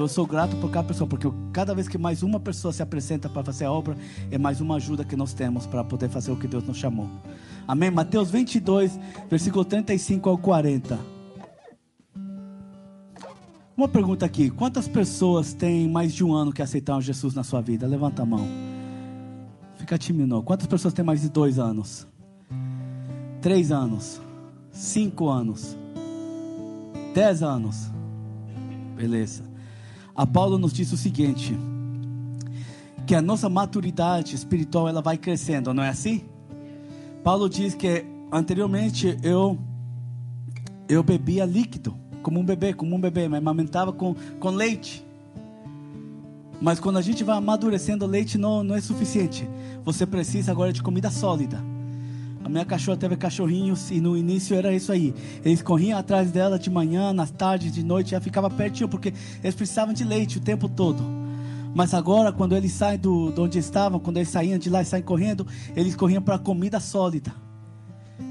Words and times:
Então 0.00 0.06
eu 0.06 0.14
sou 0.14 0.26
grato 0.26 0.56
por 0.56 0.70
cada 0.70 0.88
pessoa, 0.88 1.06
porque 1.06 1.30
cada 1.52 1.74
vez 1.74 1.86
que 1.86 1.98
mais 1.98 2.22
uma 2.22 2.40
pessoa 2.40 2.72
se 2.72 2.82
apresenta 2.82 3.28
para 3.28 3.44
fazer 3.44 3.66
a 3.66 3.70
obra, 3.70 3.94
é 4.30 4.38
mais 4.38 4.58
uma 4.58 4.76
ajuda 4.76 5.04
que 5.04 5.14
nós 5.14 5.34
temos 5.34 5.66
para 5.66 5.84
poder 5.84 6.08
fazer 6.08 6.32
o 6.32 6.36
que 6.38 6.48
Deus 6.48 6.64
nos 6.64 6.78
chamou. 6.78 7.06
Amém? 7.68 7.90
Mateus 7.90 8.30
22, 8.30 8.98
versículo 9.28 9.62
35 9.62 10.30
ao 10.30 10.38
40. 10.38 10.98
Uma 13.76 13.88
pergunta 13.88 14.24
aqui: 14.24 14.48
quantas 14.48 14.88
pessoas 14.88 15.52
têm 15.52 15.86
mais 15.86 16.14
de 16.14 16.24
um 16.24 16.32
ano 16.32 16.50
que 16.50 16.62
aceitaram 16.62 17.02
Jesus 17.02 17.34
na 17.34 17.44
sua 17.44 17.60
vida? 17.60 17.86
Levanta 17.86 18.22
a 18.22 18.24
mão. 18.24 18.48
Fica 19.76 19.98
tímido. 19.98 20.42
Quantas 20.42 20.66
pessoas 20.66 20.94
têm 20.94 21.04
mais 21.04 21.20
de 21.20 21.28
dois 21.28 21.58
anos? 21.58 22.08
Três 23.42 23.70
anos? 23.70 24.18
Cinco 24.70 25.28
anos? 25.28 25.76
Dez 27.12 27.42
anos? 27.42 27.90
Beleza. 28.96 29.49
A 30.14 30.26
Paulo 30.26 30.58
nos 30.58 30.72
diz 30.72 30.92
o 30.92 30.96
seguinte: 30.96 31.56
que 33.06 33.14
a 33.14 33.22
nossa 33.22 33.48
maturidade 33.48 34.34
espiritual 34.34 34.88
ela 34.88 35.02
vai 35.02 35.16
crescendo, 35.16 35.74
não 35.74 35.82
é 35.82 35.88
assim? 35.88 36.22
Paulo 37.24 37.48
diz 37.48 37.74
que 37.74 38.04
anteriormente 38.32 39.18
eu 39.22 39.58
eu 40.88 41.02
bebia 41.02 41.44
líquido, 41.44 41.96
como 42.22 42.40
um 42.40 42.44
bebê, 42.44 42.74
como 42.74 42.96
um 42.96 43.00
bebê, 43.00 43.28
mas 43.28 43.38
amamentava 43.38 43.92
com, 43.92 44.14
com 44.40 44.50
leite. 44.50 45.06
Mas 46.60 46.80
quando 46.80 46.98
a 46.98 47.02
gente 47.02 47.22
vai 47.24 47.36
amadurecendo, 47.36 48.04
leite 48.06 48.36
não, 48.36 48.64
não 48.64 48.74
é 48.74 48.80
suficiente. 48.80 49.48
Você 49.84 50.04
precisa 50.04 50.50
agora 50.50 50.72
de 50.72 50.82
comida 50.82 51.10
sólida. 51.10 51.69
A 52.42 52.48
minha 52.48 52.64
cachorra 52.64 52.96
teve 52.96 53.16
cachorrinhos 53.16 53.90
e 53.90 54.00
no 54.00 54.16
início 54.16 54.56
era 54.56 54.72
isso 54.72 54.90
aí. 54.90 55.14
Eles 55.44 55.62
corriam 55.62 55.98
atrás 55.98 56.30
dela 56.30 56.58
de 56.58 56.70
manhã, 56.70 57.12
nas 57.12 57.30
tardes, 57.30 57.72
de 57.72 57.82
noite, 57.82 58.14
ela 58.14 58.22
ficava 58.22 58.48
pertinho 58.48 58.88
porque 58.88 59.12
eles 59.42 59.54
precisavam 59.54 59.92
de 59.92 60.04
leite 60.04 60.38
o 60.38 60.40
tempo 60.40 60.68
todo. 60.68 61.02
Mas 61.74 61.94
agora, 61.94 62.32
quando 62.32 62.56
eles 62.56 62.72
saem 62.72 62.98
do, 62.98 63.30
de 63.30 63.40
onde 63.40 63.58
estavam, 63.58 64.00
quando 64.00 64.16
eles 64.16 64.28
saíam 64.28 64.58
de 64.58 64.68
lá 64.68 64.82
e 64.82 64.84
saem 64.84 65.02
correndo, 65.02 65.46
eles 65.76 65.94
corriam 65.94 66.22
para 66.22 66.38
comida 66.38 66.80
sólida. 66.80 67.32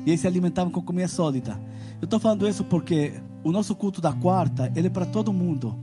E 0.06 0.10
eles 0.10 0.22
se 0.22 0.28
alimentavam 0.28 0.72
com 0.72 0.82
comida 0.82 1.08
sólida. 1.08 1.60
Eu 2.02 2.06
estou 2.06 2.20
falando 2.20 2.48
isso 2.48 2.64
porque 2.64 3.14
o 3.44 3.52
nosso 3.52 3.76
culto 3.76 4.02
da 4.02 4.12
quarta, 4.12 4.72
ele 4.76 4.88
é 4.88 4.90
para 4.90 5.06
todo 5.06 5.32
mundo. 5.32 5.78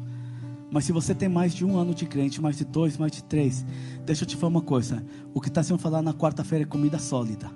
Mas 0.71 0.85
se 0.85 0.93
você 0.93 1.15
tem 1.15 1.29
mais 1.29 1.55
de 1.55 1.65
um 1.65 1.79
ano 1.79 1.95
de 1.95 2.05
crente, 2.07 2.41
mais 2.41 2.57
de 2.59 2.65
dois, 2.65 2.99
mais 2.99 3.13
de 3.13 3.23
três, 3.23 3.65
deixa 4.05 4.25
eu 4.25 4.29
te 4.29 4.37
falar 4.37 4.51
uma 4.51 4.61
coisa. 4.61 5.05
O 5.33 5.41
que 5.41 5.49
está 5.49 5.63
sendo 5.63 5.79
falado 5.79 6.05
na 6.05 6.13
quarta-feira 6.13 6.65
é 6.65 6.67
comida 6.67 6.99
sólida. 6.99 7.51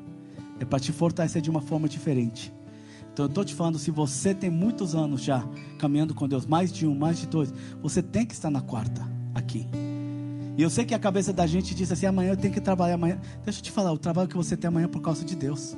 É 0.60 0.64
para 0.64 0.78
te 0.78 0.92
fortalecer 0.92 1.42
de 1.42 1.50
uma 1.50 1.60
forma 1.60 1.88
diferente. 1.88 2.52
Então 3.12 3.24
eu 3.24 3.28
estou 3.28 3.44
te 3.44 3.54
falando, 3.54 3.78
se 3.78 3.90
você 3.90 4.32
tem 4.32 4.48
muitos 4.48 4.94
anos 4.94 5.22
já 5.22 5.44
caminhando 5.78 6.14
com 6.14 6.28
Deus, 6.28 6.46
mais 6.46 6.72
de 6.72 6.86
um, 6.86 6.94
mais 6.94 7.18
de 7.18 7.26
dois, 7.26 7.52
você 7.82 8.00
tem 8.00 8.24
que 8.24 8.34
estar 8.34 8.50
na 8.50 8.60
quarta 8.60 9.04
aqui. 9.34 9.66
E 10.56 10.62
eu 10.62 10.70
sei 10.70 10.84
que 10.84 10.94
a 10.94 10.98
cabeça 10.98 11.32
da 11.32 11.46
gente 11.46 11.74
diz 11.74 11.90
assim: 11.90 12.06
amanhã 12.06 12.32
eu 12.32 12.36
tenho 12.36 12.52
que 12.52 12.60
trabalhar. 12.60 12.94
Amanhã. 12.94 13.18
Deixa 13.44 13.60
eu 13.60 13.62
te 13.62 13.70
falar: 13.70 13.92
o 13.92 13.98
trabalho 13.98 14.28
que 14.28 14.36
você 14.36 14.56
tem 14.56 14.68
amanhã 14.68 14.84
é 14.84 14.88
por 14.88 15.00
causa 15.00 15.24
de 15.24 15.34
Deus. 15.34 15.76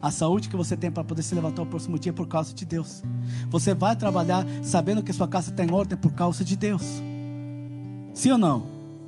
A 0.00 0.10
saúde 0.10 0.48
que 0.48 0.56
você 0.56 0.76
tem 0.76 0.90
para 0.90 1.02
poder 1.02 1.22
se 1.22 1.34
levantar 1.34 1.62
o 1.62 1.66
próximo 1.66 1.98
dia 1.98 2.10
é 2.10 2.12
por 2.12 2.28
causa 2.28 2.54
de 2.54 2.64
Deus. 2.64 3.02
Você 3.48 3.74
vai 3.74 3.96
trabalhar 3.96 4.46
sabendo 4.62 5.02
que 5.02 5.12
sua 5.12 5.26
casa 5.26 5.50
está 5.50 5.64
em 5.64 5.72
ordem 5.72 5.98
por 5.98 6.12
causa 6.12 6.44
de 6.44 6.56
Deus. 6.56 6.82
Sim 8.14 8.32
ou 8.32 8.38
não? 8.38 8.66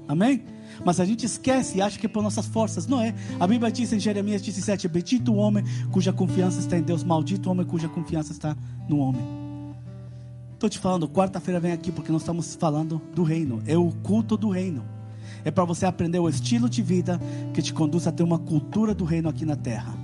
Amém? 0.08 0.44
Mas 0.84 1.00
a 1.00 1.04
gente 1.04 1.26
esquece 1.26 1.78
e 1.78 1.82
acha 1.82 1.98
que 1.98 2.06
é 2.06 2.08
por 2.08 2.22
nossas 2.22 2.46
forças. 2.46 2.86
Não 2.86 3.00
é. 3.00 3.14
A 3.38 3.46
Bíblia 3.46 3.70
diz 3.70 3.92
em 3.92 4.00
Jeremias 4.00 4.42
17: 4.42 4.88
Bendito 4.88 5.32
o 5.32 5.36
homem 5.36 5.64
cuja 5.90 6.12
confiança 6.12 6.60
está 6.60 6.78
em 6.78 6.82
Deus, 6.82 7.04
maldito 7.04 7.48
o 7.48 7.52
homem 7.52 7.66
cuja 7.66 7.88
confiança 7.88 8.32
está 8.32 8.56
no 8.88 8.98
homem. 8.98 9.22
Estou 10.54 10.68
te 10.68 10.78
falando, 10.78 11.08
quarta-feira 11.08 11.58
vem 11.58 11.72
aqui 11.72 11.90
porque 11.90 12.12
nós 12.12 12.22
estamos 12.22 12.54
falando 12.54 13.00
do 13.14 13.22
reino. 13.22 13.62
É 13.66 13.78
o 13.78 13.90
culto 14.02 14.36
do 14.36 14.48
reino 14.48 14.84
é 15.44 15.50
para 15.50 15.64
você 15.64 15.86
aprender 15.86 16.18
o 16.18 16.28
estilo 16.28 16.68
de 16.68 16.82
vida 16.82 17.20
que 17.54 17.62
te 17.62 17.72
conduz 17.72 18.06
a 18.06 18.12
ter 18.12 18.22
uma 18.22 18.38
cultura 18.38 18.94
do 18.94 19.04
reino 19.04 19.28
aqui 19.28 19.44
na 19.44 19.56
terra. 19.56 19.94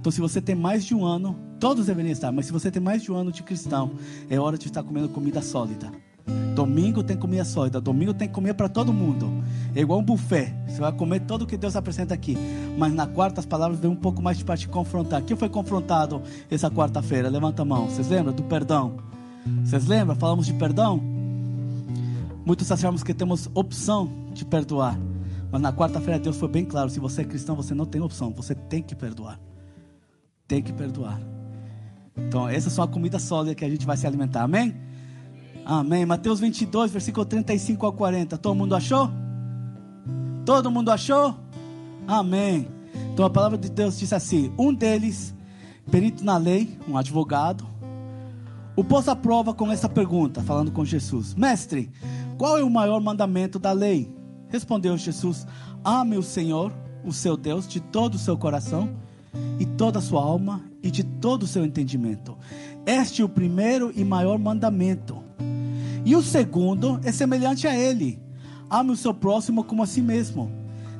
Então, 0.00 0.10
se 0.10 0.20
você 0.20 0.40
tem 0.40 0.54
mais 0.54 0.84
de 0.84 0.94
um 0.94 1.04
ano, 1.04 1.36
todos 1.58 1.86
deveriam 1.86 2.12
estar, 2.12 2.30
mas 2.30 2.46
se 2.46 2.52
você 2.52 2.70
tem 2.70 2.82
mais 2.82 3.02
de 3.02 3.10
um 3.10 3.16
ano 3.16 3.32
de 3.32 3.42
cristão, 3.42 3.92
é 4.30 4.38
hora 4.38 4.56
de 4.56 4.66
estar 4.68 4.82
comendo 4.82 5.08
comida 5.08 5.42
sólida. 5.42 5.90
Domingo 6.54 7.02
tem 7.02 7.16
comida 7.16 7.44
sólida, 7.44 7.80
domingo 7.80 8.14
tem 8.14 8.28
comer 8.28 8.54
para 8.54 8.68
todo 8.68 8.92
mundo. 8.92 9.30
É 9.74 9.80
igual 9.80 10.00
um 10.00 10.02
buffet. 10.02 10.54
Você 10.66 10.80
vai 10.80 10.90
comer 10.90 11.20
todo 11.20 11.42
o 11.42 11.46
que 11.46 11.56
Deus 11.56 11.76
apresenta 11.76 12.14
aqui. 12.14 12.36
Mas 12.78 12.94
na 12.94 13.06
quarta 13.06 13.40
as 13.40 13.46
palavras 13.46 13.78
vêm 13.78 13.90
um 13.90 13.96
pouco 13.96 14.22
mais 14.22 14.42
para 14.42 14.56
te 14.56 14.66
confrontar. 14.66 15.22
Quem 15.22 15.36
foi 15.36 15.48
confrontado 15.48 16.22
essa 16.50 16.70
quarta-feira? 16.70 17.28
Levanta 17.28 17.62
a 17.62 17.64
mão. 17.64 17.88
Vocês 17.88 18.08
lembram 18.08 18.32
do 18.32 18.42
perdão? 18.42 18.96
Vocês 19.64 19.86
lembram? 19.86 20.16
Falamos 20.16 20.46
de 20.46 20.54
perdão? 20.54 21.00
Muitos 22.44 22.72
achamos 22.72 23.02
que 23.02 23.12
temos 23.12 23.50
opção 23.54 24.10
de 24.32 24.44
perdoar. 24.44 24.98
Mas 25.52 25.60
na 25.60 25.72
quarta-feira 25.72 26.18
Deus 26.18 26.36
foi 26.36 26.48
bem 26.48 26.64
claro: 26.64 26.88
se 26.88 26.98
você 26.98 27.22
é 27.22 27.24
cristão, 27.24 27.54
você 27.54 27.74
não 27.74 27.84
tem 27.84 28.00
opção, 28.00 28.30
você 28.30 28.54
tem 28.54 28.82
que 28.82 28.94
perdoar. 28.94 29.38
Tem 30.48 30.62
que 30.62 30.72
perdoar. 30.72 31.20
Então, 32.16 32.48
essas 32.48 32.72
são 32.72 32.82
a 32.82 32.88
comida 32.88 33.18
sólida 33.18 33.54
que 33.54 33.64
a 33.64 33.68
gente 33.68 33.84
vai 33.84 33.96
se 33.96 34.06
alimentar. 34.06 34.42
Amém? 34.42 34.74
Amém. 35.68 36.06
Mateus 36.06 36.38
22, 36.38 36.92
versículo 36.92 37.26
35 37.26 37.84
ao 37.84 37.92
40. 37.92 38.38
Todo 38.38 38.54
mundo 38.54 38.76
achou? 38.76 39.10
Todo 40.44 40.70
mundo 40.70 40.92
achou? 40.92 41.34
Amém. 42.06 42.68
Então 43.12 43.26
a 43.26 43.30
palavra 43.30 43.58
de 43.58 43.68
Deus 43.68 43.98
diz 43.98 44.12
assim: 44.12 44.54
Um 44.56 44.72
deles, 44.72 45.34
perito 45.90 46.24
na 46.24 46.36
lei, 46.36 46.78
um 46.88 46.96
advogado, 46.96 47.66
o 48.76 48.84
pôs 48.84 49.08
à 49.08 49.16
prova 49.16 49.52
com 49.52 49.72
essa 49.72 49.88
pergunta, 49.88 50.40
falando 50.40 50.70
com 50.70 50.84
Jesus: 50.84 51.34
Mestre, 51.34 51.90
qual 52.38 52.56
é 52.56 52.62
o 52.62 52.70
maior 52.70 53.00
mandamento 53.00 53.58
da 53.58 53.72
lei? 53.72 54.08
Respondeu 54.48 54.96
Jesus: 54.96 55.48
Ame 55.84 56.16
o 56.16 56.22
Senhor, 56.22 56.72
o 57.04 57.12
seu 57.12 57.36
Deus, 57.36 57.66
de 57.66 57.80
todo 57.80 58.14
o 58.14 58.18
seu 58.18 58.38
coração 58.38 58.96
e 59.58 59.66
toda 59.66 59.98
a 59.98 60.02
sua 60.02 60.22
alma 60.22 60.62
e 60.82 60.90
de 60.90 61.02
todo 61.02 61.44
o 61.44 61.46
seu 61.46 61.64
entendimento. 61.64 62.36
Este 62.84 63.22
é 63.22 63.24
o 63.24 63.28
primeiro 63.28 63.92
e 63.94 64.04
maior 64.04 64.38
mandamento. 64.38 65.22
E 66.04 66.14
o 66.14 66.22
segundo 66.22 67.00
é 67.02 67.10
semelhante 67.10 67.66
a 67.66 67.76
ele: 67.76 68.18
ame 68.70 68.92
o 68.92 68.96
seu 68.96 69.12
próximo 69.12 69.64
como 69.64 69.82
a 69.82 69.86
si 69.86 70.00
mesmo. 70.00 70.50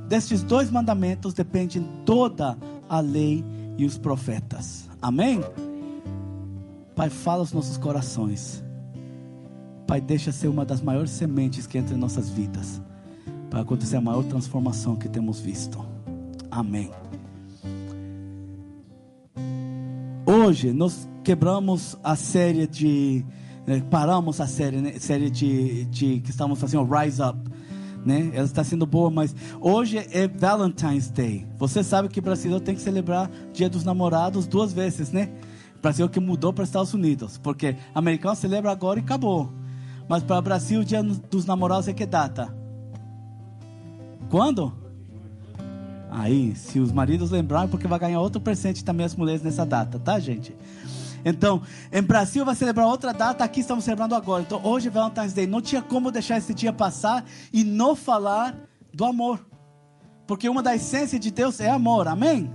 Destes 0.09 0.43
dois 0.43 0.71
mandamentos 0.71 1.35
dependem 1.35 1.87
toda 2.05 2.57
a 2.89 3.01
lei 3.01 3.45
e 3.77 3.85
os 3.85 3.99
profetas. 3.99 4.89
Amém? 5.01 5.41
Pai, 6.95 7.11
fala 7.11 7.43
os 7.43 7.53
nossos 7.53 7.77
corações. 7.77 8.65
Pai, 9.87 10.01
deixa 10.01 10.33
ser 10.33 10.49
uma 10.49 10.65
das 10.65 10.81
maiores 10.81 11.11
sementes 11.11 11.67
que 11.67 11.79
entra 11.79 11.95
em 11.95 11.99
nossas 11.99 12.29
vidas, 12.29 12.81
para 13.51 13.61
acontecer 13.61 13.97
a 13.97 14.01
maior 14.01 14.25
transformação 14.25 14.97
que 14.97 15.09
temos 15.09 15.39
visto. 15.39 15.85
Amém. 16.51 16.91
Hoje 20.29 20.73
nós 20.73 21.09
quebramos 21.23 21.97
a 22.03 22.17
série 22.17 22.67
de, 22.67 23.25
né, 23.65 23.81
paramos 23.89 24.41
a 24.41 24.47
série, 24.49 24.79
né, 24.79 24.99
série 24.99 25.31
de, 25.31 25.85
de 25.85 26.19
que 26.19 26.31
estamos 26.31 26.59
fazendo 26.59 26.83
Rise 26.83 27.23
Up, 27.23 27.39
né? 28.05 28.33
Ela 28.35 28.45
está 28.45 28.65
sendo 28.65 28.85
boa, 28.85 29.09
mas 29.09 29.33
hoje 29.61 29.99
é 29.99 30.27
Valentine's 30.27 31.11
Day. 31.11 31.47
Você 31.57 31.85
sabe 31.85 32.09
que 32.09 32.19
o 32.19 32.23
brasileiro 32.23 32.63
tem 32.63 32.75
que 32.75 32.81
celebrar 32.81 33.31
Dia 33.53 33.71
dos 33.71 33.85
Namorados 33.85 34.49
duas 34.49 34.73
vezes, 34.73 35.13
né? 35.13 35.31
O 35.79 35.81
Brasil 35.81 36.09
que 36.09 36.19
mudou 36.19 36.53
para 36.53 36.65
os 36.65 36.71
Estados 36.71 36.93
Unidos, 36.93 37.39
porque 37.39 37.77
americano 37.95 38.35
celebra 38.35 38.73
agora 38.73 38.99
e 38.99 39.03
acabou. 39.03 39.53
Mas 40.09 40.25
para 40.25 40.41
o 40.41 40.43
Brasil, 40.43 40.83
dia 40.83 41.05
dos 41.05 41.47
namorados 41.47 41.87
é 41.87 41.93
que 41.93 42.05
data? 42.05 42.53
Quando? 44.29 44.86
Aí, 46.19 46.57
se 46.57 46.81
os 46.81 46.91
maridos 46.93 47.31
lembrarem, 47.31 47.69
porque 47.69 47.87
vai 47.87 47.99
ganhar 47.99 48.23
outro 48.23 48.41
presente 48.41 48.83
também 48.83 49.05
as 49.05 49.15
mulheres 49.15 49.43
nessa 49.43 49.67
data, 49.67 49.99
tá, 49.99 50.19
gente? 50.19 50.57
Então, 51.23 51.61
em 51.93 52.01
Brasil 52.01 52.43
vai 52.43 52.55
celebrar 52.55 52.87
outra 52.87 53.13
data, 53.13 53.45
aqui 53.45 53.61
estamos 53.61 53.85
celebrando 53.85 54.15
agora. 54.15 54.43
Então, 54.43 54.59
hoje 54.65 54.89
é 54.89 54.91
Valentine's 54.91 55.35
Day. 55.35 55.47
Não 55.47 55.61
tinha 55.61 55.83
como 55.83 56.11
deixar 56.11 56.39
esse 56.39 56.55
dia 56.55 56.73
passar 56.73 57.23
e 57.53 57.63
não 57.63 57.95
falar 57.95 58.57
do 58.95 59.05
amor. 59.05 59.47
Porque 60.27 60.49
uma 60.49 60.63
das 60.63 60.77
essências 60.77 61.21
de 61.21 61.31
Deus 61.31 61.61
é 61.61 61.69
amor, 61.69 62.09
amém? 62.09 62.51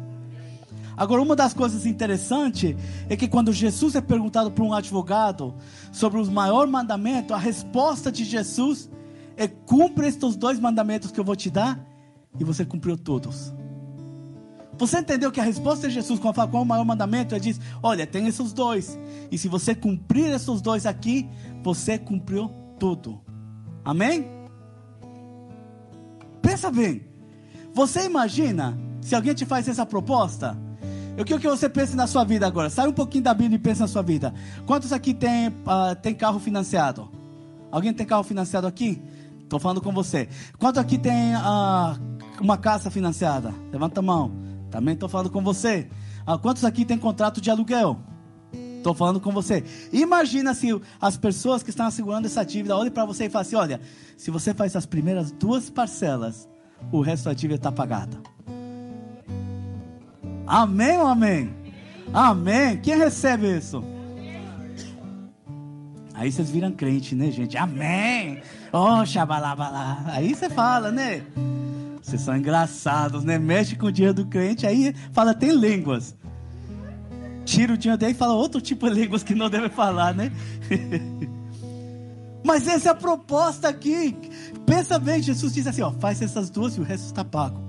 Agora, 0.98 1.22
uma 1.22 1.36
das 1.36 1.54
coisas 1.54 1.86
interessantes 1.86 2.76
é 3.08 3.16
que 3.16 3.28
quando 3.28 3.54
Jesus 3.54 3.94
é 3.94 4.02
perguntado 4.02 4.50
por 4.50 4.64
um 4.64 4.74
advogado 4.74 5.54
sobre 5.92 6.20
os 6.20 6.30
maiores 6.30 6.72
mandamentos, 6.72 7.32
a 7.32 7.38
resposta 7.38 8.12
de 8.12 8.24
Jesus 8.24 8.90
é: 9.38 9.48
cumpre 9.48 10.08
estes 10.08 10.36
dois 10.36 10.60
mandamentos 10.60 11.12
que 11.12 11.20
eu 11.20 11.24
vou 11.24 11.36
te 11.36 11.52
dar, 11.52 11.91
e 12.40 12.44
você 12.44 12.66
cumpriu 12.66 12.98
todos. 12.98 13.54
Você 14.78 14.98
entendeu 14.98 15.32
que 15.32 15.40
a 15.40 15.44
resposta 15.44 15.88
de 15.88 15.94
Jesus, 15.94 16.20
quando 16.20 16.36
fala 16.36 16.50
qual 16.50 16.64
é 16.64 16.66
o 16.66 16.68
maior 16.68 16.86
mandamento, 16.86 17.36
ele 17.36 17.42
diz: 17.42 17.60
Olha, 17.84 18.08
tem 18.08 18.28
esses 18.28 18.52
dois, 18.52 18.98
e 19.32 19.38
se 19.38 19.48
você 19.48 19.76
cumprir 19.76 20.34
esses 20.34 20.62
dois 20.62 20.86
aqui, 20.86 21.30
você 21.64 21.98
cumpriu 21.98 22.50
tudo. 22.80 23.22
Amém? 23.86 24.28
Pensa 26.42 26.72
bem. 26.72 27.06
Você 27.74 28.06
imagina 28.06 28.78
se 29.02 29.16
alguém 29.16 29.34
te 29.34 29.46
faz 29.46 29.68
essa 29.68 29.86
proposta? 29.86 30.58
Eu 31.16 31.26
quero 31.26 31.40
que 31.40 31.48
você 31.48 31.70
pense 31.70 31.96
na 31.96 32.08
sua 32.08 32.24
vida 32.24 32.48
agora. 32.48 32.70
Sai 32.70 32.88
um 32.88 32.94
pouquinho 32.94 33.24
da 33.24 33.34
Bíblia 33.34 33.58
e 33.58 33.60
pense 33.60 33.82
na 33.82 33.88
sua 33.88 34.02
vida. 34.02 34.34
Quantos 34.66 34.92
aqui 34.92 35.14
tem, 35.14 35.50
uh, 35.50 35.96
tem 36.02 36.16
carro 36.16 36.40
financiado? 36.40 37.10
Alguém 37.70 37.94
tem 37.94 38.06
carro 38.06 38.24
financiado 38.24 38.66
aqui? 38.66 39.02
Estou 39.44 39.60
falando 39.60 39.82
com 39.82 39.92
você. 39.92 40.30
Quanto 40.58 40.80
aqui 40.80 40.98
tem 40.98 41.36
uh, 41.36 42.00
uma 42.42 42.58
casa 42.58 42.90
financiada? 42.90 43.54
Levanta 43.72 44.00
a 44.00 44.04
mão. 44.04 44.32
Também 44.70 44.94
estou 44.94 45.08
falando 45.08 45.30
com 45.30 45.42
você. 45.42 45.88
Uh, 46.28 46.38
quantos 46.40 46.66
aqui 46.66 46.84
tem 46.84 46.98
contrato 46.98 47.40
de 47.40 47.50
aluguel? 47.50 48.00
Estou 48.78 48.96
falando 48.96 49.20
com 49.20 49.32
você. 49.32 49.64
Imagina 49.94 50.56
se 50.56 50.70
as 51.00 51.16
pessoas 51.16 51.62
que 51.62 51.70
estão 51.70 51.90
segurando 51.92 52.26
essa 52.26 52.44
dívida 52.44 52.76
olhem 52.76 52.92
para 52.92 53.06
você 53.06 53.26
e 53.26 53.30
falem 53.30 53.48
assim: 53.48 53.56
olha, 53.56 53.82
se 54.18 54.32
você 54.32 54.54
faz 54.54 54.76
as 54.76 54.88
primeiras 54.88 55.32
duas 55.32 55.70
parcelas, 55.70 56.50
o 56.92 57.02
resto 57.02 57.26
da 57.26 57.34
dívida 57.34 57.58
está 57.58 57.72
pagada. 57.72 58.18
Amém 60.48 60.98
ou 60.98 61.08
amém? 61.08 61.54
Amém. 62.12 62.78
Quem 62.78 62.98
recebe 62.98 63.56
isso? 63.56 63.84
Aí 66.14 66.32
vocês 66.32 66.50
viram 66.50 66.72
crente, 66.72 67.16
né, 67.16 67.32
gente? 67.32 67.58
Amém. 67.58 68.42
Oh, 68.74 69.06
xabalabalá. 69.06 70.04
Aí 70.08 70.34
você 70.34 70.50
fala, 70.50 70.92
né? 70.92 71.24
Vocês 72.02 72.22
são 72.22 72.36
engraçados, 72.36 73.24
né? 73.24 73.38
Mexe 73.38 73.76
com 73.76 73.88
o 73.88 73.92
dinheiro 73.92 74.16
do 74.16 74.26
crente, 74.26 74.66
aí 74.66 74.94
fala, 75.12 75.34
tem 75.34 75.52
línguas 75.52 76.16
tira 77.52 77.74
o 77.74 77.78
dinheiro 77.78 78.00
dele 78.00 78.14
e 78.14 78.16
fala 78.16 78.34
outro 78.34 78.62
tipo 78.62 78.90
de 78.90 79.02
línguas 79.02 79.24
que 79.24 79.36
não 79.36 79.50
deve 79.50 79.70
falar, 79.70 80.14
né? 80.14 80.32
Mas 82.44 82.68
essa 82.68 82.90
é 82.90 82.92
a 82.92 82.96
proposta 82.96 83.70
aqui. 83.70 84.16
Pensa 84.66 84.98
bem, 84.98 85.22
Jesus 85.22 85.54
diz 85.54 85.68
assim: 85.68 85.82
ó, 85.82 85.92
faz 85.92 86.22
essas 86.22 86.50
duas 86.50 86.76
e 86.78 86.80
o 86.80 86.84
resto 86.84 87.06
está 87.06 87.24
pago. 87.24 87.62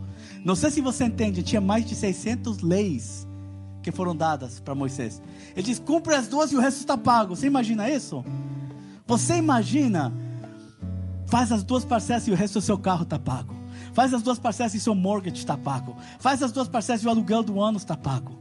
Não 0.44 0.56
sei 0.56 0.70
se 0.70 0.81
você 0.81 1.05
entende, 1.05 1.43
tinha 1.43 1.61
mais 1.61 1.84
de 1.84 1.94
600 1.94 2.62
leis 2.62 3.26
que 3.82 3.93
foram 3.93 4.14
dadas 4.14 4.61
para 4.61 4.75
Moisés. 4.75 5.20
Ele 5.55 5.62
diz: 5.62 5.79
cumpre 5.79 6.14
as 6.14 6.29
duas 6.29 6.52
e 6.52 6.56
o 6.56 6.61
resto 6.61 6.79
está 6.79 6.96
pago. 6.96 7.37
Você 7.37 7.46
imagina 7.46 7.90
isso? 7.90 8.25
Você 9.06 9.37
imagina? 9.37 10.12
Faz 11.26 11.50
as 11.50 11.62
duas 11.62 11.84
parcelas 11.84 12.29
e 12.29 12.31
o 12.31 12.34
resto 12.34 12.55
do 12.55 12.62
seu 12.62 12.79
carro 12.79 13.02
está 13.05 13.19
pago. 13.19 13.62
Faz 13.93 14.15
as 14.15 14.23
duas 14.23 14.39
parcelas 14.39 14.75
e 14.75 14.81
seu 14.81 14.94
mortgage 14.94 15.37
está 15.37 15.56
pago. 15.56 15.97
Faz 16.19 16.43
as 16.43 16.53
duas 16.53 16.69
parcelas 16.69 17.03
e 17.03 17.06
o 17.06 17.11
aluguel 17.11 17.43
do 17.43 17.61
ano 17.61 17.77
está 17.77 17.97
pago. 17.97 18.39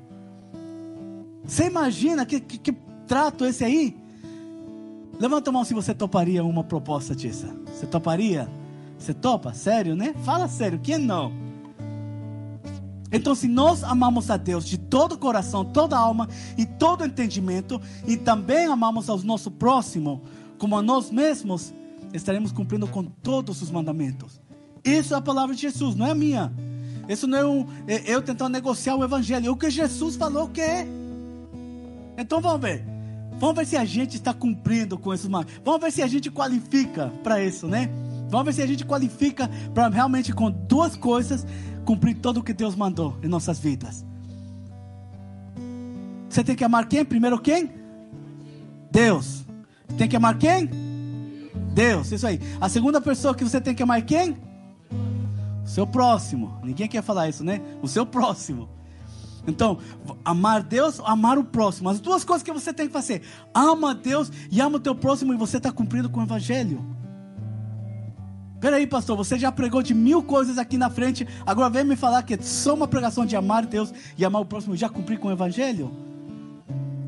Você 1.44 1.66
imagina 1.66 2.26
que, 2.26 2.40
que, 2.40 2.58
que 2.58 2.72
trato 3.08 3.46
esse 3.46 3.64
aí? 3.64 3.98
Levanta 5.20 5.50
a 5.50 5.54
mão 5.54 5.64
se 5.64 5.74
você 5.74 5.94
toparia 5.94 6.44
uma 6.44 6.64
proposta 6.64 7.14
dessa. 7.14 7.48
Você 7.68 7.86
toparia? 7.86 8.50
Você 8.98 9.14
topa? 9.14 9.54
Sério, 9.54 9.96
né? 9.96 10.16
Fala 10.24 10.48
sério, 10.48 10.80
quem 10.80 10.98
não? 10.98 11.32
Então, 13.12 13.36
se 13.36 13.48
nós 13.48 13.84
amamos 13.84 14.32
a 14.32 14.38
Deus 14.38 14.66
de 14.66 14.78
todo 14.78 15.14
o 15.14 15.18
coração, 15.18 15.66
toda 15.66 15.98
a 15.98 16.00
alma 16.00 16.30
e 16.58 16.66
todo 16.66 17.02
o 17.02 17.06
entendimento, 17.06 17.82
e 18.08 18.16
também 18.16 18.68
amamos 18.68 19.10
ao 19.10 19.18
nosso 19.20 19.52
próximo 19.52 20.22
como 20.58 20.78
a 20.78 20.82
nós 20.82 21.12
mesmos, 21.12 21.74
estaremos 22.14 22.52
cumprindo 22.52 22.88
com 22.88 23.04
todos 23.04 23.62
os 23.62 23.70
mandamentos. 23.70 24.40
Isso 24.84 25.14
é 25.14 25.18
a 25.18 25.22
palavra 25.22 25.56
de 25.56 25.62
Jesus, 25.62 25.96
não 25.96 26.06
é 26.06 26.12
a 26.12 26.16
minha. 26.16 26.52
Isso 27.08 27.28
não 27.28 27.38
é 27.38 27.46
um, 27.46 27.68
é 27.88 28.04
eu 28.06 28.22
tentando 28.22 28.54
negociar 28.54 28.96
o 28.96 29.04
evangelho. 29.04 29.48
É 29.48 29.50
o 29.50 29.56
que 29.56 29.70
Jesus 29.70 30.16
falou 30.16 30.48
que 30.48 30.62
é. 30.62 30.88
Então 32.18 32.40
vamos 32.42 32.62
ver. 32.62 32.86
Vamos 33.40 33.56
ver 33.56 33.66
se 33.66 33.76
a 33.76 33.84
gente 33.84 34.16
está 34.16 34.34
cumprindo 34.34 34.98
com 34.98 35.14
esses 35.14 35.28
Vamos 35.28 35.82
ver 35.82 35.92
se 35.92 36.02
a 36.02 36.08
gente 36.08 36.30
qualifica 36.30 37.12
para 37.24 37.44
isso, 37.44 37.68
né? 37.68 37.90
Vamos 38.30 38.46
ver 38.46 38.54
se 38.54 38.62
a 38.62 38.68
gente 38.68 38.86
qualifica 38.86 39.50
para 39.74 39.90
realmente 39.90 40.32
com 40.32 40.52
duas 40.52 40.96
coisas 40.96 41.46
cumprir 41.84 42.16
tudo 42.16 42.40
o 42.40 42.44
que 42.44 42.54
Deus 42.54 42.76
mandou 42.76 43.18
em 43.24 43.28
nossas 43.28 43.60
vidas. 43.60 44.06
Você 46.30 46.44
tem 46.44 46.56
que 46.56 46.64
amar 46.64 46.88
quem? 46.88 47.04
Primeiro 47.04 47.40
quem? 47.40 47.72
Deus. 48.92 49.44
Tem 49.98 50.08
que 50.08 50.16
amar 50.16 50.38
quem? 50.38 50.70
Deus, 51.74 52.12
isso 52.12 52.26
aí. 52.26 52.40
A 52.60 52.70
segunda 52.70 53.02
pessoa 53.02 53.36
que 53.36 53.44
você 53.44 53.60
tem 53.60 53.76
que 53.76 53.84
amar 53.84 54.02
quem? 54.04 54.38
Seu 55.72 55.88
próximo. 55.88 56.60
Ninguém 56.62 56.86
quer 56.86 57.02
falar 57.02 57.30
isso, 57.30 57.46
né? 57.46 57.62
O 57.82 57.88
seu 57.88 58.06
próximo. 58.06 58.68
Então, 59.48 59.78
amar 60.24 60.62
Deus, 60.62 61.00
amar 61.00 61.38
o 61.38 61.46
próximo. 61.46 61.88
As 61.88 62.02
duas 62.02 62.26
coisas 62.26 62.44
que 62.44 62.52
você 62.52 62.74
tem 62.74 62.88
que 62.88 62.94
fazer: 62.94 63.22
ama 63.54 63.96
Deus 63.96 64.30
e 64.52 64.60
ama 64.60 64.76
o 64.76 64.80
teu 64.82 64.94
próximo, 64.94 65.34
e 65.34 65.38
você 65.38 65.56
está 65.58 65.72
cumprindo 65.72 66.10
com 66.10 66.20
o 66.20 66.24
Evangelho. 66.24 66.86
Peraí, 68.60 68.86
pastor, 68.86 69.16
você 69.16 69.40
já 69.40 69.50
pregou 69.50 69.82
de 69.82 69.94
mil 69.94 70.22
coisas 70.22 70.58
aqui 70.58 70.78
na 70.78 70.90
frente, 70.90 71.26
agora 71.46 71.70
vem 71.70 71.86
me 71.86 71.96
falar 71.96 72.22
que 72.24 72.34
é 72.34 72.38
só 72.42 72.74
uma 72.74 72.88
pregação 72.88 73.26
de 73.26 73.38
amar 73.38 73.66
Deus 73.66 73.94
e 74.18 74.26
amar 74.26 74.42
o 74.42 74.46
próximo, 74.46 74.76
já 74.76 74.90
cumpri 74.90 75.18
com 75.18 75.30
o 75.30 75.32
Evangelho? 75.32 75.90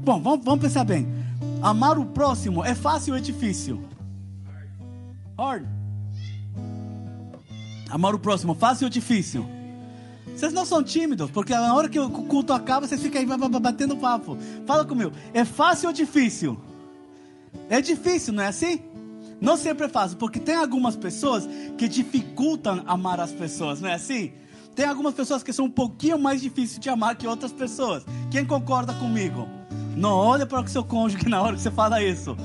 Bom, 0.05 0.21
vamos, 0.21 0.43
vamos 0.43 0.61
pensar 0.61 0.85
bem. 0.85 1.05
Amar 1.61 1.99
o 1.99 2.05
próximo 2.05 2.63
é 2.63 2.73
fácil 2.73 3.13
ou 3.13 3.19
é 3.19 3.21
difícil? 3.21 3.83
Hard. 5.37 5.82
Amar 7.93 8.15
o 8.15 8.17
próximo, 8.17 8.55
fácil 8.55 8.85
ou 8.85 8.89
difícil? 8.89 9.47
Vocês 10.35 10.51
não 10.51 10.65
são 10.65 10.81
tímidos, 10.81 11.29
porque 11.29 11.53
na 11.53 11.75
hora 11.75 11.87
que 11.87 11.99
o 11.99 12.09
culto 12.09 12.51
acaba, 12.51 12.87
vocês 12.87 12.99
ficam 12.99 13.21
aí 13.21 13.27
batendo 13.59 13.95
papo. 13.95 14.35
Fala 14.65 14.83
comigo, 14.83 15.11
é 15.31 15.45
fácil 15.45 15.89
ou 15.89 15.93
difícil? 15.93 16.59
É 17.69 17.79
difícil, 17.81 18.33
não 18.33 18.41
é 18.41 18.47
assim? 18.47 18.81
Não 19.39 19.55
sempre 19.55 19.85
é 19.85 19.89
fácil, 19.89 20.17
porque 20.17 20.39
tem 20.39 20.55
algumas 20.55 20.95
pessoas 20.95 21.47
que 21.77 21.87
dificultam 21.87 22.81
amar 22.87 23.19
as 23.19 23.31
pessoas, 23.31 23.79
não 23.79 23.89
é 23.89 23.93
assim? 23.93 24.31
Tem 24.73 24.87
algumas 24.87 25.13
pessoas 25.13 25.43
que 25.43 25.53
são 25.53 25.65
um 25.65 25.71
pouquinho 25.71 26.17
mais 26.17 26.41
difíceis 26.41 26.79
de 26.79 26.89
amar 26.89 27.15
que 27.15 27.27
outras 27.27 27.51
pessoas. 27.51 28.03
Quem 28.31 28.43
concorda 28.43 28.91
comigo? 28.95 29.47
Não 29.95 30.13
olha 30.13 30.47
para 30.47 30.61
o 30.61 30.67
seu 30.67 30.83
cônjuge 30.83 31.25
na 31.29 31.39
hora 31.39 31.55
que 31.55 31.61
você 31.61 31.69
fala 31.69 32.01
isso. 32.01 32.35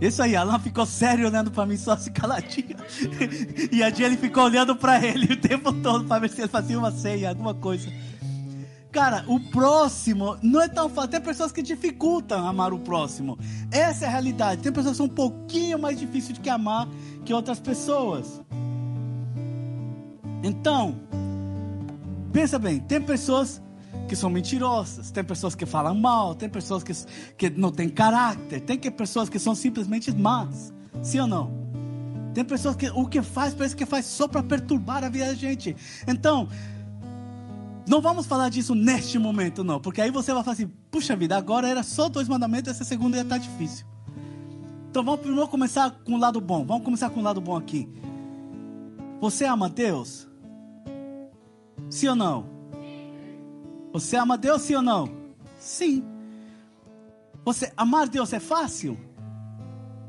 Isso 0.00 0.22
aí, 0.22 0.36
Alan 0.36 0.58
ficou 0.58 0.86
sério 0.86 1.26
olhando 1.26 1.50
para 1.50 1.66
mim, 1.66 1.76
só 1.76 1.96
se 1.96 2.10
caladinho. 2.10 2.76
E 3.72 3.82
a 3.82 3.90
Jenny 3.90 4.16
ficou 4.16 4.44
olhando 4.44 4.76
para 4.76 5.04
ele 5.04 5.32
o 5.32 5.36
tempo 5.36 5.72
todo 5.72 6.04
para 6.04 6.20
ver 6.20 6.30
se 6.30 6.40
ele 6.40 6.48
fazia 6.48 6.78
uma 6.78 6.92
ceia, 6.92 7.28
alguma 7.28 7.54
coisa. 7.54 7.90
Cara, 8.90 9.24
o 9.26 9.38
próximo 9.38 10.36
não 10.42 10.62
é 10.62 10.68
tão 10.68 10.88
fácil. 10.88 11.10
Tem 11.10 11.20
pessoas 11.20 11.52
que 11.52 11.62
dificultam 11.62 12.46
amar 12.46 12.72
o 12.72 12.78
próximo. 12.78 13.38
Essa 13.70 14.06
é 14.06 14.08
a 14.08 14.10
realidade. 14.10 14.62
Tem 14.62 14.72
pessoas 14.72 14.92
que 14.92 14.96
são 14.96 15.06
um 15.06 15.10
pouquinho 15.10 15.78
mais 15.78 15.98
difíceis 15.98 16.38
de 16.38 16.50
amar 16.50 16.88
que 17.24 17.34
outras 17.34 17.60
pessoas. 17.60 18.40
Então, 20.42 20.96
pensa 22.32 22.58
bem, 22.58 22.80
tem 22.80 23.00
pessoas 23.00 23.60
que 24.08 24.16
são 24.16 24.30
mentirosas, 24.30 25.10
tem 25.10 25.22
pessoas 25.22 25.54
que 25.54 25.66
falam 25.66 25.94
mal, 25.94 26.34
tem 26.34 26.48
pessoas 26.48 26.82
que, 26.82 26.92
que 27.36 27.50
não 27.50 27.70
têm 27.70 27.88
caráter, 27.88 28.60
tem 28.62 28.78
que, 28.78 28.90
pessoas 28.90 29.28
que 29.28 29.38
são 29.38 29.54
simplesmente 29.54 30.10
más. 30.10 30.72
Sim 31.02 31.20
ou 31.20 31.26
não? 31.26 31.68
Tem 32.34 32.44
pessoas 32.44 32.74
que 32.74 32.88
o 32.88 33.06
que 33.06 33.22
faz 33.22 33.54
parece 33.54 33.76
que 33.76 33.86
faz 33.86 34.06
só 34.06 34.26
para 34.26 34.42
perturbar 34.42 35.04
a 35.04 35.08
vida 35.08 35.26
da 35.26 35.34
gente. 35.34 35.76
Então, 36.06 36.48
não 37.86 38.00
vamos 38.00 38.26
falar 38.26 38.48
disso 38.48 38.74
neste 38.74 39.18
momento, 39.18 39.62
não, 39.62 39.80
porque 39.80 40.00
aí 40.00 40.10
você 40.10 40.32
vai 40.32 40.42
falar 40.42 40.54
assim: 40.54 40.70
puxa 40.90 41.14
vida, 41.14 41.36
agora 41.36 41.68
era 41.68 41.82
só 41.82 42.08
dois 42.08 42.28
mandamentos, 42.28 42.70
essa 42.70 42.84
segunda 42.84 43.16
ia 43.16 43.22
estar 43.22 43.38
tá 43.38 43.42
difícil. 43.42 43.86
Então 44.90 45.04
vamos 45.04 45.20
primeiro 45.20 45.46
começar 45.48 45.90
com 46.04 46.14
o 46.14 46.18
lado 46.18 46.40
bom. 46.40 46.64
Vamos 46.64 46.84
começar 46.84 47.10
com 47.10 47.20
o 47.20 47.22
lado 47.22 47.40
bom 47.40 47.56
aqui. 47.56 47.88
Você 49.20 49.44
ama 49.44 49.68
Deus? 49.68 50.26
Sim 51.90 52.08
ou 52.08 52.16
não? 52.16 52.57
Você 54.00 54.16
ama 54.16 54.38
Deus 54.38 54.62
sim 54.62 54.74
ou 54.74 54.82
não? 54.82 55.10
Sim. 55.58 56.04
Você 57.44 57.72
amar 57.76 58.08
Deus 58.08 58.32
é 58.32 58.38
fácil 58.38 58.98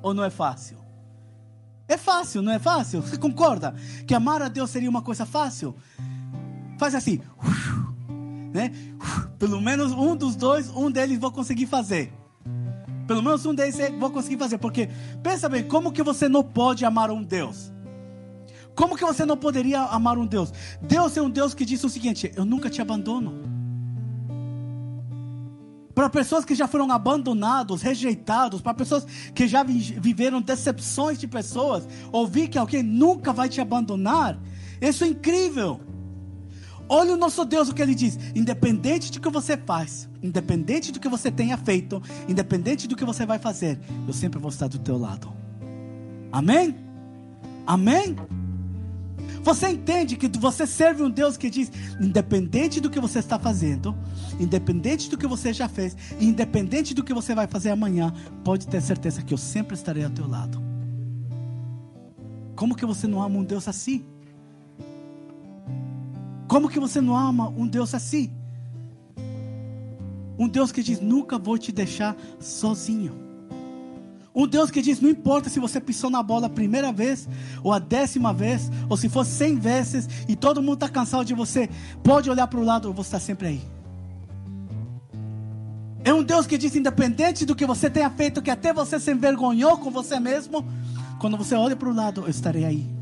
ou 0.02 0.14
não 0.14 0.24
é 0.24 0.30
fácil? 0.30 0.78
É 1.88 1.98
fácil, 1.98 2.42
não 2.42 2.52
é 2.52 2.60
fácil? 2.60 3.02
Você 3.02 3.18
concorda 3.18 3.74
que 4.06 4.14
amar 4.14 4.42
a 4.42 4.48
Deus 4.48 4.70
seria 4.70 4.90
uma 4.90 5.02
coisa 5.02 5.26
fácil? 5.26 5.76
Faz 6.78 6.94
assim, 6.94 7.20
né? 8.54 8.72
Pelo 9.40 9.60
menos 9.60 9.92
um 9.92 10.16
dos 10.16 10.36
dois, 10.36 10.70
um 10.70 10.92
deles 10.92 11.18
vou 11.18 11.32
conseguir 11.32 11.66
fazer. 11.66 12.14
Pelo 13.08 13.24
menos 13.24 13.44
um 13.46 13.56
deles 13.56 13.76
vou 14.00 14.12
conseguir 14.12 14.38
fazer, 14.38 14.60
porque 14.60 14.88
pensa 15.24 15.50
bem, 15.50 15.64
como 15.64 15.92
que 15.92 16.04
você 16.04 16.30
não 16.30 16.44
pode 16.44 16.86
amar 16.86 17.10
um 17.10 17.24
Deus? 17.24 17.74
Como 18.76 18.96
que 18.96 19.04
você 19.04 19.26
não 19.26 19.36
poderia 19.36 19.82
amar 19.82 20.18
um 20.18 20.28
Deus? 20.28 20.54
Deus 20.80 21.18
é 21.18 21.22
um 21.22 21.30
Deus 21.30 21.56
que 21.56 21.66
diz 21.66 21.84
o 21.84 21.90
seguinte: 21.90 22.32
eu 22.36 22.46
nunca 22.46 22.70
te 22.70 22.82
abandono 22.82 23.59
para 26.00 26.10
pessoas 26.10 26.46
que 26.46 26.56
já 26.56 26.66
foram 26.66 26.90
abandonados, 26.92 27.82
rejeitados, 27.82 28.62
para 28.62 28.74
pessoas 28.74 29.06
que 29.36 29.50
já 29.50 29.64
viveram 29.64 30.42
decepções 30.42 31.20
de 31.20 31.28
pessoas, 31.28 31.86
ouvir 32.10 32.48
que 32.48 32.58
alguém 32.58 32.82
nunca 32.82 33.34
vai 33.34 33.50
te 33.50 33.60
abandonar, 33.60 34.40
isso 34.80 35.04
é 35.04 35.08
incrível. 35.08 35.82
Olha 36.88 37.14
o 37.14 37.18
nosso 37.18 37.44
Deus, 37.44 37.68
o 37.68 37.74
que 37.74 37.82
ele 37.82 37.94
diz: 37.94 38.18
independente 38.34 39.12
do 39.12 39.20
que 39.20 39.30
você 39.30 39.58
faz, 39.58 40.08
independente 40.24 40.94
do 40.94 41.02
que 41.02 41.10
você 41.10 41.30
tenha 41.30 41.58
feito, 41.58 42.02
independente 42.30 42.88
do 42.88 42.96
que 42.96 43.04
você 43.04 43.26
vai 43.26 43.38
fazer, 43.38 43.78
eu 44.08 44.14
sempre 44.14 44.40
vou 44.40 44.52
estar 44.52 44.70
do 44.70 44.80
teu 44.80 44.98
lado. 44.98 45.34
Amém? 46.32 46.78
Amém? 47.68 48.16
Você 49.42 49.70
entende 49.70 50.16
que 50.16 50.28
você 50.38 50.68
serve 50.68 51.04
um 51.04 51.10
Deus 51.10 51.38
que 51.38 51.50
diz: 51.50 51.72
independente 52.00 52.80
do 52.80 52.90
que 52.90 53.00
você 53.00 53.20
está 53.20 53.40
fazendo, 53.40 53.96
independente 54.40 55.10
do 55.10 55.18
que 55.18 55.28
você 55.28 55.54
já 55.54 55.68
fez, 55.68 55.96
independente 56.20 56.94
do 56.94 57.04
que 57.04 57.14
você 57.14 57.34
vai 57.34 57.48
fazer 57.48 57.70
amanhã, 57.70 58.14
pode 58.44 58.68
ter 58.68 58.82
certeza 58.82 59.22
que 59.22 59.34
eu 59.34 59.38
sempre 59.38 59.76
estarei 59.76 60.04
ao 60.04 60.10
teu 60.10 60.28
lado. 60.28 60.62
Como 62.56 62.76
que 62.76 62.86
você 62.86 63.08
não 63.08 63.22
ama 63.22 63.40
um 63.40 63.44
Deus 63.44 63.68
assim? 63.68 64.06
Como 66.48 66.68
que 66.68 66.80
você 66.80 67.00
não 67.00 67.16
ama 67.16 67.48
um 67.50 67.68
Deus 67.68 67.94
assim? 67.94 68.32
Um 70.38 70.48
Deus 70.48 70.72
que 70.72 70.84
diz: 70.84 71.00
Nunca 71.00 71.38
vou 71.38 71.58
te 71.58 71.72
deixar 71.72 72.18
sozinho. 72.40 73.29
Um 74.34 74.48
Deus 74.48 74.70
que 74.70 74.82
diz: 74.82 75.02
Não 75.02 75.10
importa 75.10 75.50
se 75.50 75.60
você 75.60 75.80
pisou 75.80 76.10
na 76.10 76.22
bola 76.22 76.48
a 76.48 76.50
primeira 76.50 76.92
vez, 76.92 77.28
ou 77.64 77.74
a 77.74 77.80
décima 77.80 78.34
vez, 78.34 78.72
ou 78.88 78.96
se 78.96 79.10
for 79.10 79.26
cem 79.26 79.58
vezes, 79.58 80.08
e 80.28 80.36
todo 80.36 80.62
mundo 80.62 80.76
está 80.76 80.90
cansado 80.90 81.26
de 81.26 81.34
você, 81.34 81.70
pode 82.04 82.30
olhar 82.30 82.48
para 82.48 82.60
o 82.60 82.64
lado, 82.64 82.88
eu 82.88 82.94
vou 82.94 83.02
estar 83.02 83.20
sempre 83.20 83.48
aí. 83.48 83.62
É 86.04 86.14
um 86.14 86.24
Deus 86.24 86.46
que 86.46 86.58
diz: 86.58 86.76
Independente 86.76 87.46
do 87.46 87.56
que 87.56 87.66
você 87.66 87.90
tenha 87.90 88.10
feito, 88.10 88.42
que 88.42 88.52
até 88.52 88.72
você 88.72 89.00
se 89.00 89.12
envergonhou 89.12 89.78
com 89.78 89.92
você 89.92 90.20
mesmo, 90.20 90.66
quando 91.20 91.38
você 91.38 91.56
olha 91.56 91.76
para 91.76 91.90
o 91.90 91.94
lado, 91.94 92.22
eu 92.22 92.30
estarei 92.30 92.66
aí. 92.66 93.00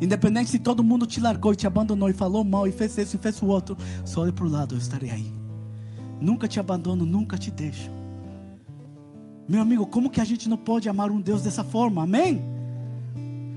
Independente 0.00 0.50
se 0.50 0.58
todo 0.58 0.82
mundo 0.82 1.06
te 1.06 1.20
largou 1.20 1.52
e 1.52 1.56
te 1.56 1.66
abandonou 1.66 2.08
e 2.08 2.12
falou 2.12 2.42
mal 2.42 2.66
e 2.66 2.72
fez 2.72 2.98
isso 2.98 3.16
e 3.16 3.18
fez 3.18 3.40
o 3.40 3.46
outro, 3.46 3.76
só 4.04 4.22
olha 4.22 4.32
para 4.32 4.44
o 4.44 4.48
lado, 4.48 4.74
eu 4.74 4.78
estarei 4.78 5.10
aí. 5.10 5.32
Nunca 6.20 6.48
te 6.48 6.58
abandono, 6.58 7.06
nunca 7.06 7.38
te 7.38 7.50
deixo. 7.50 8.01
Meu 9.52 9.60
amigo, 9.60 9.84
como 9.84 10.08
que 10.08 10.18
a 10.18 10.24
gente 10.24 10.48
não 10.48 10.56
pode 10.56 10.88
amar 10.88 11.10
um 11.10 11.20
Deus 11.20 11.42
dessa 11.42 11.62
forma? 11.62 12.04
Amém? 12.04 12.42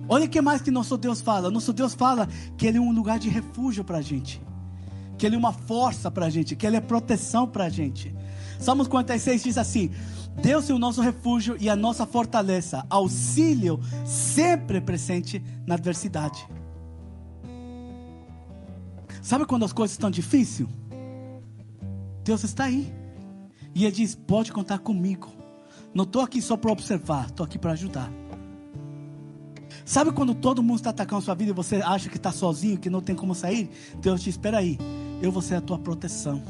Olha 0.09 0.25
o 0.25 0.29
que 0.29 0.41
mais 0.41 0.61
que 0.61 0.69
nosso 0.69 0.97
Deus 0.97 1.21
fala. 1.21 1.49
Nosso 1.49 1.71
Deus 1.71 1.93
fala 1.93 2.27
que 2.57 2.67
Ele 2.67 2.79
é 2.79 2.81
um 2.81 2.91
lugar 2.91 3.17
de 3.17 3.29
refúgio 3.29 3.81
para 3.81 3.99
a 3.99 4.01
gente. 4.01 4.41
Que 5.17 5.25
Ele 5.25 5.37
é 5.37 5.39
uma 5.39 5.53
força 5.53 6.11
para 6.11 6.25
a 6.25 6.29
gente. 6.29 6.53
Que 6.53 6.67
Ele 6.67 6.75
é 6.75 6.81
proteção 6.81 7.47
para 7.47 7.63
a 7.63 7.69
gente. 7.69 8.13
Salmos 8.59 8.89
46 8.89 9.43
diz 9.43 9.57
assim: 9.57 9.89
Deus 10.41 10.69
é 10.69 10.73
o 10.73 10.77
nosso 10.77 10.99
refúgio 10.99 11.55
e 11.61 11.69
a 11.69 11.77
nossa 11.77 12.05
fortaleza, 12.05 12.85
auxílio 12.89 13.79
sempre 14.03 14.81
presente 14.81 15.41
na 15.65 15.75
adversidade. 15.75 16.45
Sabe 19.21 19.45
quando 19.45 19.63
as 19.63 19.71
coisas 19.71 19.93
estão 19.93 20.11
difíceis? 20.11 20.67
Deus 22.21 22.43
está 22.43 22.65
aí. 22.65 22.93
E 23.73 23.85
Ele 23.85 23.95
diz: 23.95 24.13
pode 24.13 24.51
contar 24.51 24.79
comigo. 24.79 25.44
Não 25.95 26.03
estou 26.03 26.21
aqui 26.21 26.41
só 26.41 26.57
para 26.57 26.73
observar, 26.73 27.27
estou 27.27 27.45
aqui 27.45 27.57
para 27.57 27.71
ajudar. 27.71 28.11
Sabe 29.85 30.11
quando 30.11 30.35
todo 30.35 30.61
mundo 30.61 30.77
está 30.77 30.89
atacando 30.89 31.21
sua 31.21 31.33
vida 31.33 31.51
e 31.51 31.53
você 31.53 31.77
acha 31.77 32.09
que 32.09 32.17
está 32.17 32.33
sozinho, 32.33 32.77
que 32.77 32.89
não 32.89 32.99
tem 32.99 33.15
como 33.15 33.33
sair? 33.33 33.69
Deus 34.01 34.19
diz: 34.19 34.35
espera 34.35 34.57
aí, 34.57 34.77
eu 35.21 35.31
vou 35.31 35.41
ser 35.41 35.55
a 35.55 35.61
tua 35.61 35.79
proteção. 35.79 36.43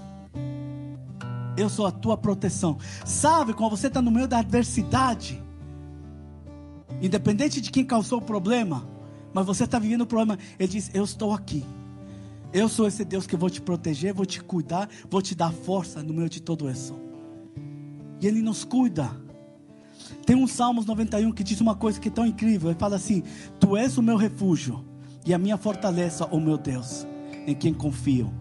Eu 1.55 1.69
sou 1.69 1.85
a 1.85 1.91
tua 1.91 2.17
proteção. 2.17 2.79
Sabe, 3.05 3.53
quando 3.53 3.77
você 3.77 3.85
está 3.85 4.01
no 4.01 4.09
meio 4.09 4.27
da 4.27 4.39
adversidade, 4.39 5.39
independente 6.99 7.61
de 7.61 7.69
quem 7.69 7.85
causou 7.85 8.17
o 8.17 8.23
problema, 8.23 8.83
mas 9.31 9.45
você 9.45 9.65
está 9.65 9.77
vivendo 9.77 10.01
o 10.01 10.07
problema, 10.07 10.39
Ele 10.57 10.69
diz: 10.69 10.89
Eu 10.91 11.03
estou 11.03 11.31
aqui. 11.31 11.63
Eu 12.51 12.67
sou 12.67 12.87
esse 12.87 13.05
Deus 13.05 13.27
que 13.27 13.35
vou 13.35 13.49
te 13.49 13.61
proteger, 13.61 14.11
vou 14.11 14.25
te 14.25 14.41
cuidar, 14.41 14.89
vou 15.07 15.21
te 15.21 15.35
dar 15.35 15.51
força 15.51 16.01
no 16.01 16.15
meio 16.15 16.29
de 16.29 16.41
todo 16.41 16.67
isso. 16.67 16.95
E 18.19 18.25
Ele 18.25 18.41
nos 18.41 18.63
cuida. 18.63 19.25
Tem 20.25 20.36
um 20.36 20.48
Salmos 20.48 20.86
91 20.86 21.32
que 21.32 21.44
diz 21.44 21.62
uma 21.62 21.75
coisa 21.75 22.00
que 22.00 22.08
é 22.08 22.12
tão 22.12 22.25
incrível. 22.25 22.70
Ele 22.70 22.79
fala 22.79 22.96
assim: 22.96 23.24
Tu 23.60 23.77
és 23.77 23.98
o 23.98 24.01
meu 24.01 24.17
refúgio 24.17 24.84
e 25.25 25.34
a 25.34 25.38
minha 25.38 25.58
fortaleza, 25.58 26.25
o 26.25 26.39
meu 26.39 26.58
Deus, 26.58 27.05
em 27.46 27.53
quem 27.53 27.74
confio. 27.74 28.34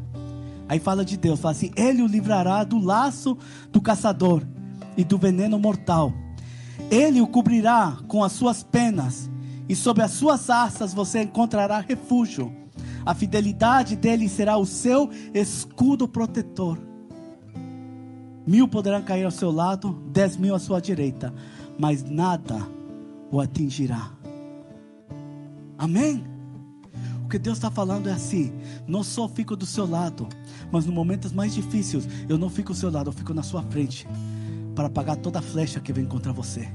Aí 0.69 0.79
fala 0.79 1.05
de 1.05 1.17
Deus, 1.17 1.41
fala 1.41 1.53
assim: 1.53 1.71
Ele 1.77 2.03
o 2.03 2.07
livrará 2.07 2.65
do 2.65 2.79
laço 2.79 3.37
do 3.71 3.81
caçador 3.81 4.43
e 4.97 5.05
do 5.05 5.19
veneno 5.19 5.59
mortal. 5.59 6.13
Ele 6.91 7.21
o 7.21 7.27
cobrirá 7.27 7.99
com 8.09 8.25
as 8.25 8.33
suas 8.33 8.63
penas, 8.63 9.31
e 9.69 9.77
sob 9.77 10.03
as 10.03 10.13
suas 10.13 10.49
asas 10.49 10.95
você 10.95 11.23
encontrará 11.23 11.81
refúgio. 11.81 12.53
A 13.05 13.15
fidelidade 13.15 13.97
dele 13.97 14.29
será 14.29 14.57
o 14.57 14.65
seu 14.65 15.11
escudo 15.35 16.09
protetor. 16.09 16.79
Mil 18.47 18.69
poderão 18.69 19.03
cair 19.03 19.25
ao 19.25 19.31
seu 19.31 19.51
lado, 19.51 20.03
dez 20.11 20.37
mil 20.37 20.55
à 20.55 20.59
sua 20.59 20.81
direita, 20.81 21.33
mas 21.79 22.03
nada 22.03 22.57
o 23.31 23.41
atingirá. 23.41 24.11
Amém? 25.77 26.25
O 27.25 27.29
que 27.29 27.39
Deus 27.39 27.57
está 27.57 27.71
falando 27.71 28.09
é 28.09 28.13
assim: 28.13 28.53
não 28.87 29.03
só 29.03 29.29
fico 29.29 29.57
do 29.57 29.67
seu 29.67 29.89
lado, 29.89 30.29
mas 30.71 30.87
nos 30.87 30.95
momentos 30.95 31.33
mais 31.33 31.55
difíceis, 31.55 32.07
eu 32.29 32.39
não 32.39 32.51
fico 32.51 32.73
ao 32.73 32.77
seu 32.77 32.91
lado, 32.91 33.09
eu 33.09 33.13
fico 33.13 33.35
na 33.35 33.43
sua 33.43 33.63
frente, 33.63 34.07
para 34.75 34.87
apagar 34.87 35.17
toda 35.17 35.39
a 35.39 35.43
flecha 35.43 35.81
que 35.81 35.93
vem 35.93 36.05
contra 36.05 36.33
você. 36.33 36.69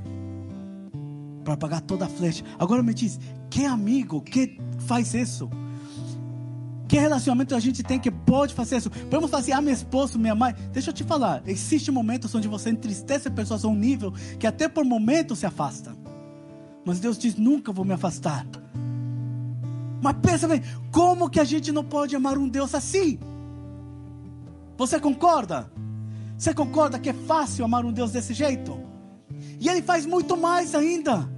Para 1.44 1.54
apagar 1.54 1.82
toda 1.82 2.06
a 2.06 2.10
flecha. 2.10 2.44
Agora 2.58 2.84
me 2.84 2.94
diz: 2.94 3.20
que 3.50 3.66
amigo 3.66 4.22
que 4.22 4.60
faz 4.80 5.14
isso? 5.14 5.50
Que 6.90 6.98
relacionamento 6.98 7.54
a 7.54 7.60
gente 7.60 7.84
tem 7.84 8.00
que 8.00 8.10
pode 8.10 8.56
fazer 8.56 8.78
isso? 8.78 8.92
Vamos 9.12 9.30
fazer, 9.30 9.52
ah, 9.52 9.62
meu 9.62 9.72
esposo, 9.72 10.18
minha 10.18 10.34
mãe. 10.34 10.56
Deixa 10.74 10.90
eu 10.90 10.94
te 10.94 11.04
falar: 11.04 11.44
existem 11.46 11.94
momentos 11.94 12.34
onde 12.34 12.48
você 12.48 12.72
entristece 12.72 13.30
pessoas 13.30 13.64
a 13.64 13.68
um 13.68 13.76
nível 13.76 14.12
que 14.40 14.48
até 14.48 14.68
por 14.68 14.84
momentos 14.84 15.38
se 15.38 15.46
afasta. 15.46 15.96
Mas 16.84 17.00
Deus 17.00 17.16
diz: 17.20 17.36
nunca 17.36 17.72
vou 17.72 17.86
me 17.86 17.94
afastar. 17.94 18.44
Mas 20.02 20.16
pensa 20.20 20.48
bem, 20.48 20.64
como 20.92 21.30
que 21.30 21.40
a 21.40 21.44
gente 21.44 21.72
não 21.72 21.84
pode 21.84 22.16
amar 22.16 22.40
um 22.40 22.50
Deus 22.50 22.74
assim? 22.74 23.20
Você 24.76 25.00
concorda? 25.00 25.72
Você 26.36 26.56
concorda 26.56 26.98
que 26.98 27.10
é 27.10 27.14
fácil 27.14 27.66
amar 27.66 27.86
um 27.86 27.92
Deus 27.92 28.14
desse 28.14 28.34
jeito? 28.34 28.80
E 29.60 29.70
Ele 29.70 29.84
faz 29.84 30.08
muito 30.08 30.36
mais 30.36 30.74
ainda. 30.74 31.30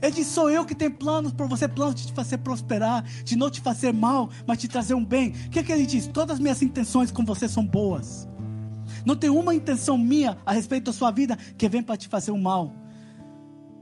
Ele 0.00 0.12
diz: 0.12 0.26
Sou 0.26 0.50
eu 0.50 0.64
que 0.64 0.74
tenho 0.74 0.90
planos 0.90 1.32
para 1.32 1.46
você, 1.46 1.66
planos 1.66 1.94
de 1.94 2.06
te 2.06 2.12
fazer 2.12 2.38
prosperar, 2.38 3.04
de 3.24 3.36
não 3.36 3.50
te 3.50 3.60
fazer 3.60 3.92
mal, 3.92 4.30
mas 4.46 4.58
te 4.58 4.68
trazer 4.68 4.94
um 4.94 5.04
bem. 5.04 5.30
O 5.46 5.50
que, 5.50 5.58
é 5.58 5.62
que 5.62 5.72
ele 5.72 5.86
diz? 5.86 6.06
Todas 6.06 6.34
as 6.34 6.40
minhas 6.40 6.62
intenções 6.62 7.10
com 7.10 7.24
você 7.24 7.48
são 7.48 7.64
boas. 7.66 8.28
Não 9.04 9.16
tem 9.16 9.30
uma 9.30 9.54
intenção 9.54 9.98
minha 9.98 10.36
a 10.44 10.52
respeito 10.52 10.84
da 10.84 10.92
sua 10.92 11.10
vida 11.10 11.36
que 11.56 11.68
vem 11.68 11.82
para 11.82 11.96
te 11.96 12.08
fazer 12.08 12.30
um 12.30 12.40
mal. 12.40 12.72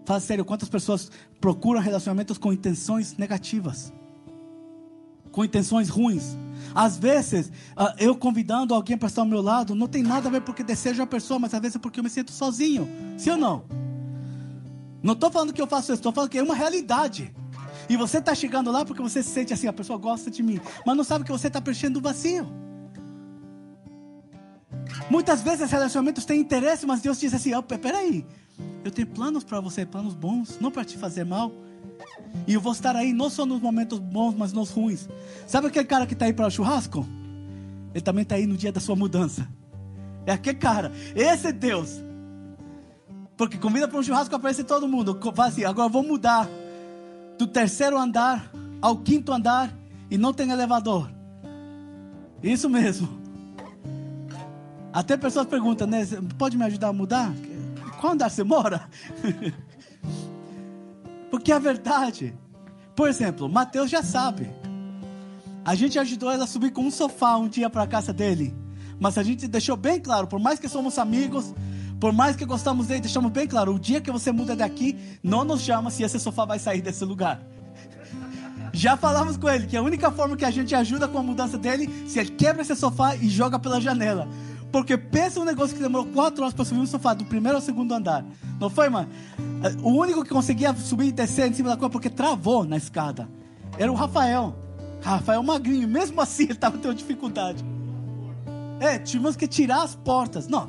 Fala 0.04 0.20
sério, 0.20 0.44
quantas 0.44 0.68
pessoas 0.68 1.10
procuram 1.40 1.80
relacionamentos 1.80 2.38
com 2.38 2.52
intenções 2.52 3.16
negativas? 3.16 3.92
com 5.36 5.44
intenções 5.44 5.90
ruins. 5.90 6.34
Às 6.74 6.96
vezes, 6.96 7.48
uh, 7.76 7.92
eu 7.98 8.16
convidando 8.16 8.72
alguém 8.72 8.96
para 8.96 9.08
estar 9.08 9.20
ao 9.20 9.26
meu 9.26 9.42
lado, 9.42 9.74
não 9.74 9.86
tem 9.86 10.02
nada 10.02 10.28
a 10.28 10.32
ver 10.32 10.40
porque 10.40 10.64
desejo 10.64 11.02
a 11.02 11.06
pessoa, 11.06 11.38
mas 11.38 11.52
às 11.52 11.60
vezes 11.60 11.76
é 11.76 11.78
porque 11.78 12.00
eu 12.00 12.04
me 12.04 12.08
sinto 12.08 12.32
sozinho. 12.32 12.88
Sim 13.18 13.32
ou 13.32 13.36
não? 13.36 13.64
Não 15.02 15.14
estou 15.14 15.30
falando 15.30 15.52
que 15.52 15.60
eu 15.60 15.66
faço 15.66 15.92
isso, 15.92 16.00
estou 16.00 16.12
falando 16.12 16.30
que 16.30 16.38
é 16.38 16.42
uma 16.42 16.54
realidade. 16.54 17.34
E 17.88 17.96
você 17.96 18.18
está 18.18 18.34
chegando 18.34 18.70
lá 18.70 18.84
porque 18.84 19.02
você 19.02 19.22
se 19.22 19.30
sente 19.30 19.52
assim, 19.52 19.68
a 19.68 19.72
pessoa 19.72 19.98
gosta 19.98 20.30
de 20.30 20.42
mim, 20.42 20.60
mas 20.84 20.96
não 20.96 21.04
sabe 21.04 21.24
que 21.24 21.30
você 21.30 21.46
está 21.46 21.60
preenchendo 21.60 21.98
o 21.98 22.02
vazio. 22.02 22.46
Muitas 25.10 25.42
vezes 25.42 25.70
relacionamentos 25.70 26.24
têm 26.24 26.40
interesse, 26.40 26.86
mas 26.86 27.00
Deus 27.00 27.20
diz 27.20 27.32
assim: 27.32 27.54
oh, 27.54 27.62
peraí, 27.62 28.26
eu 28.84 28.90
tenho 28.90 29.06
planos 29.06 29.44
para 29.44 29.60
você, 29.60 29.86
planos 29.86 30.14
bons, 30.14 30.58
não 30.60 30.70
para 30.70 30.84
te 30.84 30.96
fazer 30.96 31.24
mal. 31.24 31.52
E 32.46 32.54
eu 32.54 32.60
vou 32.60 32.72
estar 32.72 32.94
aí 32.94 33.12
não 33.12 33.30
só 33.30 33.46
nos 33.46 33.60
momentos 33.60 33.98
bons, 33.98 34.34
mas 34.36 34.52
nos 34.52 34.70
ruins. 34.70 35.08
Sabe 35.46 35.68
aquele 35.68 35.84
cara 35.84 36.06
que 36.06 36.12
está 36.12 36.26
aí 36.26 36.32
para 36.32 36.46
o 36.46 36.50
churrasco? 36.50 37.06
Ele 37.94 38.02
também 38.02 38.22
está 38.22 38.34
aí 38.34 38.46
no 38.46 38.56
dia 38.56 38.70
da 38.70 38.80
sua 38.80 38.94
mudança. 38.94 39.48
É 40.26 40.32
aquele 40.32 40.58
cara. 40.58 40.92
Esse 41.14 41.48
é 41.48 41.52
Deus. 41.52 42.05
Porque 43.36 43.58
convida 43.58 43.86
para 43.86 43.98
um 43.98 44.02
churrasco 44.02 44.34
aparece 44.34 44.64
todo 44.64 44.88
mundo. 44.88 45.18
Fala 45.34 45.48
assim, 45.48 45.64
agora 45.64 45.88
vou 45.88 46.02
mudar 46.02 46.48
do 47.38 47.46
terceiro 47.46 47.98
andar 47.98 48.50
ao 48.80 48.96
quinto 48.96 49.32
andar 49.32 49.72
e 50.10 50.16
não 50.16 50.32
tem 50.32 50.50
elevador. 50.50 51.10
Isso 52.42 52.68
mesmo. 52.68 53.08
Até 54.92 55.16
pessoas 55.16 55.46
perguntam, 55.46 55.86
né? 55.86 56.06
Pode 56.38 56.56
me 56.56 56.64
ajudar 56.64 56.88
a 56.88 56.92
mudar? 56.92 57.32
Qual 58.00 58.14
andar 58.14 58.30
você 58.30 58.42
mora? 58.42 58.88
Porque 61.30 61.52
é 61.52 61.56
a 61.56 61.58
verdade. 61.58 62.34
Por 62.94 63.08
exemplo, 63.08 63.48
Mateus 63.48 63.90
já 63.90 64.02
sabe. 64.02 64.50
A 65.64 65.74
gente 65.74 65.98
ajudou 65.98 66.30
ela 66.30 66.44
a 66.44 66.46
subir 66.46 66.70
com 66.70 66.82
um 66.82 66.90
sofá 66.90 67.36
um 67.36 67.48
dia 67.48 67.68
para 67.68 67.82
a 67.82 67.86
casa 67.86 68.12
dele. 68.12 68.54
Mas 68.98 69.18
a 69.18 69.22
gente 69.22 69.46
deixou 69.46 69.76
bem 69.76 70.00
claro, 70.00 70.26
por 70.26 70.40
mais 70.40 70.58
que 70.58 70.68
somos 70.68 70.98
amigos, 70.98 71.54
por 72.00 72.12
mais 72.12 72.36
que 72.36 72.44
gostamos 72.44 72.86
dele, 72.86 73.00
deixamos 73.00 73.30
bem 73.30 73.46
claro: 73.46 73.74
o 73.74 73.78
dia 73.78 74.00
que 74.00 74.10
você 74.10 74.30
muda 74.30 74.54
daqui, 74.54 74.96
não 75.22 75.44
nos 75.44 75.62
chama 75.62 75.90
se 75.90 76.02
esse 76.02 76.18
sofá 76.18 76.44
vai 76.44 76.58
sair 76.58 76.80
desse 76.80 77.04
lugar. 77.04 77.40
Já 78.72 78.96
falamos 78.96 79.36
com 79.36 79.48
ele 79.48 79.66
que 79.66 79.76
a 79.76 79.82
única 79.82 80.10
forma 80.10 80.36
que 80.36 80.44
a 80.44 80.50
gente 80.50 80.74
ajuda 80.74 81.08
com 81.08 81.18
a 81.18 81.22
mudança 81.22 81.56
dele, 81.56 81.88
se 82.06 82.18
ele 82.18 82.30
quebra 82.30 82.62
esse 82.62 82.76
sofá 82.76 83.16
e 83.16 83.28
joga 83.28 83.58
pela 83.58 83.80
janela. 83.80 84.28
Porque 84.70 84.98
pensa 84.98 85.40
um 85.40 85.44
negócio 85.44 85.74
que 85.74 85.82
demorou 85.82 86.06
quatro 86.06 86.42
horas 86.42 86.52
para 86.52 86.64
subir 86.64 86.80
um 86.80 86.86
sofá 86.86 87.14
do 87.14 87.24
primeiro 87.24 87.56
ao 87.56 87.62
segundo 87.62 87.94
andar. 87.94 88.24
Não 88.60 88.68
foi, 88.68 88.88
mano? 88.90 89.08
O 89.82 89.92
único 89.92 90.22
que 90.22 90.30
conseguia 90.30 90.74
subir 90.74 91.06
e 91.06 91.12
descer 91.12 91.48
em 91.48 91.54
cima 91.54 91.70
da 91.70 91.76
coisa 91.76 91.90
porque 91.90 92.10
travou 92.10 92.64
na 92.64 92.76
escada. 92.76 93.28
Era 93.78 93.90
o 93.90 93.94
Rafael. 93.94 94.54
Rafael 95.00 95.42
magrinho, 95.42 95.88
mesmo 95.88 96.20
assim 96.20 96.44
ele 96.44 96.52
estava 96.52 96.76
tendo 96.76 96.94
dificuldade. 96.94 97.64
É, 98.80 98.98
tivemos 98.98 99.36
que 99.36 99.46
tirar 99.46 99.82
as 99.82 99.94
portas. 99.94 100.48
Não, 100.48 100.68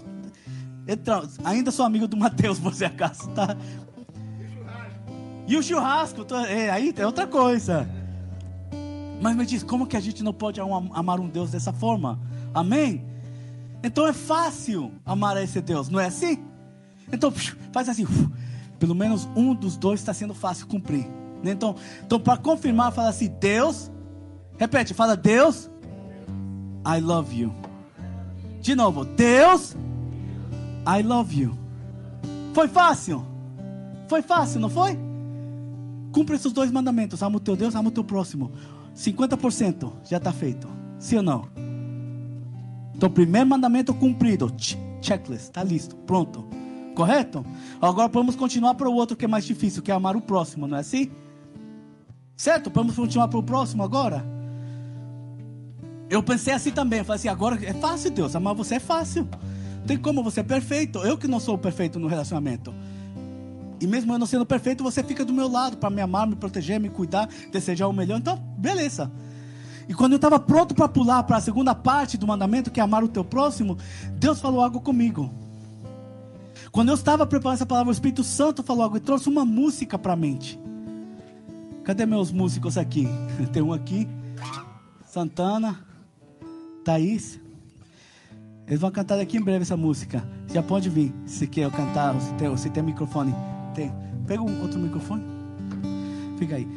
ainda 1.43 1.71
sou 1.71 1.85
amigo 1.85 2.07
do 2.07 2.15
Mateus, 2.15 2.59
por 2.59 2.73
se 2.73 2.85
acaso, 2.85 3.29
tá? 3.29 3.57
E 5.47 5.55
o 5.55 5.63
churrasco, 5.63 6.25
tô, 6.25 6.35
é, 6.37 6.69
aí 6.69 6.93
é 6.95 7.05
outra 7.05 7.25
coisa. 7.25 7.87
Mas 9.21 9.35
me 9.35 9.45
diz, 9.45 9.63
como 9.63 9.87
que 9.87 9.97
a 9.97 9.99
gente 9.99 10.23
não 10.23 10.33
pode 10.33 10.59
amar 10.59 11.19
um 11.19 11.27
Deus 11.27 11.51
dessa 11.51 11.73
forma? 11.73 12.19
Amém? 12.53 13.03
Então 13.83 14.05
é 14.07 14.13
fácil 14.13 14.91
amar 15.05 15.41
esse 15.41 15.61
Deus, 15.61 15.89
não 15.89 15.99
é 15.99 16.07
assim? 16.07 16.43
Então 17.11 17.31
faz 17.71 17.87
assim, 17.87 18.05
pelo 18.79 18.93
menos 18.93 19.27
um 19.35 19.53
dos 19.53 19.77
dois 19.77 19.99
está 19.99 20.13
sendo 20.13 20.33
fácil 20.33 20.67
cumprir. 20.67 21.07
Né? 21.43 21.51
Então, 21.51 21.75
então 22.05 22.19
para 22.19 22.37
confirmar, 22.37 22.91
fala 22.91 23.09
assim: 23.09 23.27
Deus, 23.39 23.91
repete, 24.57 24.93
fala 24.93 25.15
Deus, 25.15 25.69
I 26.85 26.99
love 26.99 27.35
you. 27.35 27.53
De 28.61 28.75
novo, 28.75 29.05
Deus, 29.05 29.75
I 30.87 31.03
love 31.03 31.35
you. 31.35 31.57
Foi 32.53 32.69
fácil? 32.69 33.25
Foi 34.07 34.21
fácil, 34.21 34.61
não 34.61 34.69
foi? 34.69 34.97
Cumpre 36.13 36.35
esses 36.35 36.53
dois 36.53 36.71
mandamentos: 36.71 37.21
ama 37.21 37.37
o 37.37 37.39
teu 37.41 37.57
Deus, 37.57 37.75
ama 37.75 37.89
o 37.89 37.91
teu 37.91 38.05
próximo. 38.05 38.51
50% 38.95 39.91
já 40.05 40.17
está 40.17 40.31
feito. 40.31 40.67
Sim 40.97 41.17
ou 41.17 41.23
não? 41.23 41.47
Então, 42.95 43.09
primeiro 43.09 43.47
mandamento 43.47 43.93
cumprido. 43.93 44.51
Checklist, 45.01 45.43
está 45.43 45.63
listo, 45.63 45.95
pronto. 45.97 46.47
Correto? 46.95 47.45
Agora 47.79 48.07
vamos 48.07 48.35
continuar 48.35 48.73
para 48.73 48.89
o 48.89 48.93
outro 48.93 49.15
que 49.15 49.25
é 49.25 49.27
mais 49.27 49.45
difícil, 49.45 49.83
que 49.83 49.91
é 49.91 49.93
amar 49.93 50.15
o 50.15 50.21
próximo, 50.21 50.65
não 50.65 50.77
é 50.77 50.79
assim? 50.79 51.11
Certo? 52.35 52.71
Vamos 52.73 52.95
continuar 52.95 53.27
para 53.27 53.37
o 53.37 53.43
próximo 53.43 53.83
agora? 53.83 54.25
Eu 56.09 56.23
pensei 56.23 56.53
assim 56.53 56.71
também. 56.71 57.03
Falei 57.03 57.17
assim: 57.17 57.27
agora 57.27 57.63
é 57.63 57.73
fácil, 57.73 58.09
Deus. 58.09 58.35
Amar 58.35 58.55
você 58.55 58.75
é 58.75 58.79
fácil. 58.79 59.27
Tem 59.87 59.97
como 59.97 60.21
você 60.21 60.41
é 60.41 60.43
perfeito. 60.43 60.99
Eu 60.99 61.17
que 61.17 61.27
não 61.27 61.39
sou 61.39 61.57
perfeito 61.57 61.97
no 61.97 62.07
relacionamento. 62.07 62.73
E 63.79 63.87
mesmo 63.87 64.13
eu 64.13 64.19
não 64.19 64.27
sendo 64.27 64.45
perfeito, 64.45 64.83
você 64.83 65.01
fica 65.01 65.23
do 65.23 65.31
meu 65.31 65.47
lado 65.47 65.77
para 65.77 65.89
me 65.89 66.01
amar, 66.01 66.27
me 66.27 66.35
proteger, 66.35 66.79
me 66.79 66.89
cuidar, 66.89 67.29
desejar 67.51 67.87
o 67.87 67.93
melhor. 67.93 68.17
Então, 68.17 68.37
beleza. 68.57 69.09
E 69.87 69.93
quando 69.93 70.13
eu 70.13 70.17
estava 70.17 70.37
pronto 70.39 70.75
para 70.75 70.89
pular 70.89 71.23
para 71.23 71.37
a 71.37 71.41
segunda 71.41 71.73
parte 71.73 72.17
do 72.17 72.27
mandamento, 72.27 72.69
que 72.69 72.79
é 72.79 72.83
amar 72.83 73.03
o 73.03 73.07
teu 73.07 73.23
próximo, 73.23 73.77
Deus 74.19 74.41
falou 74.41 74.61
algo 74.61 74.81
comigo. 74.81 75.31
Quando 76.71 76.89
eu 76.89 76.95
estava 76.95 77.25
preparando 77.25 77.55
essa 77.55 77.65
palavra, 77.65 77.89
o 77.89 77.93
Espírito 77.93 78.23
Santo 78.23 78.61
falou 78.63 78.83
algo 78.83 78.97
e 78.97 78.99
trouxe 78.99 79.29
uma 79.29 79.45
música 79.45 79.97
para 79.97 80.13
a 80.13 80.17
mente. 80.17 80.59
Cadê 81.85 82.05
meus 82.05 82.31
músicos 82.31 82.77
aqui? 82.77 83.07
Tem 83.53 83.61
um 83.61 83.71
aqui, 83.71 84.07
Santana, 85.05 85.79
Thaís. 86.83 87.46
Eles 88.67 88.81
vão 88.81 88.91
cantar 88.91 89.15
daqui 89.15 89.37
em 89.37 89.41
breve 89.41 89.61
essa 89.61 89.77
música. 89.77 90.21
Já 90.53 90.61
pode 90.61 90.89
vir, 90.89 91.13
se 91.25 91.47
quer 91.47 91.71
cantar, 91.71 92.19
se 92.19 92.33
tem, 92.33 92.57
se 92.57 92.69
tem 92.69 92.83
microfone. 92.83 93.33
Tem. 93.73 93.93
Pega 94.27 94.43
um 94.43 94.61
outro 94.61 94.77
microfone. 94.77 95.23
Fica 96.37 96.55
aí. 96.55 96.67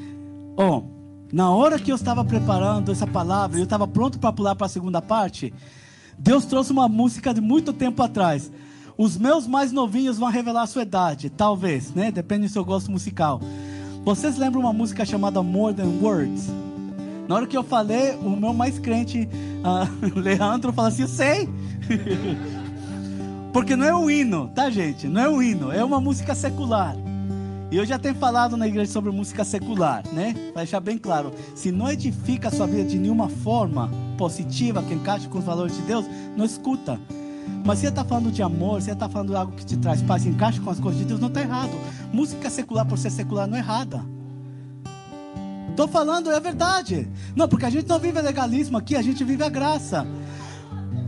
Ó. 0.56 0.78
Oh, 0.78 1.00
na 1.32 1.50
hora 1.50 1.78
que 1.78 1.90
eu 1.90 1.96
estava 1.96 2.24
preparando 2.24 2.90
essa 2.90 3.06
palavra, 3.06 3.58
eu 3.58 3.64
estava 3.64 3.86
pronto 3.86 4.18
para 4.18 4.32
pular 4.32 4.54
para 4.54 4.66
a 4.66 4.70
segunda 4.70 5.02
parte. 5.02 5.52
Deus 6.18 6.44
trouxe 6.44 6.72
uma 6.72 6.88
música 6.88 7.34
de 7.34 7.40
muito 7.40 7.72
tempo 7.72 8.02
atrás. 8.02 8.50
Os 8.96 9.16
meus 9.16 9.46
mais 9.46 9.72
novinhos 9.72 10.18
vão 10.18 10.28
revelar 10.28 10.62
a 10.62 10.66
sua 10.66 10.82
idade, 10.82 11.30
talvez, 11.30 11.94
né? 11.94 12.10
Depende 12.10 12.46
do 12.46 12.52
seu 12.52 12.64
gosto 12.64 12.90
musical. 12.90 13.40
Vocês 14.04 14.36
lembram 14.36 14.60
uma 14.60 14.72
música 14.72 15.04
chamada 15.04 15.42
More 15.42 15.74
Than 15.74 16.00
Words? 16.02 16.50
Na 17.30 17.36
hora 17.36 17.46
que 17.46 17.56
eu 17.56 17.62
falei, 17.62 18.16
o 18.16 18.30
meu 18.30 18.52
mais 18.52 18.80
crente, 18.80 19.28
uh, 19.62 20.18
Leandro, 20.18 20.72
falou 20.72 20.88
assim: 20.88 21.02
Eu 21.02 21.08
sei. 21.08 21.48
Porque 23.54 23.76
não 23.76 23.86
é 23.86 23.94
um 23.94 24.10
hino, 24.10 24.48
tá, 24.48 24.68
gente? 24.68 25.06
Não 25.06 25.20
é 25.20 25.28
um 25.28 25.40
hino, 25.40 25.70
é 25.70 25.84
uma 25.84 26.00
música 26.00 26.34
secular. 26.34 26.96
E 27.70 27.76
eu 27.76 27.86
já 27.86 28.00
tenho 28.00 28.16
falado 28.16 28.56
na 28.56 28.66
igreja 28.66 28.90
sobre 28.90 29.12
música 29.12 29.44
secular, 29.44 30.02
né? 30.12 30.34
Para 30.52 30.62
deixar 30.62 30.80
bem 30.80 30.98
claro, 30.98 31.30
se 31.54 31.70
não 31.70 31.88
edifica 31.88 32.48
a 32.48 32.50
sua 32.50 32.66
vida 32.66 32.82
de 32.82 32.98
nenhuma 32.98 33.28
forma 33.28 33.88
positiva, 34.18 34.82
que 34.82 34.92
encaixe 34.92 35.28
com 35.28 35.38
os 35.38 35.44
valores 35.44 35.76
de 35.76 35.82
Deus, 35.82 36.04
não 36.36 36.44
escuta. 36.44 36.98
Mas 37.64 37.78
se 37.78 37.82
você 37.82 37.90
está 37.90 38.04
falando 38.04 38.32
de 38.32 38.42
amor, 38.42 38.80
se 38.80 38.86
você 38.86 38.92
está 38.92 39.08
falando 39.08 39.28
de 39.28 39.36
algo 39.36 39.52
que 39.52 39.64
te 39.64 39.76
traz 39.76 40.02
paz, 40.02 40.26
encaixa 40.26 40.60
com 40.60 40.70
as 40.70 40.80
coisas 40.80 41.00
de 41.00 41.06
Deus, 41.06 41.20
não 41.20 41.28
está 41.28 41.42
errado. 41.42 41.78
Música 42.12 42.50
secular 42.50 42.84
por 42.84 42.98
ser 42.98 43.10
secular 43.10 43.46
não 43.46 43.56
é 43.56 43.60
errada. 43.60 44.04
Estou 45.80 45.88
falando, 45.88 46.30
é 46.30 46.38
verdade. 46.38 47.08
Não, 47.34 47.48
porque 47.48 47.64
a 47.64 47.70
gente 47.70 47.88
não 47.88 47.98
vive 47.98 48.20
legalismo 48.20 48.76
aqui, 48.76 48.94
a 48.96 49.00
gente 49.00 49.24
vive 49.24 49.42
a 49.42 49.48
graça. 49.48 50.06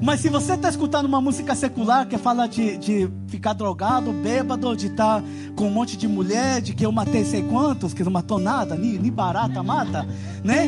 Mas 0.00 0.20
se 0.20 0.30
você 0.30 0.54
está 0.54 0.70
escutando 0.70 1.04
uma 1.04 1.20
música 1.20 1.54
secular 1.54 2.08
que 2.08 2.16
fala 2.16 2.48
de, 2.48 2.78
de 2.78 3.10
ficar 3.28 3.52
drogado, 3.52 4.10
bêbado, 4.14 4.74
de 4.74 4.86
estar 4.86 5.20
tá 5.20 5.28
com 5.54 5.66
um 5.66 5.70
monte 5.70 5.94
de 5.94 6.08
mulher, 6.08 6.62
de 6.62 6.72
que 6.72 6.86
eu 6.86 6.90
matei 6.90 7.22
sei 7.22 7.42
quantos, 7.42 7.92
que 7.92 8.02
não 8.02 8.10
matou 8.10 8.38
nada, 8.38 8.74
nem, 8.74 8.98
nem 8.98 9.12
barata 9.12 9.62
mata, 9.62 10.08
né? 10.42 10.66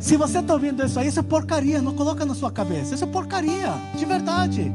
Se 0.00 0.16
você 0.16 0.40
está 0.40 0.54
ouvindo 0.54 0.84
isso 0.84 0.98
aí, 0.98 1.06
isso 1.06 1.20
é 1.20 1.22
porcaria, 1.22 1.80
não 1.80 1.94
coloca 1.94 2.26
na 2.26 2.34
sua 2.34 2.50
cabeça. 2.50 2.92
Isso 2.92 3.04
é 3.04 3.06
porcaria, 3.06 3.72
de 3.96 4.04
verdade. 4.04 4.74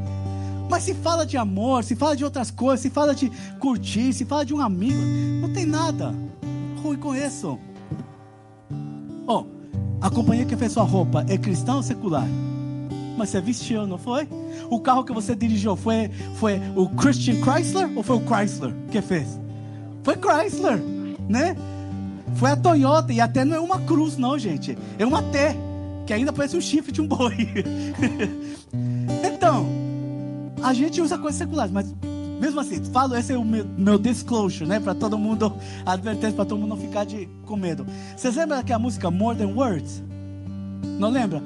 Mas 0.70 0.84
se 0.84 0.94
fala 0.94 1.26
de 1.26 1.36
amor, 1.36 1.84
se 1.84 1.94
fala 1.94 2.16
de 2.16 2.24
outras 2.24 2.50
coisas, 2.50 2.80
se 2.80 2.88
fala 2.88 3.14
de 3.14 3.30
curtir, 3.60 4.14
se 4.14 4.24
fala 4.24 4.46
de 4.46 4.54
um 4.54 4.60
amigo, 4.62 5.02
não 5.42 5.52
tem 5.52 5.66
nada 5.66 6.14
ruim 6.78 6.96
com 6.96 7.14
isso. 7.14 7.58
Oh, 9.28 9.44
a 10.00 10.10
companhia 10.10 10.46
que 10.46 10.56
fez 10.56 10.72
sua 10.72 10.84
roupa 10.84 11.24
é 11.28 11.36
cristã 11.36 11.76
ou 11.76 11.82
secular? 11.82 12.26
mas 13.18 13.30
você 13.30 13.40
vestiu, 13.40 13.86
não 13.86 13.98
foi? 13.98 14.28
O 14.70 14.78
carro 14.78 15.04
que 15.04 15.12
você 15.12 15.34
dirigiu 15.34 15.74
foi, 15.74 16.08
foi 16.36 16.60
o 16.76 16.88
Christian 16.88 17.34
Chrysler 17.42 17.90
ou 17.96 18.02
foi 18.02 18.16
o 18.16 18.20
Chrysler 18.20 18.72
que 18.92 19.02
fez? 19.02 19.38
Foi 20.04 20.16
Chrysler, 20.16 20.80
né? 21.28 21.56
Foi 22.36 22.52
a 22.52 22.56
Toyota 22.56 23.12
e 23.12 23.20
até 23.20 23.44
não 23.44 23.56
é 23.56 23.60
uma 23.60 23.80
cruz, 23.80 24.16
não, 24.16 24.38
gente. 24.38 24.78
É 24.98 25.04
uma 25.04 25.20
T, 25.20 25.38
que 26.06 26.12
ainda 26.12 26.32
parece 26.32 26.56
um 26.56 26.60
chifre 26.60 26.92
de 26.92 27.00
um 27.00 27.08
boi. 27.08 27.34
então, 29.26 29.66
a 30.62 30.72
gente 30.72 31.00
usa 31.00 31.18
coisas 31.18 31.36
seculares, 31.36 31.72
mas 31.72 31.92
mesmo 32.40 32.60
assim, 32.60 32.82
falo, 32.92 33.16
esse 33.16 33.32
é 33.32 33.38
o 33.38 33.44
meu, 33.44 33.66
meu 33.76 33.98
disclosure, 33.98 34.68
né? 34.68 34.80
Para 34.80 34.94
todo 34.94 35.18
mundo, 35.18 35.52
advertência 35.84 36.32
para 36.32 36.44
todo 36.44 36.58
mundo 36.58 36.70
não 36.70 36.76
ficar 36.76 37.04
de, 37.04 37.28
com 37.44 37.56
medo. 37.56 37.86
Vocês 38.16 38.36
lembram 38.36 38.58
daquela 38.58 38.78
música 38.78 39.10
More 39.10 39.36
Than 39.36 39.54
Words? 39.54 40.02
Não 40.98 41.10
lembra? 41.10 41.42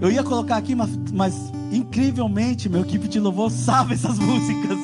Eu 0.00 0.10
ia 0.10 0.22
colocar 0.22 0.56
aqui, 0.56 0.74
mas, 0.74 0.90
mas 1.12 1.34
incrivelmente 1.72 2.68
meu 2.68 2.82
equipe 2.82 3.08
de 3.08 3.18
louvor 3.18 3.50
sabe 3.50 3.94
essas 3.94 4.18
músicas. 4.20 4.78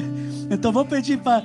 então 0.50 0.72
vou 0.72 0.84
pedir 0.84 1.18
para. 1.18 1.44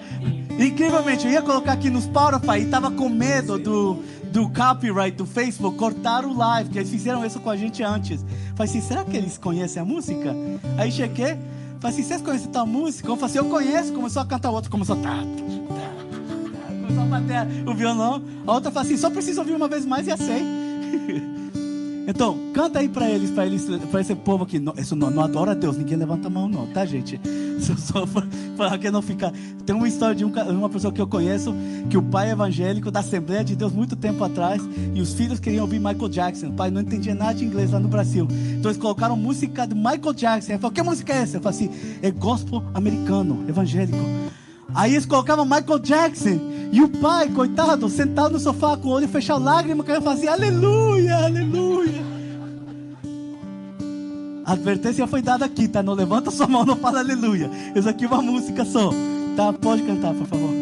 Incrivelmente, 0.59 1.25
eu 1.25 1.31
ia 1.31 1.41
colocar 1.41 1.73
aqui 1.73 1.89
nos 1.89 2.03
Spotify 2.03 2.59
e 2.61 2.65
tava 2.65 2.91
com 2.91 3.09
medo 3.09 3.57
do, 3.57 3.99
do 4.31 4.49
copyright 4.49 5.15
do 5.17 5.25
Facebook 5.25 5.77
cortar 5.77 6.25
o 6.25 6.35
live, 6.37 6.69
que 6.69 6.77
eles 6.77 6.89
fizeram 6.89 7.25
isso 7.25 7.39
com 7.39 7.49
a 7.49 7.57
gente 7.57 7.81
antes. 7.83 8.23
Falei 8.55 8.69
assim, 8.69 8.81
será 8.81 9.03
que 9.03 9.15
eles 9.15 9.37
conhecem 9.37 9.81
a 9.81 9.85
música? 9.85 10.35
Aí 10.77 10.91
cheguei, 10.91 11.37
falei 11.81 11.95
assim, 11.97 12.03
vocês 12.03 12.21
conhecem 12.21 12.51
tal 12.51 12.67
música? 12.67 13.09
Eu 13.09 13.15
falei 13.15 13.25
assim, 13.25 13.37
eu 13.39 13.45
conheço, 13.45 13.93
começou 13.93 14.21
a 14.21 14.25
cantar 14.25 14.51
outro, 14.51 14.69
começou 14.69 14.95
a. 14.95 14.99
Tá, 14.99 15.09
tá, 15.09 15.75
tá, 15.75 16.67
começou 16.67 17.03
a 17.03 17.05
bater 17.05 17.67
o 17.67 17.73
violão. 17.73 18.23
A 18.45 18.53
outra 18.53 18.71
falou 18.71 18.85
assim, 18.85 18.97
só 18.97 19.09
preciso 19.09 19.41
ouvir 19.41 19.55
uma 19.55 19.67
vez 19.67 19.83
mais 19.83 20.07
e 20.07 20.15
sei. 20.15 20.43
Então, 22.07 22.37
canta 22.53 22.79
aí 22.79 22.89
para 22.89 23.09
eles, 23.09 23.29
para 23.29 23.45
eles, 23.45 23.65
para 23.89 24.01
esse 24.01 24.15
povo 24.15 24.43
aqui. 24.43 24.59
Não, 24.59 24.73
isso 24.77 24.95
não, 24.95 25.11
não 25.11 25.23
adora 25.23 25.51
a 25.51 25.53
Deus, 25.53 25.77
ninguém 25.77 25.97
levanta 25.97 26.27
a 26.27 26.29
mão, 26.29 26.47
não, 26.47 26.67
tá, 26.67 26.85
gente? 26.85 27.19
Só 27.77 28.05
para 28.57 28.77
que 28.77 28.89
não 28.89 29.01
ficar. 29.01 29.31
Tem 29.65 29.75
uma 29.75 29.87
história 29.87 30.15
de 30.15 30.25
um, 30.25 30.31
uma 30.31 30.69
pessoa 30.69 30.91
que 30.91 30.99
eu 30.99 31.07
conheço, 31.07 31.53
que 31.89 31.97
o 31.97 32.01
pai 32.01 32.29
é 32.29 32.31
evangélico 32.31 32.89
da 32.89 33.01
Assembleia 33.01 33.43
de 33.43 33.55
Deus 33.55 33.71
muito 33.71 33.95
tempo 33.95 34.23
atrás, 34.23 34.61
e 34.93 35.01
os 35.01 35.13
filhos 35.13 35.39
queriam 35.39 35.63
ouvir 35.63 35.79
Michael 35.79 36.09
Jackson. 36.09 36.47
O 36.47 36.53
pai 36.53 36.71
não 36.71 36.81
entendia 36.81 37.13
nada 37.13 37.35
de 37.35 37.45
inglês 37.45 37.71
lá 37.71 37.79
no 37.79 37.87
Brasil. 37.87 38.27
Então 38.57 38.71
eles 38.71 38.81
colocaram 38.81 39.15
música 39.15 39.67
de 39.67 39.75
Michael 39.75 40.13
Jackson. 40.13 40.53
Ele 40.53 40.59
falou: 40.59 40.73
Que 40.73 40.81
música 40.81 41.13
é 41.13 41.17
essa? 41.17 41.37
Eu 41.37 41.41
falei 41.41 41.57
assim: 41.57 41.69
É 42.01 42.09
gospel 42.09 42.63
americano, 42.73 43.45
evangélico. 43.47 43.97
Aí 44.73 44.93
eles 44.93 45.05
colocavam 45.05 45.45
Michael 45.45 45.79
Jackson. 45.79 46.39
E 46.71 46.81
o 46.81 46.87
pai, 46.87 47.27
coitado, 47.29 47.89
sentado 47.89 48.33
no 48.33 48.39
sofá 48.39 48.77
com 48.77 48.87
o 48.87 48.91
olho 48.91 49.07
fechado, 49.07 49.43
lágrima, 49.43 49.83
que 49.83 49.99
fazia 50.01 50.31
aleluia, 50.31 51.17
aleluia. 51.17 52.01
A 54.45 54.53
advertência 54.53 55.05
foi 55.05 55.21
dada 55.21 55.45
aqui, 55.45 55.67
tá? 55.67 55.83
Não 55.83 55.93
levanta 55.93 56.31
sua 56.31 56.47
mão, 56.47 56.65
não 56.65 56.75
fala 56.75 56.99
aleluia. 56.99 57.49
Isso 57.75 57.89
aqui 57.89 58.05
é 58.05 58.07
uma 58.07 58.21
música 58.21 58.65
só. 58.65 58.91
Tá? 59.35 59.53
Pode 59.53 59.83
cantar, 59.83 60.13
por 60.13 60.27
favor. 60.27 60.60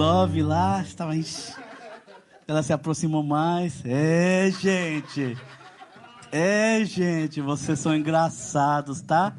Love 0.00 0.42
lá, 0.42 0.80
estava. 0.80 1.12
Ela 2.48 2.62
se 2.62 2.72
aproximou 2.72 3.22
mais. 3.22 3.82
É, 3.84 4.50
gente. 4.50 5.36
É, 6.32 6.82
gente, 6.86 7.42
vocês 7.42 7.78
são 7.78 7.94
engraçados, 7.94 9.02
tá? 9.02 9.36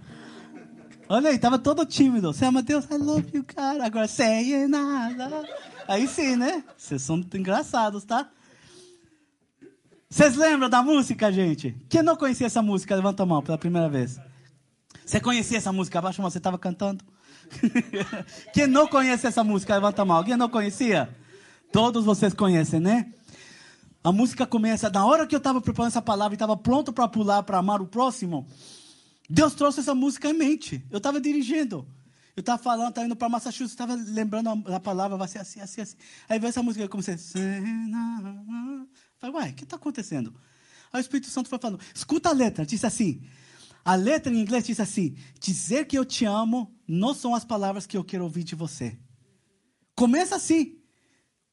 Olha 1.09 1.31
aí, 1.31 1.39
tava 1.39 1.57
todo 1.57 1.83
tímido. 1.83 2.31
Você 2.31 2.45
ama 2.45 2.61
Deus, 2.61 2.85
I 2.91 2.97
love 2.99 3.27
you, 3.33 3.43
cara. 3.43 3.83
Agora, 3.83 4.07
sem 4.07 4.67
nada. 4.67 5.49
Aí 5.87 6.07
sim, 6.07 6.35
né? 6.35 6.63
Vocês 6.77 7.01
são 7.01 7.17
engraçados, 7.33 8.03
tá? 8.03 8.29
Vocês 10.07 10.35
lembram 10.35 10.69
da 10.69 10.83
música, 10.83 11.31
gente? 11.31 11.75
Quem 11.89 12.03
não 12.03 12.15
conhecia 12.15 12.45
essa 12.45 12.61
música? 12.61 12.95
Levanta 12.95 13.23
a 13.23 13.25
mão 13.25 13.41
pela 13.41 13.57
primeira 13.57 13.89
vez. 13.89 14.19
Você 15.03 15.19
conhecia 15.19 15.57
essa 15.57 15.73
música? 15.73 15.97
Abaixa 15.97 16.21
a 16.21 16.23
mão, 16.23 16.29
você 16.29 16.37
estava 16.37 16.59
cantando? 16.59 17.03
Quem 18.53 18.67
não 18.67 18.87
conhece 18.87 19.27
essa 19.27 19.43
música? 19.43 19.73
Levanta 19.73 20.01
a 20.01 20.05
mão. 20.05 20.17
Alguém 20.17 20.35
não 20.35 20.49
conhecia? 20.49 21.09
Todos 21.71 22.05
vocês 22.05 22.33
conhecem, 22.33 22.79
né? 22.79 23.13
A 24.03 24.11
música 24.11 24.47
começa, 24.47 24.89
na 24.89 25.05
hora 25.05 25.27
que 25.27 25.35
eu 25.35 25.37
estava 25.37 25.61
preparando 25.61 25.91
essa 25.91 26.01
palavra 26.01 26.33
e 26.33 26.35
estava 26.35 26.57
pronto 26.57 26.91
para 26.91 27.07
pular, 27.07 27.43
para 27.43 27.59
amar 27.59 27.81
o 27.81 27.85
próximo, 27.85 28.47
Deus 29.29 29.53
trouxe 29.53 29.79
essa 29.79 29.93
música 29.93 30.27
em 30.27 30.33
mente. 30.33 30.83
Eu 30.89 30.97
estava 30.97 31.21
dirigindo. 31.21 31.87
Eu 32.35 32.41
estava 32.41 32.61
falando, 32.61 32.89
estava 32.89 33.05
indo 33.05 33.15
para 33.15 33.29
Massachusetts, 33.29 33.71
estava 33.71 33.93
lembrando 33.93 34.49
a, 34.49 34.75
a 34.75 34.79
palavra, 34.79 35.17
vai 35.17 35.27
ser 35.27 35.39
assim, 35.39 35.59
assim, 35.59 35.81
assim. 35.81 35.97
Aí 36.27 36.39
veio 36.39 36.49
essa 36.49 36.63
música, 36.63 36.83
eu 36.83 36.89
comecei. 36.89 37.15
Falei, 39.19 39.35
uai, 39.35 39.49
o 39.51 39.53
que 39.53 39.63
está 39.63 39.75
acontecendo? 39.75 40.33
Aí 40.91 40.99
o 40.99 41.01
Espírito 41.01 41.29
Santo 41.29 41.49
foi 41.49 41.59
falando, 41.59 41.79
escuta 41.93 42.29
a 42.29 42.33
letra, 42.33 42.65
diz 42.65 42.83
assim. 42.83 43.21
A 43.83 43.95
letra 43.95 44.33
em 44.33 44.39
inglês 44.39 44.65
diz 44.65 44.79
assim: 44.79 45.15
dizer 45.39 45.85
que 45.85 45.97
eu 45.97 46.05
te 46.05 46.25
amo 46.25 46.73
não 46.87 47.13
são 47.13 47.33
as 47.33 47.43
palavras 47.43 47.85
que 47.85 47.97
eu 47.97 48.03
quero 48.03 48.23
ouvir 48.23 48.43
de 48.43 48.55
você. 48.55 48.99
Começa 49.95 50.35
assim. 50.35 50.77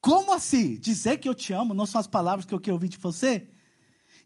Como 0.01 0.31
assim? 0.31 0.75
Dizer 0.79 1.17
que 1.17 1.27
eu 1.27 1.35
te 1.35 1.51
amo 1.51 1.73
não 1.73 1.85
são 1.85 1.99
as 1.99 2.07
palavras 2.07 2.45
que 2.45 2.53
eu 2.53 2.59
quero 2.59 2.75
ouvir 2.75 2.87
de 2.87 2.97
você? 2.97 3.49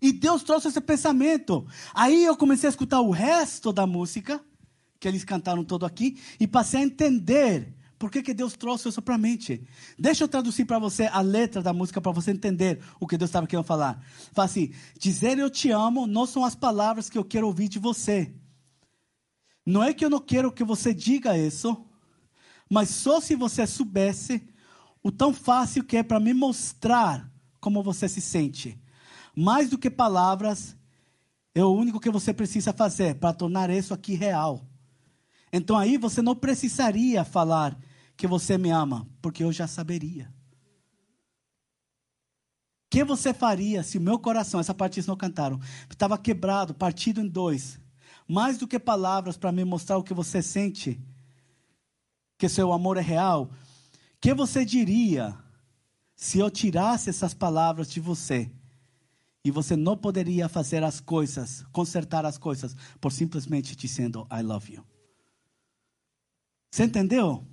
E 0.02 0.12
Deus 0.12 0.44
trouxe 0.44 0.68
esse 0.68 0.82
pensamento. 0.82 1.66
Aí 1.94 2.24
eu 2.26 2.36
comecei 2.36 2.68
a 2.68 2.70
escutar 2.70 3.02
o 3.02 3.10
resto 3.10 3.72
da 3.72 3.88
música, 3.88 4.44
que 5.00 5.08
eles 5.08 5.24
cantaram 5.24 5.63
todo 5.63 5.86
aqui, 5.86 6.20
e 6.39 6.46
passei 6.46 6.82
a 6.82 6.84
entender 6.84 7.73
por 8.04 8.12
que, 8.12 8.22
que 8.22 8.34
Deus 8.34 8.52
trouxe 8.52 8.89
isso 8.89 9.02
para 9.02 9.16
a 9.16 9.18
mente. 9.18 9.66
Deixa 9.98 10.26
eu 10.26 10.28
traduzir 10.28 10.66
para 10.66 10.78
você 10.78 11.06
a 11.06 11.22
letra 11.22 11.62
da 11.63 11.72
música 11.72 12.02
para 12.02 12.12
você 12.12 12.32
entender 12.32 12.84
o 13.00 13.08
que 13.08 13.18
Deus 13.18 13.30
estava 13.30 13.48
querendo 13.48 13.63
falar. 13.63 14.06
Fala 14.34 14.46
assim: 14.46 14.74
dizer 15.00 15.39
eu 15.39 15.50
te 15.50 15.72
amo 15.72 16.06
não 16.06 16.26
são 16.26 16.44
as 16.44 16.54
palavras 16.54 17.10
que 17.10 17.18
eu 17.18 17.24
quero 17.24 17.48
ouvir 17.48 17.70
de 17.70 17.80
você. 17.80 18.36
Não 19.66 19.82
é 19.82 19.94
que 19.94 20.04
eu 20.04 20.10
não 20.10 20.20
quero 20.20 20.52
que 20.52 20.66
você 20.66 20.94
diga 20.94 21.38
isso, 21.38 21.82
mas 22.70 22.89
só 22.89 23.22
se 23.22 23.38
você 23.38 23.66
soubesse 23.66 24.46
o 25.02 25.10
tão 25.10 25.34
fácil 25.34 25.82
que 25.82 25.96
é 25.96 26.04
para 26.04 26.20
me 26.20 26.34
mostrar 26.34 27.32
como 27.62 27.82
você 27.82 28.10
se 28.10 28.20
sente. 28.20 28.78
Mais 29.34 29.70
do 29.70 29.78
que 29.78 29.89
palavras, 29.89 30.76
é 31.56 31.63
o 31.63 31.72
único 31.72 32.02
que 32.02 32.12
você 32.12 32.34
precisa 32.34 32.74
fazer 32.74 33.16
para 33.16 33.34
tornar 33.34 33.70
isso 33.70 33.94
aqui 33.94 34.13
real. 34.13 34.68
Então 35.54 35.78
aí 35.78 35.98
você 35.98 36.22
não 36.22 36.36
precisaria 36.36 37.24
falar 37.24 37.78
que 38.15 38.28
você 38.28 38.58
me 38.58 38.69
ama, 38.69 39.08
porque 39.21 39.43
eu 39.43 39.52
já 39.52 39.67
saberia. 39.67 40.34
O 42.86 42.89
que 42.89 43.04
você 43.04 43.34
faria 43.34 43.82
se 43.84 43.97
o 43.97 44.02
meu 44.02 44.19
coração, 44.19 44.60
essa 44.60 44.73
parte 44.73 44.99
eles 44.99 45.08
não 45.08 45.17
cantaram, 45.17 45.60
estava 45.89 46.17
quebrado, 46.17 46.73
partido 46.73 47.21
em 47.21 47.28
dois? 47.28 47.80
Mais 48.28 48.58
do 48.58 48.67
que 48.67 48.80
palavras 48.80 49.36
para 49.36 49.52
me 49.52 49.65
mostrar 49.65 49.97
o 49.97 50.04
que 50.04 50.13
você 50.13 50.41
sente, 50.41 51.02
que 52.38 52.47
seu 52.47 52.71
amor 52.71 52.97
é 52.97 53.02
real, 53.02 53.43
o 53.43 54.19
que 54.21 54.34
você 54.34 54.63
diria 54.63 55.38
se 56.15 56.39
eu 56.39 56.52
tirasse 56.52 57.10
essas 57.10 57.34
palavras 57.34 57.89
de 57.89 57.99
você? 57.99 58.52
E 59.43 59.52
você 59.52 59.76
não 59.76 59.97
poderia 59.97 60.47
fazer 60.47 60.84
as 60.84 61.02
coisas, 61.02 61.65
consertar 61.71 62.26
as 62.26 62.38
coisas, 62.38 62.78
por 63.02 63.12
simplesmente 63.12 63.76
dizendo 63.76 64.26
I 64.32 64.41
love 64.41 64.76
you. 64.76 64.86
Você 66.71 66.86
entendeu? 66.86 67.45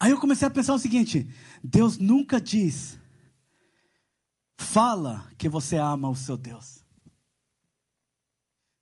Aí 0.00 0.12
eu 0.12 0.18
comecei 0.18 0.48
a 0.48 0.50
pensar 0.50 0.72
o 0.72 0.78
seguinte: 0.78 1.28
Deus 1.62 1.98
nunca 1.98 2.40
diz, 2.40 2.98
fala 4.56 5.30
que 5.36 5.46
você 5.48 5.76
ama 5.76 6.08
o 6.08 6.16
seu 6.16 6.38
Deus. 6.38 6.80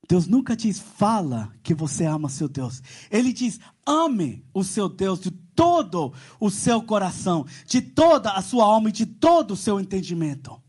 Deus 0.09 0.26
nunca 0.26 0.57
diz, 0.57 0.78
fala 0.78 1.52
que 1.62 1.74
você 1.74 2.07
ama 2.07 2.28
o 2.28 2.31
seu 2.31 2.48
Deus. 2.48 2.83
Ele 3.11 3.31
diz, 3.31 3.61
ame 3.85 4.42
o 4.54 4.64
seu 4.64 4.88
Deus 4.88 5.20
de 5.20 5.31
todo 5.31 6.14
o 6.40 6.48
seu 6.48 6.81
coração, 6.81 7.44
de 7.66 7.83
toda 7.83 8.33
a 8.33 8.40
sua 8.40 8.64
alma 8.64 8.88
e 8.88 8.92
de 8.92 9.04
todo 9.04 9.50
o 9.50 9.57
seu 9.57 9.78
entendimento. 9.78 10.62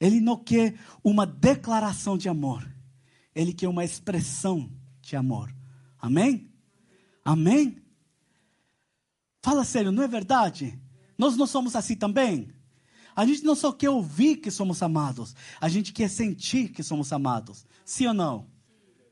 Ele 0.00 0.20
não 0.20 0.36
quer 0.36 0.74
uma 1.04 1.24
declaração 1.24 2.18
de 2.18 2.28
amor, 2.28 2.68
ele 3.32 3.52
quer 3.52 3.68
uma 3.68 3.84
expressão 3.84 4.68
de 5.00 5.14
amor. 5.14 5.54
Amém? 5.96 6.50
Amém? 7.24 7.81
Fala 9.42 9.64
sério, 9.64 9.90
não 9.90 10.04
é 10.04 10.08
verdade? 10.08 10.80
Nós 11.18 11.36
não 11.36 11.46
somos 11.46 11.74
assim 11.74 11.96
também? 11.96 12.52
A 13.14 13.26
gente 13.26 13.44
não 13.44 13.54
só 13.54 13.72
quer 13.72 13.90
ouvir 13.90 14.36
que 14.36 14.50
somos 14.50 14.82
amados, 14.82 15.34
a 15.60 15.68
gente 15.68 15.92
quer 15.92 16.08
sentir 16.08 16.68
que 16.68 16.82
somos 16.82 17.12
amados. 17.12 17.66
Sim 17.84 18.06
ou 18.06 18.14
não? 18.14 18.46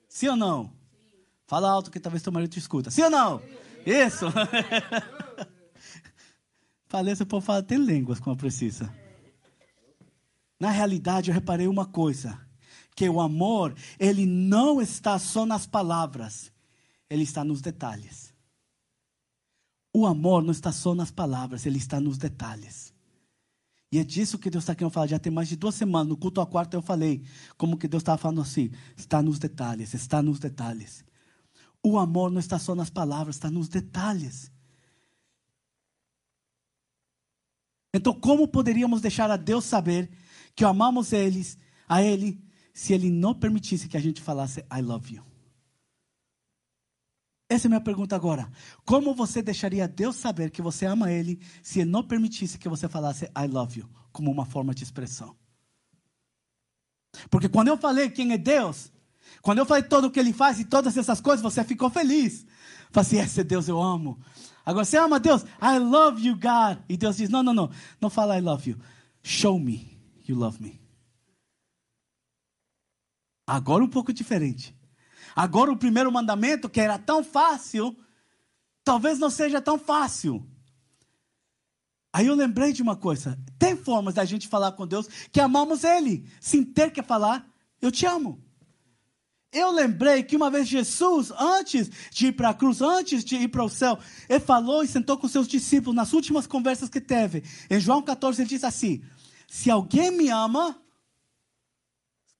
Sim 0.09 0.29
ou 0.29 0.37
não? 0.37 0.73
Fala 1.47 1.69
alto 1.69 1.91
que 1.91 2.01
talvez 2.01 2.23
teu 2.23 2.33
marido 2.33 2.51
te 2.51 2.59
escuta. 2.59 2.91
Sim 2.91 3.03
ou 3.03 3.11
não? 3.11 3.43
Isso. 3.85 4.27
Falei, 6.89 7.13
esse 7.13 7.25
povo 7.25 7.45
fala, 7.45 7.63
tem 7.63 7.79
línguas 7.79 8.19
como 8.19 8.37
precisa. 8.37 8.93
Na 10.59 10.71
realidade, 10.71 11.31
eu 11.31 11.35
reparei 11.35 11.67
uma 11.69 11.87
coisa, 11.87 12.39
que 12.97 13.09
o 13.09 13.21
amor, 13.21 13.75
ele 13.99 14.27
não 14.27 14.81
está 14.81 15.19
só 15.19 15.47
nas 15.47 15.67
palavras, 15.67 16.53
ele 17.09 17.23
está 17.23 17.45
nos 17.45 17.61
detalhes. 17.61 18.30
O 19.93 20.07
amor 20.07 20.43
não 20.43 20.53
está 20.53 20.71
só 20.71 20.95
nas 20.95 21.11
palavras, 21.11 21.67
ele 21.67 21.79
está 21.79 22.01
nos 22.01 22.17
detalhes. 22.17 22.95
E 23.93 23.99
é 23.99 24.05
disso 24.05 24.39
que 24.39 24.49
Deus 24.49 24.63
está 24.63 24.75
querendo 24.75 24.93
falar. 24.93 25.09
Já 25.09 25.19
tem 25.19 25.33
mais 25.33 25.49
de 25.49 25.57
duas 25.57 25.75
semanas, 25.75 26.09
no 26.09 26.17
culto 26.17 26.41
a 26.41 26.47
quarta 26.47 26.77
eu 26.77 26.83
falei, 26.83 27.25
como 27.57 27.77
que 27.77 27.89
Deus 27.89 28.03
estava 28.03 28.19
falando 28.19 28.41
assim, 28.41 28.71
está 28.97 29.21
nos 29.21 29.39
detalhes, 29.39 29.95
está 29.95 30.23
nos 30.23 30.39
detalhes. 30.39 31.05
O 31.83 31.99
amor 31.99 32.31
não 32.31 32.39
está 32.39 32.59
só 32.59 32.75
nas 32.75 32.91
palavras, 32.91 33.37
está 33.37 33.51
nos 33.51 33.69
detalhes. 33.69 34.53
Então, 37.93 38.15
como 38.15 38.47
poderíamos 38.47 39.01
deixar 39.01 39.31
a 39.31 39.37
Deus 39.37 39.65
saber 39.65 40.09
que 40.55 40.65
amamos 40.65 41.13
eles, 41.13 41.59
a 41.89 42.01
Ele, 42.01 42.41
se 42.73 42.93
Ele 42.93 43.11
não 43.11 43.35
permitisse 43.35 43.89
que 43.89 43.97
a 43.97 44.01
gente 44.01 44.21
falasse 44.21 44.61
I 44.73 44.81
love 44.81 45.17
you? 45.17 45.30
Essa 47.51 47.67
é 47.67 47.69
a 47.69 47.71
minha 47.71 47.81
pergunta 47.81 48.15
agora. 48.15 48.49
Como 48.85 49.13
você 49.13 49.43
deixaria 49.43 49.89
Deus 49.89 50.15
saber 50.15 50.53
que 50.53 50.63
você 50.63 50.87
ama 50.87 51.11
Ele 51.11 51.41
se 51.61 51.81
Ele 51.81 51.91
não 51.91 52.01
permitisse 52.01 52.57
que 52.57 52.69
você 52.69 52.89
falasse 52.89 53.25
I 53.37 53.49
love 53.49 53.81
you 53.81 53.91
como 54.13 54.31
uma 54.31 54.47
forma 54.47 54.73
de 54.73 54.85
expressão? 54.85 55.37
Porque 57.29 57.49
quando 57.49 57.67
eu 57.67 57.77
falei 57.77 58.09
quem 58.09 58.33
é 58.33 58.39
Deus, 58.39 58.93
quando 59.43 59.59
eu 59.59 59.67
falei 59.67 59.83
todo 59.83 60.05
o 60.05 60.11
que 60.13 60.21
Ele 60.21 60.33
faz 60.33 60.61
e 60.61 60.65
todas 60.65 60.97
essas 60.97 61.21
coisas, 61.21 61.43
você 61.43 61.65
ficou 61.65 61.91
feliz. 61.91 62.47
Falei 62.93 63.07
assim, 63.07 63.19
esse 63.19 63.43
Deus 63.43 63.67
eu 63.67 63.83
amo. 63.83 64.21
Agora 64.65 64.85
você 64.85 64.97
ama 64.97 65.19
Deus, 65.19 65.43
I 65.61 65.77
love 65.81 66.25
you, 66.25 66.37
God. 66.37 66.79
E 66.89 66.97
Deus 66.97 67.17
diz, 67.17 67.29
não, 67.29 67.43
não, 67.43 67.53
não, 67.53 67.71
não 68.01 68.09
fala 68.09 68.39
I 68.39 68.41
love 68.41 68.71
you. 68.71 68.79
Show 69.25 69.59
me 69.59 69.99
you 70.29 70.37
love 70.37 70.63
me. 70.63 70.81
Agora 73.45 73.83
um 73.83 73.89
pouco 73.89 74.13
diferente. 74.13 74.73
Agora 75.41 75.73
o 75.73 75.77
primeiro 75.77 76.13
mandamento, 76.13 76.69
que 76.69 76.79
era 76.79 76.99
tão 76.99 77.25
fácil, 77.25 77.97
talvez 78.85 79.19
não 79.19 79.31
seja 79.31 79.59
tão 79.59 79.79
fácil. 79.79 80.47
Aí 82.13 82.27
eu 82.27 82.35
lembrei 82.35 82.75
de 82.75 82.83
uma 82.83 82.95
coisa: 82.95 83.39
tem 83.59 83.75
formas 83.75 84.13
da 84.13 84.25
gente 84.27 84.47
falar 84.47 84.73
com 84.73 84.87
Deus 84.87 85.09
que 85.33 85.41
amamos 85.41 85.83
Ele, 85.83 86.29
sem 86.43 86.63
ter 86.63 86.93
que 86.93 87.03
falar, 87.03 87.49
eu 87.81 87.91
te 87.91 88.05
amo. 88.05 88.39
Eu 89.51 89.71
lembrei 89.71 90.23
que 90.23 90.37
uma 90.37 90.51
vez 90.51 90.69
Jesus, 90.69 91.33
antes 91.39 91.91
de 92.11 92.27
ir 92.27 92.33
para 92.33 92.51
a 92.51 92.55
cruz, 92.55 92.83
antes 92.83 93.25
de 93.25 93.37
ir 93.37 93.49
para 93.49 93.65
o 93.65 93.69
céu, 93.71 93.99
ele 94.29 94.41
falou 94.41 94.83
e 94.83 94.89
sentou 94.89 95.17
com 95.17 95.27
seus 95.27 95.49
discípulos 95.49 95.97
nas 95.97 96.13
últimas 96.13 96.47
conversas 96.47 96.91
que 96.91 97.01
teve. 97.01 97.43
Em 97.71 97.81
João 97.81 98.03
14, 98.03 98.43
ele 98.43 98.49
diz 98.51 98.63
assim: 98.63 99.03
Se 99.49 99.71
alguém 99.71 100.11
me 100.11 100.29
ama, 100.29 100.79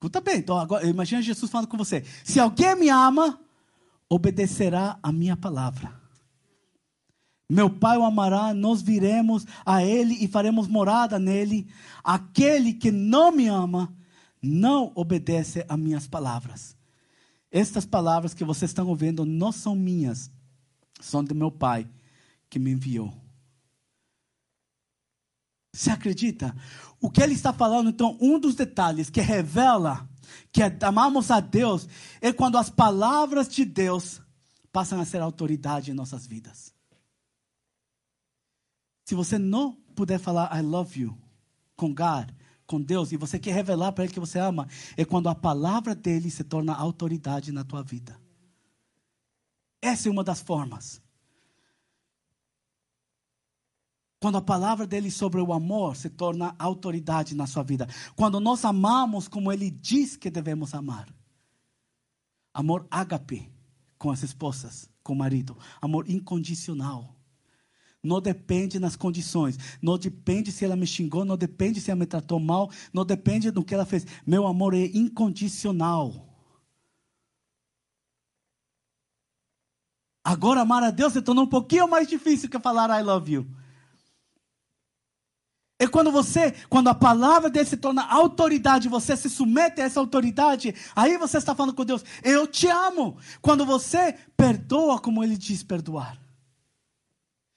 escuta 0.01 0.19
bem, 0.19 0.39
então 0.39 0.59
agora 0.59 0.87
imagina 0.89 1.21
Jesus 1.21 1.51
falando 1.51 1.69
com 1.69 1.77
você: 1.77 2.03
Se 2.25 2.41
alguém 2.41 2.75
me 2.75 2.89
ama, 2.89 3.39
obedecerá 4.09 4.99
a 5.03 5.13
minha 5.13 5.37
palavra. 5.37 6.01
Meu 7.47 7.69
Pai 7.69 7.99
o 7.99 8.05
amará, 8.05 8.55
nós 8.55 8.81
viremos 8.81 9.45
a 9.67 9.85
Ele 9.85 10.15
e 10.25 10.29
faremos 10.29 10.67
morada 10.67 11.19
nele. 11.19 11.69
Aquele 12.03 12.73
que 12.73 12.91
não 12.91 13.31
me 13.31 13.49
ama, 13.49 13.95
não 14.41 14.91
obedece 14.95 15.67
a 15.69 15.77
minhas 15.77 16.07
palavras. 16.07 16.77
Estas 17.51 17.85
palavras 17.85 18.33
que 18.33 18.45
vocês 18.45 18.71
estão 18.71 18.87
ouvindo 18.87 19.27
não 19.27 19.53
são 19.53 19.75
minhas, 19.75 20.31
são 21.01 21.23
do 21.23 21.35
meu 21.35 21.51
Pai 21.51 21.87
que 22.49 22.59
me 22.59 22.71
enviou. 22.71 23.13
Você 25.73 25.91
acredita? 25.91 26.55
O 27.01 27.11
que 27.11 27.23
ele 27.23 27.35
está 27.35 27.53
falando, 27.53 27.91
então, 27.91 28.19
um 28.21 28.39
dos 28.39 28.55
detalhes 28.55 29.09
que 29.09 29.21
revela 29.21 30.09
que 30.53 30.63
amamos 30.85 31.31
a 31.31 31.41
Deus 31.41 31.89
é 32.21 32.33
quando 32.33 32.59
as 32.59 32.69
palavras 32.69 33.49
de 33.49 33.65
Deus 33.65 34.21
passam 34.73 35.01
a 35.01 35.05
ser 35.05 35.21
autoridade 35.21 35.91
em 35.91 35.95
nossas 35.95 36.27
vidas. 36.27 36.75
Se 39.05 39.15
você 39.15 39.39
não 39.39 39.73
puder 39.95 40.19
falar 40.19 40.57
I 40.57 40.63
love 40.63 41.01
you 41.01 41.19
com 41.77 41.95
God, 41.95 42.31
com 42.67 42.81
Deus, 42.81 43.11
e 43.11 43.17
você 43.17 43.39
quer 43.39 43.53
revelar 43.55 43.93
para 43.93 44.05
Ele 44.05 44.13
que 44.13 44.21
você 44.21 44.39
ama, 44.39 44.69
é 44.97 45.05
quando 45.05 45.29
a 45.29 45.35
palavra 45.35 45.95
dele 45.95 46.31
se 46.31 46.45
torna 46.45 46.75
autoridade 46.75 47.51
na 47.51 47.65
tua 47.65 47.83
vida. 47.83 48.21
Essa 49.83 50.09
é 50.09 50.13
uma 50.13 50.23
das 50.23 50.41
formas. 50.41 51.03
Quando 54.21 54.37
a 54.37 54.43
palavra 54.43 54.87
dele 54.87 55.11
sobre 55.11 55.41
o 55.41 55.51
amor 55.51 55.97
se 55.97 56.11
torna 56.11 56.55
autoridade 56.59 57.35
na 57.35 57.47
sua 57.47 57.63
vida. 57.63 57.89
Quando 58.15 58.39
nós 58.39 58.67
amamos 58.67 59.27
como 59.27 59.51
ele 59.51 59.71
diz 59.71 60.15
que 60.15 60.31
devemos 60.31 60.75
amar. 60.75 61.09
Amor 62.53 62.87
ágape 62.91 63.51
com 63.99 64.11
as 64.11 64.23
esposas, 64.23 64.91
com 65.03 65.15
o 65.15 65.17
marido. 65.17 65.57
Amor 65.81 66.09
incondicional. 66.09 67.17
Não 68.03 68.21
depende 68.21 68.79
nas 68.79 68.95
condições. 68.95 69.59
Não 69.81 69.97
depende 69.97 70.53
se 70.53 70.67
ela 70.67 70.77
me 70.77 70.87
xingou. 70.87 71.25
Não 71.25 71.37
depende 71.37 71.81
se 71.81 71.91
ela 71.91 72.01
me 72.01 72.07
tratou 72.07 72.39
mal. 72.39 72.71
Não 72.93 73.07
depende 73.07 73.51
do 73.51 73.65
que 73.65 73.73
ela 73.73 73.87
fez. 73.87 74.07
Meu 74.27 74.47
amor 74.47 74.75
é 74.75 74.85
incondicional. 74.85 76.29
Agora, 80.23 80.61
amar 80.61 80.83
a 80.83 80.91
Deus 80.91 81.15
se 81.15 81.23
tornou 81.23 81.45
um 81.45 81.49
pouquinho 81.49 81.89
mais 81.89 82.07
difícil 82.07 82.51
que 82.51 82.59
falar 82.59 82.91
I 82.99 83.03
love 83.03 83.33
you. 83.33 83.60
É 85.81 85.89
quando 85.89 86.13
você, 86.13 86.53
quando 86.69 86.89
a 86.89 86.95
palavra 86.95 87.49
dele 87.49 87.65
se 87.65 87.79
torna 87.79 88.05
autoridade, 88.05 88.87
você 88.87 89.17
se 89.17 89.31
submete 89.31 89.81
a 89.81 89.85
essa 89.85 89.99
autoridade, 89.99 90.75
aí 90.95 91.17
você 91.17 91.39
está 91.39 91.55
falando 91.55 91.75
com 91.75 91.87
Deus, 91.87 92.05
eu 92.23 92.47
te 92.47 92.69
amo. 92.69 93.17
Quando 93.41 93.65
você 93.65 94.15
perdoa 94.37 95.01
como 95.01 95.25
ele 95.25 95.39
diz 95.39 95.63
perdoar. 95.63 96.21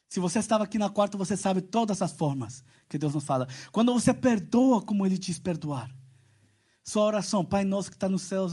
Se 0.07 0.21
você 0.21 0.39
estava 0.39 0.63
aqui 0.63 0.77
na 0.77 0.89
quarta, 0.89 1.17
você 1.17 1.35
sabe 1.35 1.59
todas 1.59 2.01
as 2.01 2.13
formas 2.13 2.63
que 2.87 2.99
Deus 2.99 3.13
nos 3.13 3.23
fala. 3.23 3.47
Quando 3.71 3.91
você 3.91 4.13
perdoa 4.13 4.79
como 4.79 5.05
Ele 5.07 5.17
diz 5.17 5.39
perdoar. 5.39 5.89
Sua 6.83 7.03
oração, 7.03 7.43
Pai 7.43 7.65
nosso 7.65 7.89
que 7.89 7.95
está 7.95 8.07
nos 8.07 8.21
céus, 8.21 8.51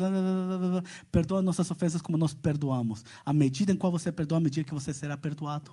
perdoa 1.12 1.42
nossas 1.42 1.70
ofensas 1.70 2.00
como 2.00 2.16
nós 2.16 2.32
perdoamos. 2.32 3.04
A 3.24 3.32
medida 3.34 3.72
em 3.72 3.76
qual 3.76 3.92
você 3.92 4.10
perdoa, 4.10 4.38
a 4.38 4.40
medida 4.40 4.66
que 4.66 4.72
você 4.72 4.94
será 4.94 5.18
perdoado. 5.18 5.70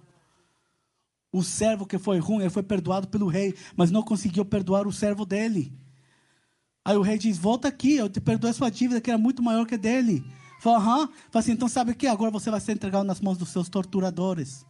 O 1.31 1.43
servo 1.43 1.85
que 1.85 1.97
foi 1.97 2.19
ruim, 2.19 2.41
ele 2.41 2.49
foi 2.49 2.63
perdoado 2.63 3.07
pelo 3.07 3.27
rei, 3.27 3.53
mas 3.75 3.91
não 3.91 4.01
conseguiu 4.01 4.45
perdoar 4.45 4.87
o 4.87 4.93
servo 4.93 5.25
dele. 5.25 5.73
Aí 6.85 6.95
o 6.95 7.01
rei 7.01 7.17
diz: 7.17 7.37
Volta 7.37 7.67
aqui, 7.67 7.95
eu 7.95 8.09
te 8.09 8.21
perdoei 8.21 8.53
sua 8.53 8.69
dívida, 8.69 9.01
que 9.01 9.09
era 9.09 9.17
muito 9.17 9.43
maior 9.43 9.65
que 9.65 9.77
dele. 9.77 10.23
Fala, 10.59 10.77
aham. 10.77 11.07
Fala 11.07 11.41
assim: 11.41 11.51
então 11.51 11.67
sabe 11.67 11.91
o 11.91 11.95
que? 11.95 12.07
Agora 12.07 12.31
você 12.31 12.49
vai 12.49 12.59
ser 12.59 12.73
entregado 12.73 13.05
nas 13.05 13.21
mãos 13.21 13.37
dos 13.37 13.49
seus 13.49 13.69
torturadores. 13.69 14.65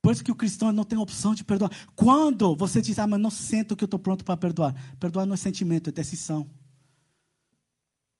Por 0.00 0.12
isso 0.12 0.22
que 0.22 0.30
o 0.30 0.36
cristão 0.36 0.70
não 0.70 0.84
tem 0.84 0.96
opção 0.96 1.34
de 1.34 1.42
perdoar. 1.42 1.70
Quando 1.96 2.54
você 2.54 2.80
diz, 2.80 2.96
ah, 2.98 3.08
mas 3.08 3.18
não 3.18 3.28
sinto 3.28 3.74
que 3.74 3.82
eu 3.82 3.86
estou 3.86 3.98
pronto 3.98 4.24
para 4.24 4.36
perdoar. 4.36 4.72
Perdoar 5.00 5.26
não 5.26 5.34
é 5.34 5.36
sentimento, 5.36 5.90
é 5.90 5.92
decisão. 5.92 6.48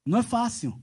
Não 0.04 0.18
é 0.18 0.22
fácil. 0.22 0.76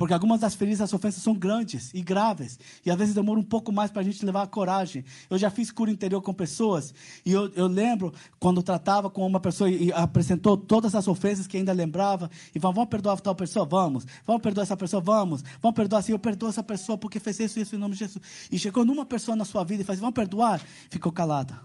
Porque 0.00 0.14
algumas 0.14 0.40
das 0.40 0.54
feridas, 0.54 0.80
as 0.80 0.94
ofensas 0.94 1.22
são 1.22 1.34
grandes 1.34 1.92
e 1.92 2.00
graves. 2.00 2.58
E 2.86 2.90
às 2.90 2.96
vezes 2.96 3.14
demora 3.14 3.38
um 3.38 3.42
pouco 3.42 3.70
mais 3.70 3.90
para 3.90 4.00
a 4.00 4.02
gente 4.02 4.24
levar 4.24 4.44
a 4.44 4.46
coragem. 4.46 5.04
Eu 5.28 5.36
já 5.36 5.50
fiz 5.50 5.70
cura 5.70 5.90
interior 5.90 6.22
com 6.22 6.32
pessoas. 6.32 6.94
E 7.22 7.30
eu, 7.30 7.52
eu 7.52 7.66
lembro 7.66 8.10
quando 8.38 8.62
tratava 8.62 9.10
com 9.10 9.26
uma 9.26 9.38
pessoa 9.38 9.68
e, 9.68 9.92
apresentou 9.92 10.56
todas 10.56 10.94
as 10.94 11.06
ofensas 11.06 11.46
que 11.46 11.58
ainda 11.58 11.70
lembrava. 11.74 12.30
E 12.54 12.58
falava, 12.58 12.76
vamos 12.76 12.88
perdoar 12.88 13.20
tal 13.20 13.34
pessoa? 13.34 13.66
Vamos. 13.66 14.06
Vamos 14.26 14.40
perdoar 14.40 14.62
essa 14.62 14.74
pessoa? 14.74 15.02
Vamos. 15.02 15.44
Vamos 15.60 15.76
perdoar 15.76 15.98
assim. 15.98 16.12
Eu 16.12 16.18
perdoo 16.18 16.48
essa 16.48 16.62
pessoa 16.62 16.96
porque 16.96 17.20
fez 17.20 17.38
isso 17.38 17.58
e 17.58 17.62
isso 17.62 17.76
em 17.76 17.78
nome 17.78 17.92
de 17.92 17.98
Jesus. 17.98 18.24
E 18.50 18.58
chegou 18.58 18.86
numa 18.86 19.04
pessoa 19.04 19.36
na 19.36 19.44
sua 19.44 19.64
vida 19.64 19.82
e 19.82 19.84
faz, 19.84 20.00
vamos 20.00 20.14
perdoar? 20.14 20.62
Ficou 20.88 21.12
calada. 21.12 21.60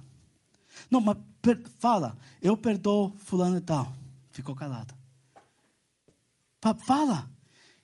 Não, 0.92 1.00
mas 1.00 1.16
per, 1.42 1.64
fala, 1.80 2.18
eu 2.42 2.58
perdoo 2.58 3.14
fulano 3.16 3.56
e 3.56 3.62
tal. 3.62 3.94
Ficou 4.30 4.54
calada. 4.54 4.94
Fala. 6.86 7.34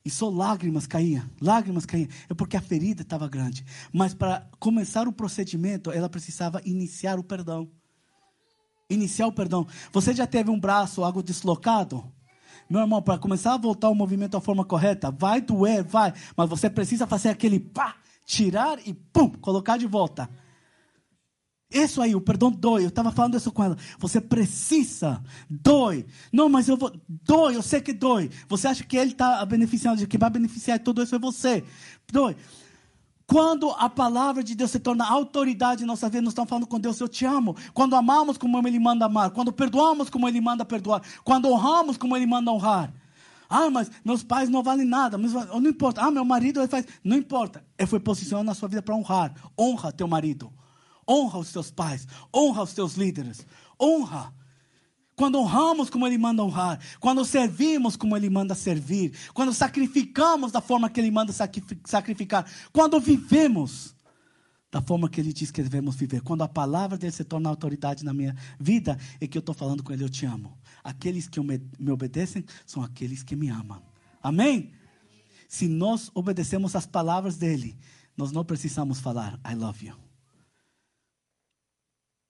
E 0.04 0.10
só 0.10 0.30
lágrimas 0.30 0.88
caíam, 0.88 1.24
lágrimas 1.40 1.86
caíam. 1.86 2.10
É 2.28 2.34
porque 2.34 2.58
a 2.58 2.62
ferida 2.62 3.04
estava 3.04 3.28
grande. 3.28 3.64
Mas 3.94 4.14
para 4.14 4.48
começar 4.60 5.08
o 5.08 5.14
procedimento, 5.14 5.92
ela 5.92 6.10
precisava 6.10 6.62
iniciar 6.66 7.20
o 7.20 7.24
perdão. 7.24 7.70
Iniciar 8.90 9.28
o 9.28 9.32
perdão. 9.32 9.68
Você 9.94 10.14
já 10.14 10.26
teve 10.26 10.50
um 10.50 10.60
braço, 10.60 11.04
algo 11.04 11.22
deslocado? 11.22 12.12
Meu 12.70 12.82
irmão, 12.82 13.02
para 13.02 13.18
começar 13.18 13.54
a 13.54 13.58
voltar 13.58 13.90
o 13.90 13.96
movimento 13.96 14.32
da 14.32 14.42
forma 14.42 14.66
correta, 14.66 15.12
vai 15.12 15.40
doer, 15.40 15.84
vai. 15.84 16.14
Mas 16.36 16.50
você 16.50 16.70
precisa 16.70 17.06
fazer 17.06 17.30
aquele 17.30 17.60
pá, 17.60 17.96
tirar 18.26 18.80
e 18.86 18.94
pum, 18.94 19.30
colocar 19.30 19.78
de 19.78 19.86
volta. 19.86 20.30
Isso 21.72 22.02
aí, 22.02 22.14
o 22.14 22.22
perdão 22.22 22.52
dói. 22.52 22.84
Eu 22.84 22.90
estava 22.90 23.12
falando 23.12 23.38
isso 23.38 23.52
com 23.52 23.64
ela. 23.64 23.78
Você 23.98 24.20
precisa, 24.20 25.24
dói. 25.50 26.06
Não, 26.32 26.50
mas 26.50 26.68
eu 26.68 26.76
vou, 26.76 26.92
dói, 27.08 27.56
eu 27.56 27.62
sei 27.62 27.80
que 27.80 27.94
dói. 27.94 28.30
Você 28.50 28.68
acha 28.68 28.84
que 28.84 28.98
ele 28.98 29.12
está 29.12 29.46
beneficiando, 29.46 30.06
que 30.06 30.18
vai 30.18 30.30
beneficiar 30.30 30.80
tudo 30.80 31.02
isso 31.02 31.16
é 31.16 31.20
você. 31.20 31.64
Dói. 32.12 32.36
Quando 33.26 33.70
a 33.72 33.90
palavra 33.90 34.44
de 34.44 34.54
Deus 34.54 34.72
se 34.72 34.80
torna 34.80 35.08
autoridade 35.10 35.84
em 35.84 35.88
nossa 35.88 36.10
vida, 36.10 36.22
nós 36.22 36.34
estamos 36.34 36.50
falando 36.50 36.68
com 36.68 36.78
Deus, 36.78 37.00
eu 37.00 37.08
te 37.08 37.24
amo. 37.24 37.56
Quando 37.74 37.96
amamos 37.96 38.38
como 38.38 38.68
Ele 38.68 38.78
manda 38.78 39.06
amar. 39.06 39.30
Quando 39.30 39.54
perdoamos 39.54 40.10
como 40.10 40.28
Ele 40.28 40.42
manda 40.42 40.66
perdoar. 40.66 41.02
Quando 41.24 41.50
honramos 41.50 41.96
como 41.96 42.18
Ele 42.18 42.26
manda 42.26 42.52
honrar. 42.52 42.94
Ah, 43.50 43.70
mas 43.70 43.90
meus 44.04 44.22
pais 44.22 44.50
não 44.50 44.62
valem 44.62 44.86
nada. 44.86 45.18
Mas 45.18 45.32
não 45.32 45.68
importa. 45.68 46.02
Ah, 46.02 46.12
meu 46.12 46.26
marido 46.26 46.60
ele 46.60 46.68
faz. 46.68 46.86
Não 47.02 47.16
importa. 47.16 47.64
Ele 47.78 47.88
foi 47.88 48.02
posicionado 48.02 48.46
na 48.46 48.54
sua 48.54 48.68
vida 48.68 48.82
para 48.82 48.96
honrar. 48.96 49.34
Honra 49.58 49.94
teu 49.94 50.10
marido. 50.10 50.52
Honra 51.12 51.40
os 51.40 51.52
teus 51.52 51.70
pais, 51.70 52.08
honra 52.34 52.64
os 52.64 52.72
teus 52.72 52.94
líderes, 52.94 53.46
honra. 53.78 54.34
Quando 55.14 55.38
honramos 55.38 55.90
como 55.90 56.08
Ele 56.08 56.18
manda 56.18 56.42
honrar, 56.42 56.80
quando 57.02 57.26
servimos 57.26 57.98
como 57.98 58.16
Ele 58.16 58.30
manda 58.30 58.56
servir, 58.56 59.14
quando 59.34 59.54
sacrificamos 59.54 60.54
da 60.54 60.62
forma 60.62 60.90
que 60.90 61.02
Ele 61.02 61.12
manda 61.12 61.34
sacrificar, 61.34 62.50
quando 62.72 62.98
vivemos 62.98 63.94
da 64.72 64.82
forma 64.82 65.10
que 65.10 65.20
Ele 65.20 65.34
diz 65.34 65.52
que 65.52 65.62
devemos 65.62 65.96
viver, 65.96 66.22
quando 66.22 66.44
a 66.44 66.48
palavra 66.48 66.98
dele 66.98 67.12
se 67.12 67.26
torna 67.26 67.50
autoridade 67.50 68.06
na 68.06 68.14
minha 68.14 68.34
vida, 68.58 68.98
é 69.20 69.28
que 69.28 69.38
eu 69.38 69.42
estou 69.42 69.54
falando 69.54 69.84
com 69.84 69.92
Ele, 69.92 70.06
eu 70.06 70.10
te 70.10 70.26
amo. 70.26 70.58
Aqueles 70.82 71.28
que 71.28 71.42
me, 71.42 71.62
obedecem 71.92 72.46
são 72.66 72.82
aqueles 72.82 73.22
que 73.22 73.36
me 73.36 73.50
amam. 73.50 73.84
Amém? 74.24 74.72
Se 75.50 75.68
nós 75.68 76.10
obedecemos 76.14 76.74
as 76.74 76.86
palavras 76.86 77.36
dele, 77.36 77.78
nós 78.16 78.32
não 78.32 78.46
precisamos 78.46 79.02
falar 79.02 79.38
I 79.46 79.56
love 79.56 79.86
you. 79.86 80.11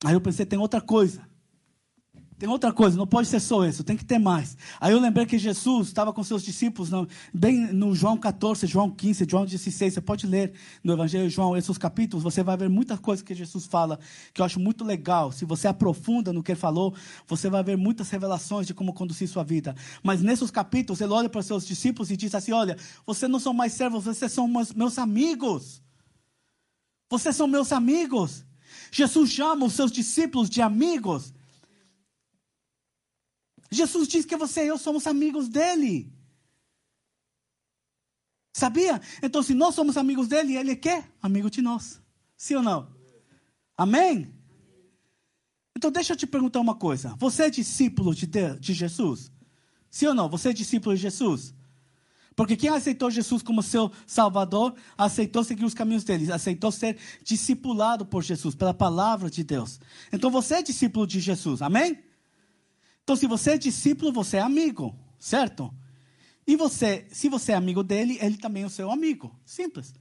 Aí 0.04 0.14
eu 0.14 0.22
pensei, 0.22 0.46
tem 0.46 0.60
outra 0.60 0.82
coisa. 0.82 1.30
Tem 2.42 2.50
outra 2.50 2.74
coisa, 2.74 2.98
não 2.98 3.06
pode 3.06 3.28
ser 3.28 3.40
só 3.40 3.64
isso, 3.68 3.84
tem 3.84 3.96
que 3.96 4.04
ter 4.04 4.18
mais. 4.18 4.58
Aí 4.80 4.92
eu 4.92 5.00
lembrei 5.00 5.28
que 5.28 5.38
Jesus 5.38 5.90
estava 5.90 6.12
com 6.12 6.24
seus 6.24 6.42
discípulos, 6.42 6.90
bem 7.32 7.72
no 7.72 7.94
João 7.94 8.18
14, 8.18 8.66
João 8.66 8.90
15, 8.90 9.28
João 9.30 9.46
16. 9.46 9.94
Você 9.94 10.02
pode 10.02 10.26
ler 10.26 10.52
no 10.84 10.92
Evangelho 10.92 11.30
de 11.30 11.36
João 11.36 11.56
esses 11.56 11.78
capítulos, 11.78 12.24
você 12.24 12.42
vai 12.42 12.58
ver 12.58 12.68
muita 12.68 12.98
coisa 12.98 13.24
que 13.24 13.36
Jesus 13.36 13.68
fala, 13.68 14.00
que 14.34 14.42
eu 14.42 14.46
acho 14.46 14.60
muito 14.60 14.84
legal. 14.84 15.32
Se 15.32 15.46
você 15.46 15.68
aprofunda 15.68 16.34
no 16.34 16.42
que 16.42 16.54
ele 16.54 16.60
falou, 16.60 16.96
você 17.28 17.48
vai 17.48 17.64
ver 17.64 17.78
muitas 17.78 18.10
revelações 18.10 18.66
de 18.66 18.74
como 18.74 18.92
conduzir 18.92 19.28
sua 19.28 19.44
vida. 19.44 19.76
Mas 20.02 20.24
nesses 20.24 20.50
capítulos, 20.50 21.00
ele 21.00 21.14
olha 21.14 21.30
para 21.30 21.44
seus 21.44 21.64
discípulos 21.64 22.10
e 22.10 22.18
diz 22.18 22.34
assim: 22.34 22.54
Olha, 22.54 22.76
vocês 23.06 23.32
não 23.32 23.40
são 23.40 23.54
mais 23.54 23.74
servos, 23.74 24.06
vocês 24.06 24.32
são 24.32 24.48
meus 24.76 24.98
amigos. 24.98 25.80
Vocês 27.08 27.36
são 27.36 27.46
meus 27.46 27.72
amigos. 27.72 28.44
Jesus 28.91 29.32
chama 29.32 29.65
os 29.65 29.73
seus 29.73 29.91
discípulos 29.91 30.49
de 30.49 30.62
amigos. 30.62 31.34
Jesus 33.71 34.08
diz 34.08 34.25
que 34.25 34.36
você 34.36 34.65
e 34.65 34.67
eu 34.67 34.77
somos 34.77 35.08
amigos 35.08 35.47
dele. 35.47 36.12
Sabia? 38.54 39.01
Então, 39.23 39.41
se 39.41 39.54
nós 39.54 39.73
somos 39.73 39.95
amigos 39.95 40.27
dele, 40.27 40.58
ele 40.58 40.71
é 40.71 40.75
quê? 40.75 41.04
Amigo 41.21 41.49
de 41.49 41.62
nós. 41.62 42.01
Sim 42.36 42.56
ou 42.56 42.63
não? 42.63 42.93
Amém? 43.77 44.36
Então, 45.75 45.89
deixa 45.89 46.12
eu 46.12 46.17
te 46.17 46.27
perguntar 46.27 46.60
uma 46.60 46.75
coisa. 46.75 47.15
Você 47.15 47.43
é 47.43 47.49
discípulo 47.49 48.13
de, 48.13 48.27
Deus, 48.27 48.60
de 48.60 48.73
Jesus? 48.73 49.32
Sim 49.89 50.08
ou 50.08 50.13
não? 50.13 50.30
Você 50.30 50.49
é 50.49 50.54
discípulo 50.54 50.93
de 50.93 51.01
Jesus? 51.01 51.54
Porque 52.36 52.56
quem 52.56 52.70
aceitou 52.70 53.12
Jesus 53.12 53.41
como 53.41 53.62
seu 53.62 53.91
Salvador, 54.08 54.74
aceitou 54.98 55.44
seguir 55.44 55.65
os 55.65 55.74
caminhos 55.74 56.04
dele, 56.04 56.32
aceitou 56.32 56.72
ser 56.72 56.98
discipulado 57.24 58.06
por 58.06 58.24
Jesus, 58.24 58.56
pela 58.56 58.74
palavra 58.74 59.30
de 59.30 59.44
Deus. 59.44 59.80
Então 60.12 60.32
você 60.32 60.56
é 60.56 60.63
discípulo 60.63 61.06
de 61.06 61.20
Jesus, 61.20 61.62
amém? 61.62 62.00
Então, 63.04 63.15
se 63.15 63.28
você 63.28 63.52
é 63.52 63.58
discípulo, 63.58 64.13
você 64.13 64.38
é 64.38 64.41
amigo, 64.41 64.96
certo? 65.20 65.74
E 66.48 66.56
você, 66.56 67.06
se 67.12 67.28
você 67.28 67.52
é 67.52 67.56
amigo 67.56 67.84
dele, 67.84 68.17
ele 68.22 68.38
também 68.38 68.63
é 68.63 68.65
o 68.65 68.70
seu 68.70 68.91
amigo. 68.91 69.36
Simples. 69.46 69.94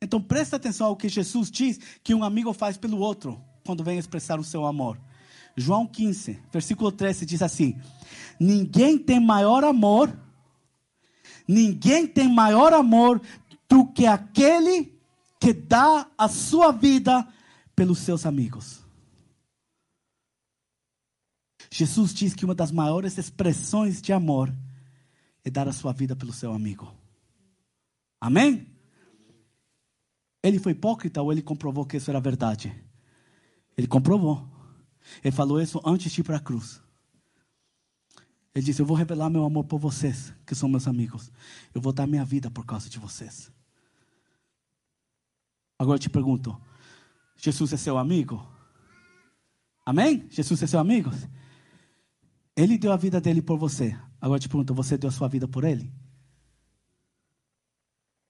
Então 0.00 0.20
presta 0.20 0.56
atenção 0.56 0.88
ao 0.88 0.96
que 0.96 1.08
Jesus 1.08 1.50
diz 1.50 1.80
que 2.02 2.14
um 2.14 2.22
amigo 2.22 2.52
faz 2.52 2.76
pelo 2.76 2.98
outro 2.98 3.40
quando 3.64 3.82
vem 3.82 3.98
expressar 3.98 4.38
o 4.38 4.44
seu 4.44 4.66
amor. 4.66 5.00
João 5.56 5.86
15, 5.86 6.38
versículo 6.52 6.92
13 6.92 7.24
diz 7.24 7.42
assim: 7.42 7.80
Ninguém 8.38 8.98
tem 8.98 9.18
maior 9.18 9.64
amor, 9.64 10.16
ninguém 11.46 12.06
tem 12.06 12.28
maior 12.28 12.72
amor 12.72 13.20
do 13.68 13.86
que 13.86 14.06
aquele 14.06 14.96
que 15.40 15.52
dá 15.52 16.08
a 16.16 16.28
sua 16.28 16.72
vida 16.72 17.26
pelos 17.74 17.98
seus 17.98 18.24
amigos. 18.24 18.84
Jesus 21.70 22.14
diz 22.14 22.34
que 22.34 22.44
uma 22.44 22.54
das 22.54 22.70
maiores 22.70 23.18
expressões 23.18 24.00
de 24.00 24.12
amor 24.12 24.52
é 25.44 25.50
dar 25.50 25.68
a 25.68 25.72
sua 25.72 25.92
vida 25.92 26.16
pelo 26.16 26.32
seu 26.32 26.52
amigo. 26.52 26.92
Amém? 28.20 28.66
Ele 30.42 30.58
foi 30.58 30.72
hipócrita 30.72 31.20
ou 31.20 31.32
ele 31.32 31.42
comprovou 31.42 31.84
que 31.84 31.96
isso 31.96 32.10
era 32.10 32.20
verdade? 32.20 32.74
Ele 33.76 33.86
comprovou. 33.86 34.48
Ele 35.22 35.34
falou 35.34 35.60
isso 35.60 35.80
antes 35.84 36.10
de 36.10 36.20
ir 36.20 36.24
para 36.24 36.36
a 36.36 36.40
cruz. 36.40 36.80
Ele 38.56 38.64
disse: 38.64 38.80
Eu 38.80 38.86
vou 38.86 38.96
revelar 38.96 39.28
meu 39.28 39.44
amor 39.44 39.64
por 39.64 39.78
vocês, 39.78 40.32
que 40.46 40.54
são 40.54 40.66
meus 40.66 40.88
amigos. 40.88 41.30
Eu 41.74 41.80
vou 41.80 41.92
dar 41.92 42.06
minha 42.06 42.24
vida 42.24 42.50
por 42.50 42.64
causa 42.64 42.88
de 42.88 42.98
vocês. 42.98 43.52
Agora 45.78 45.96
eu 45.96 46.00
te 46.00 46.08
pergunto: 46.08 46.58
Jesus 47.36 47.74
é 47.74 47.76
seu 47.76 47.98
amigo? 47.98 48.50
Amém? 49.84 50.26
Jesus 50.30 50.62
é 50.62 50.66
seu 50.66 50.80
amigo? 50.80 51.10
Ele 52.56 52.78
deu 52.78 52.92
a 52.92 52.96
vida 52.96 53.20
dele 53.20 53.42
por 53.42 53.58
você. 53.58 53.94
Agora 54.18 54.38
eu 54.38 54.40
te 54.40 54.48
pergunto, 54.48 54.72
você 54.72 54.96
deu 54.96 55.10
a 55.10 55.12
sua 55.12 55.28
vida 55.28 55.46
por 55.46 55.62
ele? 55.62 55.92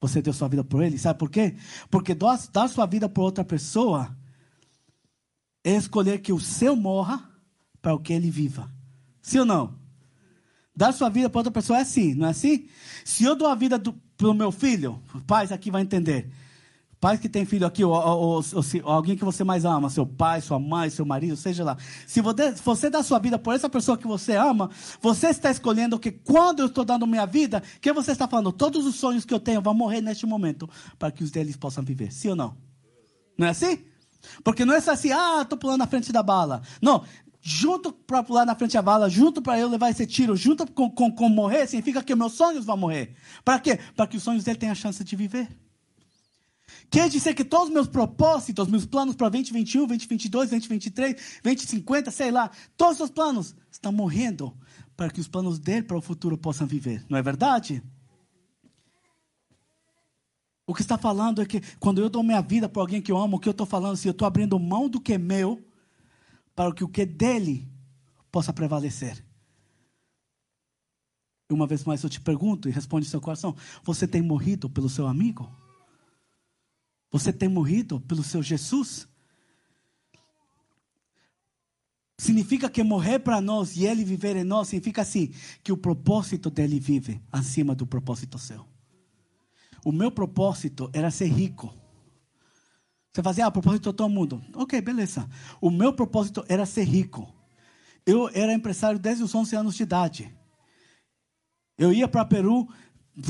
Você 0.01 0.21
deu 0.21 0.33
sua 0.33 0.49
vida 0.49 0.65
por 0.65 0.83
ele? 0.83 0.99
Sabe 0.99 1.21
por 1.21 1.31
quê? 1.31 1.57
Porque 1.89 2.17
dar 2.17 2.69
sua 2.69 2.85
vida 2.85 3.09
por 3.09 3.23
outra 3.23 3.45
pessoa 3.45 4.19
é 5.63 5.77
escolher 5.77 6.19
que 6.19 6.33
o 6.33 6.41
seu 6.41 6.75
morra 6.75 7.31
para 7.81 7.95
o 7.95 8.01
que 8.01 8.13
ele 8.13 8.29
viva. 8.29 8.75
Sim 9.23 9.39
ou 9.39 9.47
não? 9.47 9.86
Dar 10.77 10.93
sua 10.93 11.09
vida 11.09 11.31
para 11.31 11.39
outra 11.39 11.51
pessoa 11.51 11.79
é 11.79 11.83
assim, 11.83 12.15
não 12.15 12.27
é 12.27 12.31
assim? 12.31 12.67
Se 13.05 13.25
eu 13.25 13.35
dou 13.35 13.49
a 13.49 13.55
vida 13.55 13.81
para 14.17 14.29
o 14.29 14.35
meu 14.35 14.53
filho, 14.53 15.01
pais 15.27 15.51
aqui 15.51 15.71
vai 15.71 15.83
entender. 15.83 16.31
Pais 17.01 17.21
que 17.21 17.29
têm 17.29 17.45
filho 17.45 17.67
aqui, 17.67 17.85
ou, 17.85 17.93
ou, 17.93 18.19
ou, 18.19 18.45
ou, 18.85 18.91
alguém 18.91 19.17
que 19.17 19.25
você 19.25 19.45
mais 19.45 19.65
ama, 19.65 19.89
seu 19.91 20.07
pai, 20.07 20.41
sua 20.41 20.59
mãe, 20.59 20.89
seu 20.89 21.05
marido, 21.05 21.37
seja 21.37 21.63
lá. 21.63 21.77
Se 22.07 22.21
você, 22.21 22.53
você 22.53 22.91
dá 22.91 23.03
sua 23.03 23.19
vida 23.19 23.39
por 23.39 23.55
essa 23.55 23.69
pessoa 23.69 23.99
que 23.99 24.07
você 24.07 24.35
ama, 24.35 24.71
você 25.01 25.29
está 25.29 25.51
escolhendo 25.51 25.99
que 25.99 26.11
quando 26.11 26.61
eu 26.61 26.67
estou 26.67 26.85
dando 26.85 27.07
minha 27.07 27.27
vida, 27.27 27.63
que 27.81 27.93
você 27.93 28.13
está 28.13 28.27
falando, 28.27 28.51
todos 28.51 28.87
os 28.87 28.97
sonhos 28.97 29.25
que 29.25 29.33
eu 29.33 29.41
tenho 29.41 29.61
vão 29.61 29.75
morrer 29.75 30.01
neste 30.01 30.27
momento, 30.27 30.69
para 30.99 31.11
que 31.11 31.23
os 31.23 31.31
deles 31.31 31.57
possam 31.57 31.85
viver. 31.85 32.13
Sim 32.13 32.31
ou 32.31 32.37
não? 32.37 32.57
Não 33.37 33.47
é 33.47 33.51
assim? 33.51 33.79
Porque 34.43 34.65
não 34.65 34.75
é 34.75 34.79
assim, 34.79 35.13
ah, 35.13 35.43
estou 35.43 35.59
pulando 35.59 35.79
na 35.79 35.87
frente 35.87 36.13
da 36.13 36.23
bala. 36.23 36.63
Não, 36.81 37.05
junto 37.49 37.93
para 37.93 38.25
pular 38.25 38.45
na 38.45 38.57
frente 38.57 38.73
da 38.73 38.83
bala, 38.83 39.09
junto 39.09 39.41
para 39.41 39.57
eu 39.57 39.69
levar 39.69 39.89
esse 39.89 40.05
tiro, 40.05 40.35
junto 40.35 40.69
com, 40.73 40.91
com, 40.91 41.13
com 41.13 41.29
morrer, 41.29 41.69
significa 41.69 42.03
que 42.03 42.13
meus 42.13 42.33
sonhos 42.33 42.65
vão 42.65 42.77
morrer. 42.77 43.15
Para 43.45 43.61
quê? 43.61 43.79
Para 43.95 44.09
que 44.09 44.17
os 44.17 44.23
sonhos 44.25 44.43
dele 44.43 44.59
tenham 44.59 44.73
a 44.73 44.75
chance 44.75 45.05
de 45.05 45.15
viver. 45.15 45.49
Quer 46.91 47.09
dizer 47.09 47.35
que 47.35 47.45
todos 47.45 47.69
os 47.69 47.73
meus 47.73 47.87
propósitos, 47.87 48.67
meus 48.67 48.85
planos 48.85 49.15
para 49.15 49.29
2021, 49.29 49.87
2022, 49.87 50.51
2023, 50.51 51.41
2050, 51.45 52.11
sei 52.11 52.33
lá, 52.33 52.51
todos 52.77 52.99
os 52.99 53.11
planos 53.11 53.55
estão 53.71 53.93
morrendo 53.93 54.53
para 54.97 55.09
que 55.09 55.21
os 55.21 55.29
planos 55.29 55.61
dele 55.61 55.85
para 55.85 55.97
o 55.97 56.03
futuro 56.03 56.37
possam 56.37 56.67
viver. 56.67 57.05
Não 57.09 57.17
é 57.17 57.23
verdade? 57.23 57.81
O 60.67 60.75
que 60.75 60.83
está 60.83 60.99
falando 60.99 61.41
é 61.41 61.47
que 61.47 61.63
quando 61.79 62.01
eu 62.01 62.11
dou 62.11 62.25
minha 62.25 62.41
vida 62.41 62.69
para 62.69 62.83
alguém 62.83 63.01
que 63.01 63.13
eu 63.13 63.17
amo, 63.17 63.37
o 63.37 63.39
que 63.39 63.49
eu 63.49 63.53
estou 63.53 63.67
falando 63.67 63.93
é 63.93 63.95
assim, 63.95 64.09
eu 64.09 64.13
estou 64.13 64.27
abrindo 64.27 64.59
mão 64.59 64.89
do 64.89 65.01
que 65.01 65.13
é 65.13 65.19
meu 65.19 65.65
para 66.57 66.73
que 66.73 66.83
o 66.83 66.89
que 66.89 67.05
dele 67.05 67.71
possa 68.33 68.53
prevalecer. 68.53 69.23
E 71.49 71.55
uma 71.55 71.67
vez 71.67 71.85
mais 71.85 72.03
eu 72.03 72.11
te 72.11 72.21
pergunto 72.21 72.69
e 72.69 72.73
responde 72.73 73.07
seu 73.07 73.21
coração: 73.21 73.55
você 73.85 74.09
tem 74.09 74.23
morrido 74.23 74.69
pelo 74.69 74.89
seu 74.89 75.07
amigo? 75.07 75.55
Você 77.13 77.33
tem 77.33 77.49
morrido 77.49 78.01
pelo 78.01 78.23
seu 78.25 78.43
Jesus? 78.43 79.07
Significa 82.19 82.71
que 82.71 82.83
morrer 82.83 83.19
para 83.19 83.41
nós 83.43 83.77
e 83.77 83.87
ele 83.87 84.03
viver 84.03 84.37
em 84.37 84.45
nós 84.45 84.69
significa 84.69 85.03
assim 85.03 85.33
que 85.63 85.71
o 85.71 85.77
propósito 85.77 86.51
dele 86.51 86.81
vive 86.81 87.21
acima 87.31 87.75
do 87.75 87.87
propósito 87.87 88.39
seu. 88.39 88.67
O 89.85 89.93
meu 89.93 90.11
propósito 90.11 90.91
era 90.93 91.11
ser 91.11 91.27
rico. 91.27 91.73
Você 93.17 93.23
fazia, 93.23 93.47
ah, 93.47 93.51
propósito 93.51 93.91
de 93.91 93.97
todo 93.97 94.11
mundo. 94.11 94.45
Ok, 94.53 94.79
beleza. 94.83 95.27
O 95.59 95.71
meu 95.71 95.91
propósito 95.91 96.45
era 96.51 96.67
ser 96.67 96.83
rico. 96.83 97.27
Eu 98.05 98.29
era 98.35 98.53
empresário 98.53 98.99
desde 98.99 99.25
os 99.25 99.35
11 99.35 99.57
anos 99.57 99.75
de 99.75 99.85
idade. 99.85 100.37
Eu 101.79 101.95
ia 101.95 102.07
para 102.07 102.27
Peru 102.27 102.69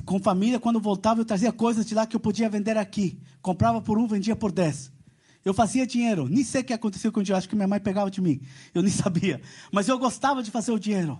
com 0.04 0.18
família, 0.18 0.58
quando 0.58 0.80
voltava, 0.80 1.20
eu 1.20 1.24
trazia 1.24 1.52
coisas 1.52 1.86
de 1.86 1.94
lá 1.94 2.04
que 2.04 2.16
eu 2.16 2.20
podia 2.20 2.50
vender 2.50 2.76
aqui. 2.76 3.20
Comprava 3.40 3.80
por 3.80 3.96
um, 3.96 4.08
vendia 4.08 4.34
por 4.34 4.50
dez. 4.50 4.90
Eu 5.44 5.54
fazia 5.54 5.86
dinheiro. 5.86 6.28
Nem 6.28 6.42
sei 6.42 6.62
o 6.62 6.64
que 6.64 6.72
aconteceu 6.72 7.12
com 7.12 7.20
o 7.20 7.22
dinheiro. 7.22 7.38
Acho 7.38 7.48
que 7.48 7.54
minha 7.54 7.68
mãe 7.68 7.78
pegava 7.78 8.10
de 8.10 8.20
mim. 8.20 8.40
Eu 8.74 8.82
nem 8.82 8.90
sabia. 8.90 9.40
Mas 9.70 9.86
eu 9.86 9.96
gostava 10.00 10.42
de 10.42 10.50
fazer 10.50 10.72
o 10.72 10.80
dinheiro. 10.80 11.16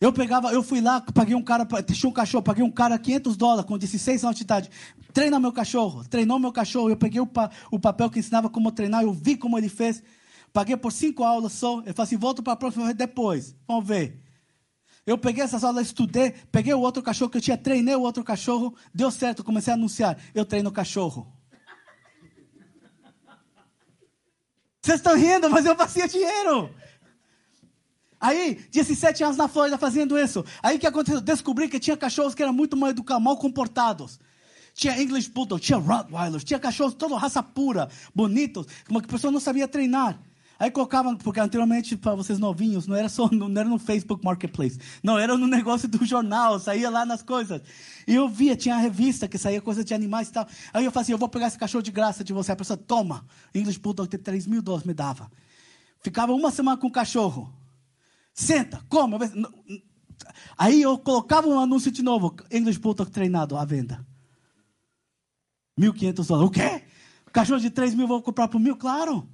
Eu 0.00 0.12
pegava, 0.12 0.52
eu 0.52 0.62
fui 0.62 0.80
lá, 0.80 1.00
paguei 1.00 1.34
um 1.34 1.42
cara, 1.42 1.64
tinha 1.64 2.10
um 2.10 2.12
cachorro, 2.12 2.42
paguei 2.42 2.64
um 2.64 2.70
cara 2.70 2.98
500 2.98 3.36
dólares 3.36 3.64
com 3.64 3.78
16 3.78 4.24
anos 4.24 4.36
de 4.36 4.42
idade. 4.42 4.70
Treina 5.12 5.38
meu 5.38 5.52
cachorro, 5.52 6.04
treinou 6.08 6.38
meu 6.38 6.52
cachorro. 6.52 6.90
Eu 6.90 6.96
peguei 6.96 7.20
o, 7.20 7.26
pa, 7.26 7.50
o 7.70 7.78
papel 7.78 8.10
que 8.10 8.18
ensinava 8.18 8.50
como 8.50 8.72
treinar, 8.72 9.02
eu 9.02 9.12
vi 9.12 9.36
como 9.36 9.56
ele 9.56 9.68
fez. 9.68 10.02
Paguei 10.52 10.76
por 10.76 10.92
cinco 10.92 11.24
aulas 11.24 11.52
só. 11.52 11.78
Eu 11.78 11.94
falei 11.94 12.06
assim: 12.06 12.16
volto 12.16 12.42
para 12.42 12.52
a 12.52 12.56
próxima 12.56 12.92
depois. 12.92 13.56
Vamos 13.66 13.86
ver. 13.86 14.20
Eu 15.06 15.18
peguei 15.18 15.44
essas 15.44 15.62
aulas, 15.62 15.86
estudei, 15.86 16.32
peguei 16.50 16.72
o 16.72 16.80
outro 16.80 17.02
cachorro 17.02 17.30
que 17.30 17.36
eu 17.36 17.42
tinha, 17.42 17.58
treinei 17.58 17.94
o 17.94 18.00
outro 18.00 18.24
cachorro, 18.24 18.74
deu 18.92 19.10
certo, 19.10 19.44
comecei 19.44 19.70
a 19.72 19.76
anunciar. 19.76 20.18
Eu 20.34 20.46
treino 20.46 20.72
cachorro. 20.72 21.30
Vocês 24.80 24.98
estão 24.98 25.16
rindo, 25.16 25.48
mas 25.48 25.64
eu 25.64 25.76
fazia 25.76 26.08
dinheiro. 26.08 26.70
Aí, 28.24 28.58
17 28.72 29.22
anos 29.22 29.36
na 29.36 29.46
Flórida 29.46 29.76
fazendo 29.76 30.18
isso. 30.18 30.42
Aí 30.62 30.76
o 30.76 30.80
que 30.80 30.86
aconteceu? 30.86 31.20
Descobri 31.20 31.68
que 31.68 31.78
tinha 31.78 31.94
cachorros 31.94 32.34
que 32.34 32.42
eram 32.42 32.54
muito 32.54 32.74
mal 32.74 32.88
educados, 32.88 33.22
mal 33.22 33.36
comportados. 33.36 34.18
Tinha 34.72 34.98
English 34.98 35.28
Bulldog, 35.28 35.60
tinha 35.60 35.76
Rottweilers, 35.76 36.42
tinha 36.42 36.58
cachorros 36.58 36.94
toda 36.94 37.18
raça 37.18 37.42
pura, 37.42 37.86
bonitos, 38.14 38.66
como 38.88 39.02
que 39.02 39.06
a 39.06 39.10
pessoa 39.10 39.30
não 39.30 39.38
sabia 39.38 39.68
treinar. 39.68 40.18
Aí 40.58 40.70
colocavam, 40.70 41.14
porque 41.14 41.38
anteriormente, 41.38 41.98
para 41.98 42.14
vocês 42.14 42.38
novinhos, 42.38 42.86
não 42.86 42.96
era 42.96 43.10
só 43.10 43.28
não 43.30 43.50
era 43.60 43.68
no 43.68 43.78
Facebook 43.78 44.24
Marketplace. 44.24 44.78
Não, 45.02 45.18
era 45.18 45.36
no 45.36 45.44
negócio 45.46 45.86
do 45.86 46.02
jornal, 46.06 46.58
saía 46.58 46.88
lá 46.88 47.04
nas 47.04 47.20
coisas. 47.20 47.60
E 48.08 48.14
eu 48.14 48.26
via, 48.26 48.56
tinha 48.56 48.76
a 48.76 48.78
revista 48.78 49.28
que 49.28 49.36
saía 49.36 49.60
coisa 49.60 49.84
de 49.84 49.92
animais 49.92 50.28
e 50.28 50.32
tal. 50.32 50.48
Aí 50.72 50.86
eu 50.86 50.90
fazia, 50.90 51.02
assim, 51.02 51.12
eu 51.12 51.18
vou 51.18 51.28
pegar 51.28 51.48
esse 51.48 51.58
cachorro 51.58 51.82
de 51.82 51.90
graça 51.90 52.24
de 52.24 52.32
você. 52.32 52.52
A 52.52 52.56
pessoa, 52.56 52.78
toma. 52.78 53.26
English 53.54 53.78
Bulldog 53.78 54.08
tem 54.08 54.18
3 54.18 54.46
mil 54.46 54.62
dólares, 54.62 54.86
me 54.86 54.94
dava. 54.94 55.30
Ficava 56.00 56.32
uma 56.32 56.50
semana 56.50 56.78
com 56.78 56.86
o 56.86 56.90
cachorro. 56.90 57.52
Senta, 58.34 58.84
come. 58.88 59.16
Aí 60.58 60.82
eu 60.82 60.98
colocava 60.98 61.46
um 61.46 61.60
anúncio 61.60 61.90
de 61.90 62.02
novo. 62.02 62.34
English 62.50 62.80
Bulldog 62.80 63.10
treinado 63.10 63.56
à 63.56 63.64
venda. 63.64 64.04
1.500 65.78 66.26
dólares. 66.26 66.48
O 66.48 66.50
quê? 66.50 66.84
Cachorro 67.32 67.60
de 67.60 67.70
3 67.70 67.94
mil 67.94 68.08
vou 68.08 68.20
comprar 68.20 68.48
por 68.48 68.60
mil? 68.60 68.76
Claro. 68.76 69.28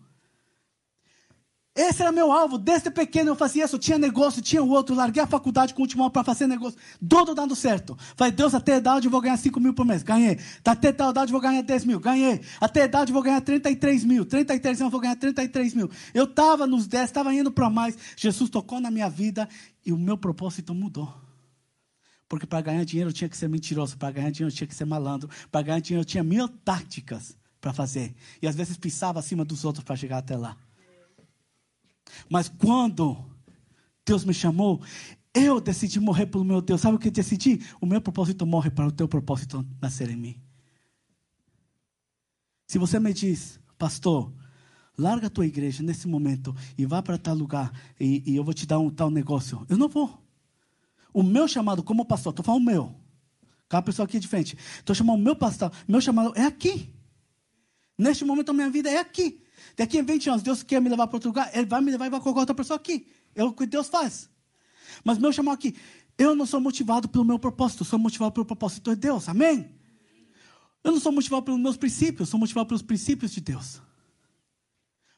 Esse 1.74 2.02
era 2.02 2.10
meu 2.10 2.32
alvo. 2.32 2.58
Desde 2.58 2.90
pequeno 2.90 3.30
eu 3.30 3.36
fazia 3.36 3.64
isso. 3.64 3.78
Tinha 3.78 3.96
negócio, 3.96 4.42
tinha 4.42 4.62
o 4.62 4.68
outro. 4.68 4.94
Larguei 4.94 5.22
a 5.22 5.26
faculdade 5.26 5.72
com 5.72 5.82
o 5.82 5.84
último 5.84 6.10
para 6.10 6.24
fazer 6.24 6.46
negócio. 6.46 6.78
Tudo 7.08 7.34
dando 7.34 7.54
certo. 7.54 7.96
Falei, 8.16 8.32
Deus, 8.32 8.54
até 8.54 8.74
a 8.74 8.76
idade 8.78 9.06
eu 9.06 9.10
vou 9.10 9.20
ganhar 9.20 9.36
5 9.36 9.60
mil 9.60 9.72
por 9.72 9.86
mês. 9.86 10.02
Ganhei. 10.02 10.38
Até 10.64 10.92
tal 10.92 11.10
idade 11.10 11.30
eu 11.30 11.32
vou 11.32 11.40
ganhar 11.40 11.62
10 11.62 11.84
mil. 11.84 12.00
Ganhei. 12.00 12.40
Até 12.60 12.82
a 12.82 12.84
idade 12.86 13.10
eu 13.10 13.14
vou 13.14 13.22
ganhar 13.22 13.40
33 13.40 14.04
mil. 14.04 14.24
33 14.24 14.80
anos 14.80 14.88
eu 14.88 14.90
vou 14.90 15.00
ganhar 15.00 15.16
33 15.16 15.74
mil. 15.74 15.88
Eu 16.12 16.24
estava 16.24 16.66
nos 16.66 16.86
10, 16.88 17.04
estava 17.04 17.32
indo 17.32 17.52
para 17.52 17.70
mais. 17.70 17.96
Jesus 18.16 18.50
tocou 18.50 18.80
na 18.80 18.90
minha 18.90 19.08
vida 19.08 19.48
e 19.86 19.92
o 19.92 19.96
meu 19.96 20.18
propósito 20.18 20.74
mudou. 20.74 21.12
Porque 22.28 22.46
para 22.46 22.60
ganhar 22.60 22.84
dinheiro 22.84 23.10
eu 23.10 23.14
tinha 23.14 23.28
que 23.28 23.36
ser 23.36 23.48
mentiroso, 23.48 23.98
para 23.98 24.12
ganhar 24.12 24.30
dinheiro 24.30 24.52
eu 24.52 24.56
tinha 24.56 24.68
que 24.68 24.74
ser 24.74 24.84
malandro, 24.84 25.28
para 25.50 25.62
ganhar 25.62 25.80
dinheiro 25.80 26.02
eu 26.02 26.04
tinha 26.04 26.22
mil 26.22 26.48
táticas 26.48 27.36
para 27.60 27.72
fazer. 27.72 28.14
E 28.40 28.46
às 28.46 28.54
vezes 28.54 28.76
pisava 28.76 29.18
acima 29.18 29.44
dos 29.44 29.64
outros 29.64 29.82
para 29.82 29.96
chegar 29.96 30.18
até 30.18 30.36
lá. 30.36 30.56
Mas 32.28 32.48
quando 32.48 33.16
Deus 34.04 34.24
me 34.24 34.34
chamou, 34.34 34.80
eu 35.32 35.60
decidi 35.60 36.00
morrer 36.00 36.26
pelo 36.26 36.44
meu 36.44 36.60
Deus. 36.60 36.80
Sabe 36.80 36.96
o 36.96 36.98
que 36.98 37.08
eu 37.08 37.12
decidi? 37.12 37.64
O 37.80 37.86
meu 37.86 38.00
propósito 38.00 38.44
morre 38.46 38.70
para 38.70 38.86
o 38.86 38.92
teu 38.92 39.06
propósito 39.06 39.66
nascer 39.80 40.10
em 40.10 40.16
mim. 40.16 40.40
Se 42.66 42.78
você 42.78 43.00
me 43.00 43.12
diz, 43.12 43.58
pastor, 43.76 44.32
larga 44.96 45.26
a 45.26 45.30
tua 45.30 45.46
igreja 45.46 45.82
nesse 45.82 46.06
momento 46.06 46.54
e 46.78 46.86
vá 46.86 47.02
para 47.02 47.18
tal 47.18 47.34
lugar 47.34 47.72
e, 47.98 48.22
e 48.24 48.36
eu 48.36 48.44
vou 48.44 48.54
te 48.54 48.66
dar 48.66 48.78
um 48.78 48.90
tal 48.90 49.10
negócio, 49.10 49.66
eu 49.68 49.76
não 49.76 49.88
vou. 49.88 50.22
O 51.12 51.22
meu 51.22 51.48
chamado 51.48 51.82
como 51.82 52.04
pastor, 52.04 52.30
estou 52.30 52.44
falando 52.44 52.62
o 52.62 52.66
meu. 52.66 52.94
Cada 53.68 53.82
pessoa 53.82 54.04
aqui 54.04 54.16
é 54.16 54.20
diferente. 54.20 54.56
Estou 54.78 54.94
chamando 54.94 55.20
o 55.20 55.22
meu 55.22 55.36
pastor. 55.36 55.72
Meu 55.86 56.00
chamado 56.00 56.32
é 56.36 56.44
aqui. 56.44 56.92
Neste 57.96 58.24
momento 58.24 58.48
da 58.48 58.52
minha 58.52 58.70
vida 58.70 58.90
é 58.90 58.98
aqui. 58.98 59.42
Daqui 59.76 59.98
a 59.98 60.02
20 60.02 60.30
anos, 60.30 60.42
Deus 60.42 60.62
quer 60.62 60.80
me 60.80 60.88
levar 60.88 61.06
para 61.06 61.16
outro 61.16 61.30
lugar, 61.30 61.50
Ele 61.54 61.66
vai 61.66 61.80
me 61.80 61.90
levar 61.90 62.06
e 62.06 62.10
vai 62.10 62.20
colocar 62.20 62.40
outra 62.40 62.54
pessoa 62.54 62.76
aqui. 62.76 63.06
É 63.34 63.44
o 63.44 63.52
que 63.52 63.66
Deus 63.66 63.88
faz. 63.88 64.28
Mas 65.04 65.18
meu 65.18 65.32
chamado 65.32 65.54
aqui, 65.54 65.74
eu 66.18 66.34
não 66.34 66.44
sou 66.44 66.60
motivado 66.60 67.08
pelo 67.08 67.24
meu 67.24 67.38
propósito, 67.38 67.84
sou 67.84 67.98
motivado 67.98 68.32
pelo 68.32 68.44
propósito 68.44 68.90
de 68.90 68.96
Deus. 68.96 69.28
Amém? 69.28 69.70
Eu 70.82 70.92
não 70.92 71.00
sou 71.00 71.12
motivado 71.12 71.42
pelos 71.42 71.60
meus 71.60 71.76
princípios, 71.76 72.28
sou 72.28 72.38
motivado 72.40 72.66
pelos 72.66 72.82
princípios 72.82 73.32
de 73.32 73.40
Deus. 73.40 73.80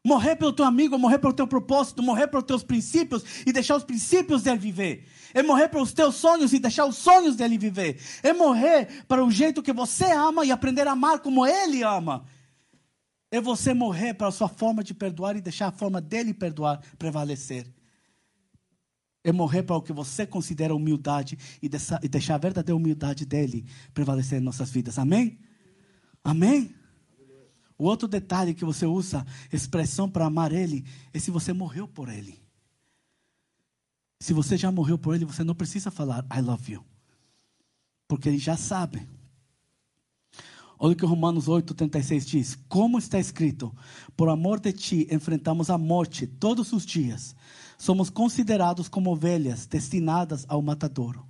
Morrer 0.05 0.35
pelo 0.35 0.53
teu 0.53 0.65
amigo, 0.65 0.99
morrer 0.99 1.19
pelo 1.19 1.33
teu 1.33 1.47
propósito, 1.47 2.03
morrer 2.03 2.27
pelos 2.27 2.45
teus 2.45 2.65
princípios 2.65 3.23
e 3.47 3.53
deixar 3.53 3.77
os 3.77 3.85
princípios 3.85 4.43
dele 4.43 4.59
viver. 4.59 5.07
É 5.33 5.45
morrer 5.45 5.69
pelos 5.69 5.93
teus 5.93 6.17
sonhos 6.17 6.53
e 6.53 6.59
deixar 6.59 6.87
os 6.87 6.97
sonhos 6.97 7.37
dele 7.37 7.57
viver. 7.57 8.01
É 8.21 8.33
morrer 8.33 9.05
para 9.07 9.25
o 9.25 9.31
jeito 9.31 9.63
que 9.63 9.73
você 9.73 10.11
ama 10.11 10.45
e 10.45 10.51
aprender 10.51 10.89
a 10.89 10.93
amar 10.93 11.21
como 11.21 11.47
ele 11.47 11.85
ama. 11.85 12.25
É 13.33 13.41
você 13.41 13.73
morrer 13.73 14.13
para 14.13 14.27
a 14.27 14.31
sua 14.31 14.47
forma 14.47 14.85
de 14.85 14.93
perdoar 14.93 15.35
e 15.35 15.41
deixar 15.41 15.69
a 15.69 15.73
forma 15.73 16.03
dele 16.03 16.35
perdoar 16.35 16.83
prevalecer. 16.99 17.67
É 19.25 19.33
morrer 19.33 19.63
para 19.63 19.75
o 19.75 19.81
que 19.81 19.91
você 19.91 20.27
considera 20.27 20.75
humildade 20.75 21.39
e 21.63 21.67
deixar 21.67 22.35
a 22.35 22.39
verdadeira 22.39 22.77
humildade 22.77 23.25
dele 23.25 23.65
prevalecer 23.95 24.39
em 24.39 24.45
nossas 24.45 24.69
vidas. 24.69 24.99
Amém? 24.99 25.39
Amém? 26.23 26.75
O 27.79 27.85
outro 27.85 28.07
detalhe 28.07 28.53
que 28.53 28.67
você 28.67 28.85
usa, 28.85 29.27
expressão 29.51 30.11
para 30.11 30.27
amar 30.27 30.53
Ele, 30.53 30.85
é 31.11 31.19
se 31.19 31.31
você 31.31 31.55
morreu 31.55 31.89
por 31.89 32.11
Ele. 32.11 32.39
Se 34.21 34.35
você 34.35 34.59
já 34.59 34.71
morreu 34.71 34.99
por 34.99 35.15
Ele, 35.15 35.25
você 35.25 35.43
não 35.43 35.55
precisa 35.55 35.91
falar 35.91 36.27
I 36.31 36.43
love 36.43 36.71
you. 36.71 36.85
Porque 38.07 38.29
Ele 38.29 38.39
já 38.39 38.59
sabe. 38.59 39.09
Olha 40.85 40.95
o 40.95 40.97
que 40.97 41.07
Romanos 41.07 41.47
8, 41.47 41.75
36 41.75 42.27
diz: 42.27 42.59
Como 42.69 42.99
está 42.99 43.17
escrito, 43.17 43.73
por 44.17 44.29
amor 44.29 44.59
de 44.59 44.73
ti 44.73 45.07
enfrentamos 45.13 45.71
a 45.71 45.79
morte 45.79 46.27
todos 46.27 46.73
os 46.73 46.85
dias, 46.85 47.37
somos 47.79 48.11
considerados 48.11 48.89
como 48.89 49.13
ovelhas 49.13 49.65
destinadas 49.65 50.45
ao 50.49 50.61
matadouro. 50.61 51.25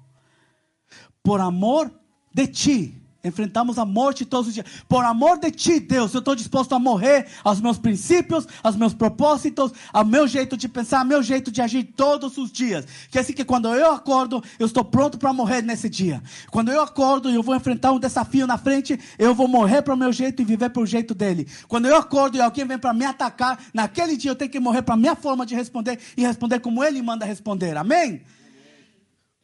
Por 1.22 1.42
amor 1.42 1.92
de 2.32 2.48
ti, 2.48 3.01
Enfrentamos 3.24 3.78
a 3.78 3.84
morte 3.84 4.24
todos 4.24 4.48
os 4.48 4.54
dias. 4.54 4.66
Por 4.88 5.04
amor 5.04 5.38
de 5.38 5.48
ti, 5.52 5.78
Deus, 5.78 6.12
eu 6.12 6.18
estou 6.18 6.34
disposto 6.34 6.74
a 6.74 6.78
morrer 6.80 7.28
aos 7.44 7.60
meus 7.60 7.78
princípios, 7.78 8.48
aos 8.64 8.74
meus 8.74 8.94
propósitos, 8.94 9.70
ao 9.92 10.04
meu 10.04 10.26
jeito 10.26 10.56
de 10.56 10.68
pensar, 10.68 10.98
ao 10.98 11.04
meu 11.04 11.22
jeito 11.22 11.48
de 11.52 11.62
agir 11.62 11.84
todos 11.84 12.36
os 12.36 12.50
dias. 12.50 12.84
Que 13.12 13.20
assim 13.20 13.32
que 13.32 13.44
quando 13.44 13.68
eu 13.68 13.92
acordo, 13.92 14.42
eu 14.58 14.66
estou 14.66 14.84
pronto 14.84 15.18
para 15.18 15.32
morrer 15.32 15.62
nesse 15.62 15.88
dia. 15.88 16.20
Quando 16.50 16.72
eu 16.72 16.82
acordo 16.82 17.30
e 17.30 17.34
eu 17.36 17.44
vou 17.44 17.54
enfrentar 17.54 17.92
um 17.92 18.00
desafio 18.00 18.44
na 18.44 18.58
frente, 18.58 18.98
eu 19.16 19.32
vou 19.32 19.46
morrer 19.46 19.82
para 19.82 19.94
o 19.94 19.96
meu 19.96 20.12
jeito 20.12 20.42
e 20.42 20.44
viver 20.44 20.70
para 20.70 20.82
o 20.82 20.86
jeito 20.86 21.14
dele. 21.14 21.46
Quando 21.68 21.86
eu 21.86 21.94
acordo 21.94 22.36
e 22.36 22.40
alguém 22.40 22.66
vem 22.66 22.78
para 22.78 22.92
me 22.92 23.04
atacar, 23.04 23.56
naquele 23.72 24.16
dia 24.16 24.32
eu 24.32 24.36
tenho 24.36 24.50
que 24.50 24.58
morrer 24.58 24.82
para 24.82 24.94
a 24.94 24.98
minha 24.98 25.14
forma 25.14 25.46
de 25.46 25.54
responder 25.54 25.96
e 26.16 26.22
responder 26.22 26.58
como 26.58 26.82
ele 26.82 27.00
manda 27.00 27.24
responder. 27.24 27.76
Amém? 27.76 28.02
Amém. 28.02 28.22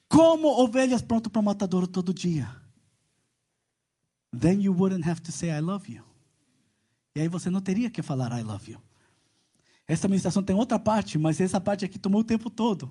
Como 0.09 0.49
ovelhas 0.49 1.01
prontas 1.01 1.31
para 1.31 1.41
o 1.41 1.45
matadouro 1.45 1.87
todo 1.87 2.13
dia 2.13 2.58
then 4.33 4.61
you 4.61 4.73
wouldn't 4.73 5.09
have 5.09 5.21
to 5.23 5.33
say 5.33 5.51
I 5.51 5.61
love 5.61 5.91
you. 5.91 6.03
E 7.15 7.21
aí 7.21 7.29
você 7.29 7.51
não 7.51 7.61
teria 7.61 7.91
que 7.91 8.03
falar 8.03 8.39
I 8.39 8.43
love 8.43 8.73
you. 8.73 8.81
Essa 9.87 10.07
ministração 10.07 10.43
tem 10.43 10.55
outra 10.55 10.79
parte, 10.79 11.19
mas 11.19 11.41
essa 11.41 11.61
parte 11.61 11.85
aqui 11.85 11.99
tomou 11.99 12.21
o 12.21 12.25
tempo 12.25 12.51
todo. 12.51 12.91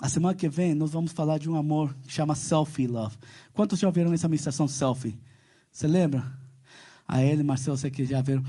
A 0.00 0.08
semana 0.08 0.34
que 0.34 0.48
vem 0.48 0.74
nós 0.74 0.90
vamos 0.90 1.12
falar 1.12 1.38
de 1.38 1.48
um 1.48 1.54
amor 1.54 1.94
que 2.02 2.12
chama 2.12 2.34
selfie 2.34 2.88
love. 2.88 3.16
Quantos 3.52 3.78
já 3.78 3.86
ouviram 3.86 4.12
essa 4.12 4.28
ministração 4.28 4.66
selfie? 4.66 5.18
Você 5.70 5.86
lembra? 5.86 6.30
A 7.06 7.22
ele, 7.22 7.42
Marcelo, 7.42 7.76
você 7.76 7.90
que 7.90 8.04
já 8.04 8.20
viram. 8.20 8.42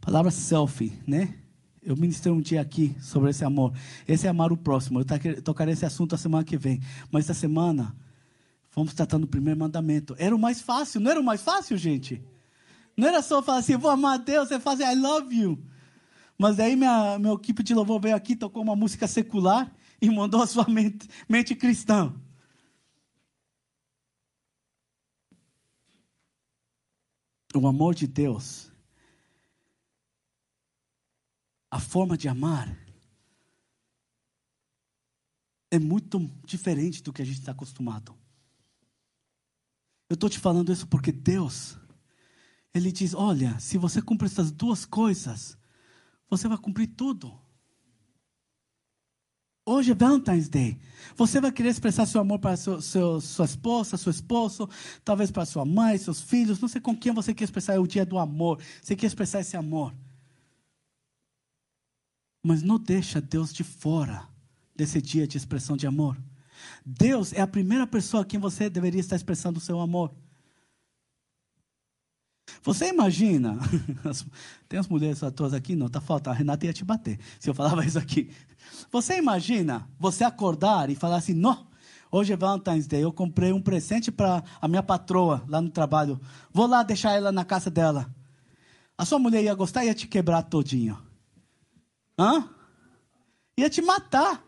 palavra 0.00 0.30
selfie, 0.30 0.98
né? 1.06 1.34
Eu 1.82 1.96
ministrei 1.96 2.32
um 2.32 2.40
dia 2.40 2.60
aqui 2.60 2.96
sobre 3.00 3.30
esse 3.30 3.44
amor. 3.44 3.72
Esse 4.08 4.26
é 4.26 4.30
amar 4.30 4.50
o 4.50 4.56
próximo. 4.56 5.00
Eu 5.00 5.42
tocarei 5.42 5.74
esse 5.74 5.84
assunto 5.86 6.14
a 6.14 6.18
semana 6.18 6.42
que 6.42 6.56
vem. 6.56 6.80
Mas 7.12 7.24
essa 7.26 7.34
semana 7.34 7.94
Fomos 8.76 8.92
tratando 8.92 9.24
o 9.24 9.26
primeiro 9.26 9.58
mandamento. 9.58 10.14
Era 10.18 10.36
o 10.36 10.38
mais 10.38 10.60
fácil, 10.60 11.00
não 11.00 11.10
era 11.10 11.18
o 11.18 11.24
mais 11.24 11.40
fácil, 11.40 11.78
gente? 11.78 12.22
Não 12.94 13.08
era 13.08 13.22
só 13.22 13.42
falar 13.42 13.60
assim, 13.60 13.74
vou 13.74 13.90
amar 13.90 14.18
Deus, 14.18 14.48
você 14.48 14.60
faz 14.60 14.80
I 14.80 14.94
love 14.94 15.34
you. 15.34 15.58
Mas 16.36 16.56
daí 16.58 16.76
minha, 16.76 17.18
meu 17.18 17.36
equipe 17.36 17.62
de 17.62 17.72
louvor 17.72 17.98
veio 17.98 18.14
aqui, 18.14 18.36
tocou 18.36 18.62
uma 18.62 18.76
música 18.76 19.08
secular 19.08 19.74
e 19.98 20.10
mandou 20.10 20.42
a 20.42 20.46
sua 20.46 20.68
mente, 20.68 21.08
mente 21.26 21.54
cristã. 21.54 22.14
O 27.54 27.66
amor 27.66 27.94
de 27.94 28.06
Deus, 28.06 28.70
a 31.70 31.80
forma 31.80 32.14
de 32.18 32.28
amar, 32.28 32.76
é 35.70 35.78
muito 35.78 36.20
diferente 36.44 37.02
do 37.02 37.10
que 37.10 37.22
a 37.22 37.24
gente 37.24 37.38
está 37.38 37.52
acostumado. 37.52 38.14
Eu 40.08 40.14
estou 40.14 40.30
te 40.30 40.38
falando 40.38 40.72
isso 40.72 40.86
porque 40.86 41.10
Deus, 41.10 41.76
Ele 42.72 42.92
diz: 42.92 43.14
olha, 43.14 43.58
se 43.58 43.76
você 43.76 44.00
cumprir 44.00 44.30
essas 44.30 44.50
duas 44.52 44.84
coisas, 44.84 45.58
você 46.28 46.48
vai 46.48 46.58
cumprir 46.58 46.88
tudo. 46.88 47.38
Hoje 49.68 49.90
é 49.90 49.94
Valentine's 49.96 50.48
Day. 50.48 50.78
Você 51.16 51.40
vai 51.40 51.50
querer 51.50 51.70
expressar 51.70 52.06
seu 52.06 52.20
amor 52.20 52.38
para 52.38 52.56
seu, 52.56 52.80
seu, 52.80 53.20
sua 53.20 53.46
esposa, 53.46 53.96
seu 53.96 54.10
esposo, 54.10 54.70
talvez 55.04 55.32
para 55.32 55.44
sua 55.44 55.64
mãe, 55.64 55.98
seus 55.98 56.20
filhos. 56.20 56.60
Não 56.60 56.68
sei 56.68 56.80
com 56.80 56.96
quem 56.96 57.12
você 57.12 57.34
quer 57.34 57.42
expressar. 57.42 57.74
É 57.74 57.78
o 57.80 57.86
dia 57.86 58.06
do 58.06 58.16
amor. 58.16 58.62
Você 58.80 58.94
quer 58.94 59.08
expressar 59.08 59.40
esse 59.40 59.56
amor. 59.56 59.92
Mas 62.44 62.62
não 62.62 62.78
deixa 62.78 63.20
Deus 63.20 63.52
de 63.52 63.64
fora 63.64 64.28
desse 64.76 65.02
dia 65.02 65.26
de 65.26 65.36
expressão 65.36 65.76
de 65.76 65.84
amor. 65.84 66.16
Deus 66.84 67.32
é 67.32 67.40
a 67.40 67.46
primeira 67.46 67.86
pessoa 67.86 68.22
a 68.22 68.26
quem 68.26 68.38
você 68.38 68.70
deveria 68.70 69.00
estar 69.00 69.16
expressando 69.16 69.58
o 69.58 69.62
seu 69.62 69.80
amor. 69.80 70.12
Você 72.62 72.88
imagina, 72.88 73.58
tem 74.68 74.78
as 74.78 74.88
mulheres 74.88 75.20
todas 75.34 75.52
aqui, 75.52 75.76
não, 75.76 75.88
tá 75.88 76.00
faltando, 76.00 76.34
a 76.34 76.38
Renata 76.38 76.66
ia 76.66 76.72
te 76.72 76.84
bater, 76.84 77.18
se 77.38 77.48
eu 77.48 77.54
falava 77.54 77.84
isso 77.84 77.98
aqui. 77.98 78.30
Você 78.90 79.16
imagina 79.18 79.88
você 79.98 80.24
acordar 80.24 80.90
e 80.90 80.94
falar 80.94 81.16
assim, 81.16 81.34
não, 81.34 81.66
hoje 82.10 82.32
é 82.32 82.36
Valentine's 82.36 82.86
Day, 82.86 83.02
eu 83.02 83.12
comprei 83.12 83.52
um 83.52 83.60
presente 83.60 84.10
para 84.10 84.42
a 84.60 84.68
minha 84.68 84.82
patroa 84.82 85.44
lá 85.48 85.60
no 85.60 85.70
trabalho, 85.70 86.20
vou 86.52 86.66
lá 86.66 86.82
deixar 86.82 87.12
ela 87.12 87.30
na 87.30 87.44
casa 87.44 87.70
dela. 87.70 88.12
A 88.98 89.04
sua 89.04 89.18
mulher 89.18 89.42
ia 89.42 89.54
gostar 89.54 89.84
e 89.84 89.88
ia 89.88 89.94
te 89.94 90.08
quebrar 90.08 90.42
todinho. 90.42 90.98
Hã? 92.18 92.48
Ia 93.58 93.68
te 93.68 93.82
matar. 93.82 94.42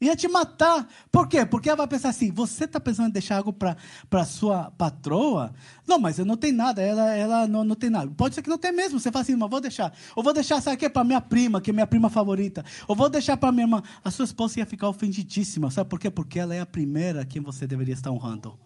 Ia 0.00 0.16
te 0.16 0.26
matar. 0.26 0.88
Por 1.12 1.28
quê? 1.28 1.44
Porque 1.44 1.68
ela 1.68 1.76
vai 1.76 1.86
pensar 1.86 2.08
assim: 2.08 2.32
você 2.32 2.64
está 2.64 2.80
pensando 2.80 3.08
em 3.08 3.12
deixar 3.12 3.36
algo 3.36 3.52
para 3.52 4.24
sua 4.24 4.70
patroa? 4.70 5.52
Não, 5.86 5.98
mas 5.98 6.18
eu 6.18 6.24
não 6.24 6.38
tenho 6.38 6.56
nada, 6.56 6.80
ela, 6.80 7.14
ela 7.14 7.46
não, 7.46 7.62
não 7.62 7.76
tem 7.76 7.90
nada. 7.90 8.10
Pode 8.16 8.34
ser 8.34 8.40
que 8.42 8.48
não 8.48 8.56
tenha 8.56 8.72
mesmo. 8.72 8.98
Você 8.98 9.12
fala 9.12 9.22
assim, 9.22 9.36
mas 9.36 9.50
vou 9.50 9.60
deixar. 9.60 9.92
Ou 10.16 10.22
vou 10.22 10.32
deixar, 10.32 10.62
sabe 10.62 10.76
o 10.76 10.78
quê? 10.78 10.88
Para 10.88 11.04
minha 11.04 11.20
prima, 11.20 11.60
que 11.60 11.68
é 11.68 11.72
minha 11.72 11.86
prima 11.86 12.08
favorita. 12.08 12.64
Ou 12.88 12.96
vou 12.96 13.10
deixar 13.10 13.36
para 13.36 13.52
minha 13.52 13.64
irmã. 13.64 13.82
A 14.02 14.10
sua 14.10 14.24
esposa 14.24 14.60
ia 14.60 14.66
ficar 14.66 14.88
ofendidíssima. 14.88 15.70
Sabe 15.70 15.90
por 15.90 16.00
quê? 16.00 16.10
Porque 16.10 16.38
ela 16.38 16.54
é 16.54 16.60
a 16.60 16.66
primeira 16.66 17.20
a 17.20 17.26
quem 17.26 17.42
você 17.42 17.66
deveria 17.66 17.92
estar 17.92 18.10
honrando. 18.10 18.58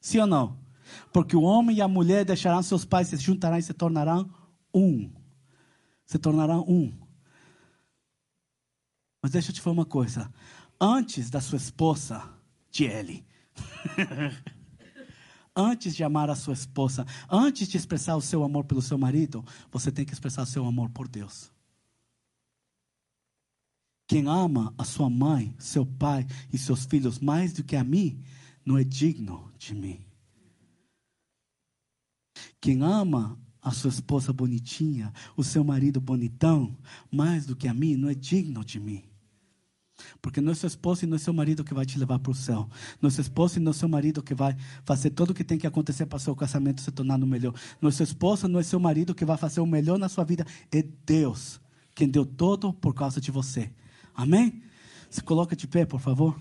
Sim 0.00 0.20
ou 0.20 0.26
não? 0.26 0.56
Porque 1.12 1.34
o 1.34 1.42
homem 1.42 1.78
e 1.78 1.82
a 1.82 1.88
mulher 1.88 2.24
deixarão 2.24 2.62
seus 2.62 2.84
pais, 2.84 3.08
se 3.08 3.16
juntarão 3.16 3.58
e 3.58 3.62
se 3.62 3.74
tornarão 3.74 4.30
um. 4.72 5.10
Se 6.04 6.16
tornarão 6.16 6.64
um. 6.68 6.92
Mas 9.20 9.32
deixa 9.32 9.50
eu 9.50 9.54
te 9.54 9.60
falar 9.60 9.74
uma 9.74 9.84
coisa 9.84 10.30
antes 10.80 11.30
da 11.30 11.40
sua 11.40 11.56
esposa, 11.56 12.22
Tiele. 12.70 13.24
antes 15.56 15.96
de 15.96 16.04
amar 16.04 16.28
a 16.28 16.36
sua 16.36 16.52
esposa, 16.52 17.06
antes 17.30 17.68
de 17.68 17.76
expressar 17.76 18.16
o 18.16 18.20
seu 18.20 18.44
amor 18.44 18.64
pelo 18.64 18.82
seu 18.82 18.98
marido, 18.98 19.44
você 19.70 19.90
tem 19.90 20.04
que 20.04 20.12
expressar 20.12 20.42
o 20.42 20.46
seu 20.46 20.66
amor 20.66 20.90
por 20.90 21.08
Deus. 21.08 21.50
Quem 24.06 24.28
ama 24.28 24.72
a 24.78 24.84
sua 24.84 25.10
mãe, 25.10 25.54
seu 25.58 25.84
pai 25.84 26.26
e 26.52 26.58
seus 26.58 26.84
filhos 26.84 27.18
mais 27.18 27.52
do 27.52 27.64
que 27.64 27.74
a 27.74 27.82
mim, 27.82 28.22
não 28.64 28.78
é 28.78 28.84
digno 28.84 29.52
de 29.58 29.74
mim. 29.74 30.04
Quem 32.60 32.82
ama 32.82 33.38
a 33.60 33.72
sua 33.72 33.90
esposa 33.90 34.32
bonitinha, 34.32 35.12
o 35.36 35.42
seu 35.42 35.64
marido 35.64 36.00
bonitão, 36.00 36.76
mais 37.10 37.46
do 37.46 37.56
que 37.56 37.66
a 37.66 37.74
mim, 37.74 37.96
não 37.96 38.08
é 38.08 38.14
digno 38.14 38.64
de 38.64 38.78
mim. 38.78 39.04
Porque 40.20 40.40
não 40.40 40.52
é 40.52 40.54
seu 40.54 40.66
esposo 40.66 41.04
e 41.04 41.06
não 41.06 41.16
é 41.16 41.18
seu 41.18 41.32
marido 41.32 41.64
que 41.64 41.74
vai 41.74 41.86
te 41.86 41.98
levar 41.98 42.18
para 42.18 42.32
o 42.32 42.34
céu. 42.34 42.68
Não 43.00 43.08
é 43.08 43.10
seu 43.10 43.22
esposo 43.22 43.58
e 43.58 43.60
não 43.60 43.70
é 43.70 43.74
seu 43.74 43.88
marido 43.88 44.22
que 44.22 44.34
vai 44.34 44.56
fazer 44.84 45.10
tudo 45.10 45.30
o 45.30 45.34
que 45.34 45.44
tem 45.44 45.58
que 45.58 45.66
acontecer 45.66 46.06
para 46.06 46.18
seu 46.18 46.34
casamento 46.36 46.80
se 46.80 46.90
tornar 46.90 47.18
no 47.18 47.26
melhor. 47.26 47.54
Não 47.80 47.88
é 47.88 47.92
seu 47.92 48.04
esposo, 48.04 48.48
não 48.48 48.60
é 48.60 48.62
seu 48.62 48.78
marido 48.78 49.14
que 49.14 49.24
vai 49.24 49.36
fazer 49.36 49.60
o 49.60 49.66
melhor 49.66 49.98
na 49.98 50.08
sua 50.08 50.24
vida. 50.24 50.46
É 50.70 50.82
Deus 51.04 51.60
quem 51.94 52.08
deu 52.08 52.26
todo 52.26 52.72
por 52.74 52.94
causa 52.94 53.20
de 53.20 53.30
você. 53.30 53.70
Amém? 54.14 54.62
Se 55.08 55.22
coloca 55.22 55.56
de 55.56 55.66
pé, 55.66 55.86
por 55.86 56.00
favor. 56.00 56.38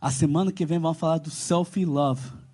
A 0.00 0.10
semana 0.10 0.52
que 0.52 0.66
vem 0.66 0.78
vamos 0.78 0.98
falar 0.98 1.18
do 1.18 1.30
self-love. 1.30 2.47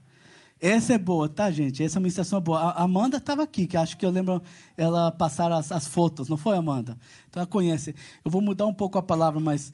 Essa 0.66 0.94
é 0.94 0.98
boa, 0.98 1.28
tá, 1.28 1.50
gente? 1.50 1.82
Essa 1.82 1.98
é 1.98 2.40
boa. 2.40 2.58
A 2.58 2.84
Amanda 2.84 3.18
estava 3.18 3.42
aqui, 3.42 3.66
que 3.66 3.76
acho 3.76 3.98
que 3.98 4.06
eu 4.06 4.08
lembro 4.08 4.42
ela 4.78 5.12
passar 5.12 5.52
as, 5.52 5.70
as, 5.70 5.86
fotos, 5.86 6.26
não 6.26 6.38
foi, 6.38 6.56
Amanda? 6.56 6.96
Então 7.28 7.42
ela 7.42 7.46
conhece. 7.46 7.94
Eu 8.24 8.30
vou 8.30 8.40
mudar 8.40 8.64
um 8.64 8.72
pouco 8.72 8.96
a 8.96 9.02
palavra, 9.02 9.38
mas 9.38 9.70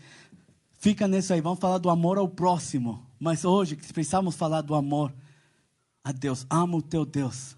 fica 0.80 1.06
nisso 1.06 1.32
aí. 1.32 1.40
Vamos 1.40 1.60
falar 1.60 1.78
do 1.78 1.88
amor 1.88 2.18
ao 2.18 2.28
próximo. 2.28 3.06
Mas 3.20 3.44
hoje, 3.44 3.76
precisamos 3.76 4.34
falar 4.34 4.62
do 4.62 4.74
amor 4.74 5.14
a 6.02 6.10
Deus. 6.10 6.44
Ama 6.50 6.78
o 6.78 6.82
teu 6.82 7.06
Deus. 7.06 7.56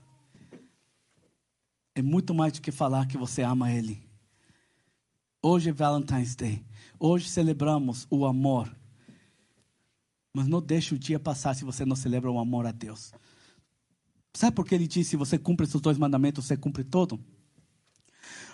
É 1.94 2.02
muito 2.02 2.34
mais 2.34 2.52
do 2.52 2.60
que 2.60 2.70
falar 2.70 3.06
que 3.06 3.16
você 3.16 3.40
ama 3.40 3.72
Ele. 3.72 3.98
Hoje 5.42 5.70
é 5.70 5.72
Valentine's 5.72 6.34
Day. 6.34 6.62
Hoje 7.00 7.30
celebramos 7.30 8.06
o 8.10 8.26
amor. 8.26 8.70
Mas 10.32 10.46
não 10.46 10.62
deixe 10.62 10.94
o 10.94 10.98
dia 10.98 11.20
passar 11.20 11.54
se 11.54 11.64
você 11.64 11.84
não 11.84 11.96
celebra 11.96 12.30
o 12.30 12.38
amor 12.38 12.66
a 12.66 12.72
Deus. 12.72 13.12
Sabe 14.34 14.56
por 14.56 14.66
que 14.66 14.74
ele 14.74 14.86
disse: 14.86 15.10
se 15.10 15.16
você 15.16 15.38
cumpre 15.38 15.66
esses 15.66 15.80
dois 15.80 15.98
mandamentos, 15.98 16.46
você 16.46 16.56
cumpre 16.56 16.84
todo? 16.84 17.20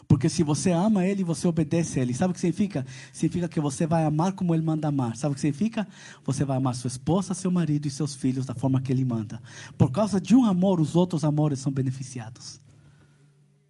Porque 0.08 0.30
se 0.30 0.42
você 0.42 0.70
ama 0.72 1.04
Ele, 1.04 1.22
você 1.22 1.46
obedece 1.46 2.00
a 2.00 2.02
Ele. 2.02 2.14
Sabe 2.14 2.30
o 2.30 2.34
que 2.34 2.40
significa? 2.40 2.86
Significa 3.12 3.46
que 3.46 3.60
você 3.60 3.86
vai 3.86 4.04
amar 4.04 4.32
como 4.32 4.54
Ele 4.54 4.64
manda 4.64 4.88
amar. 4.88 5.14
Sabe 5.16 5.32
o 5.32 5.34
que 5.34 5.40
significa? 5.42 5.86
Você 6.24 6.46
vai 6.46 6.56
amar 6.56 6.74
sua 6.74 6.88
esposa, 6.88 7.34
seu 7.34 7.50
marido 7.50 7.86
e 7.86 7.90
seus 7.90 8.14
filhos 8.14 8.46
da 8.46 8.54
forma 8.54 8.80
que 8.80 8.90
Ele 8.90 9.04
manda. 9.04 9.40
Por 9.76 9.92
causa 9.92 10.18
de 10.18 10.34
um 10.34 10.46
amor, 10.46 10.80
os 10.80 10.96
outros 10.96 11.24
amores 11.24 11.58
são 11.58 11.70
beneficiados. 11.70 12.58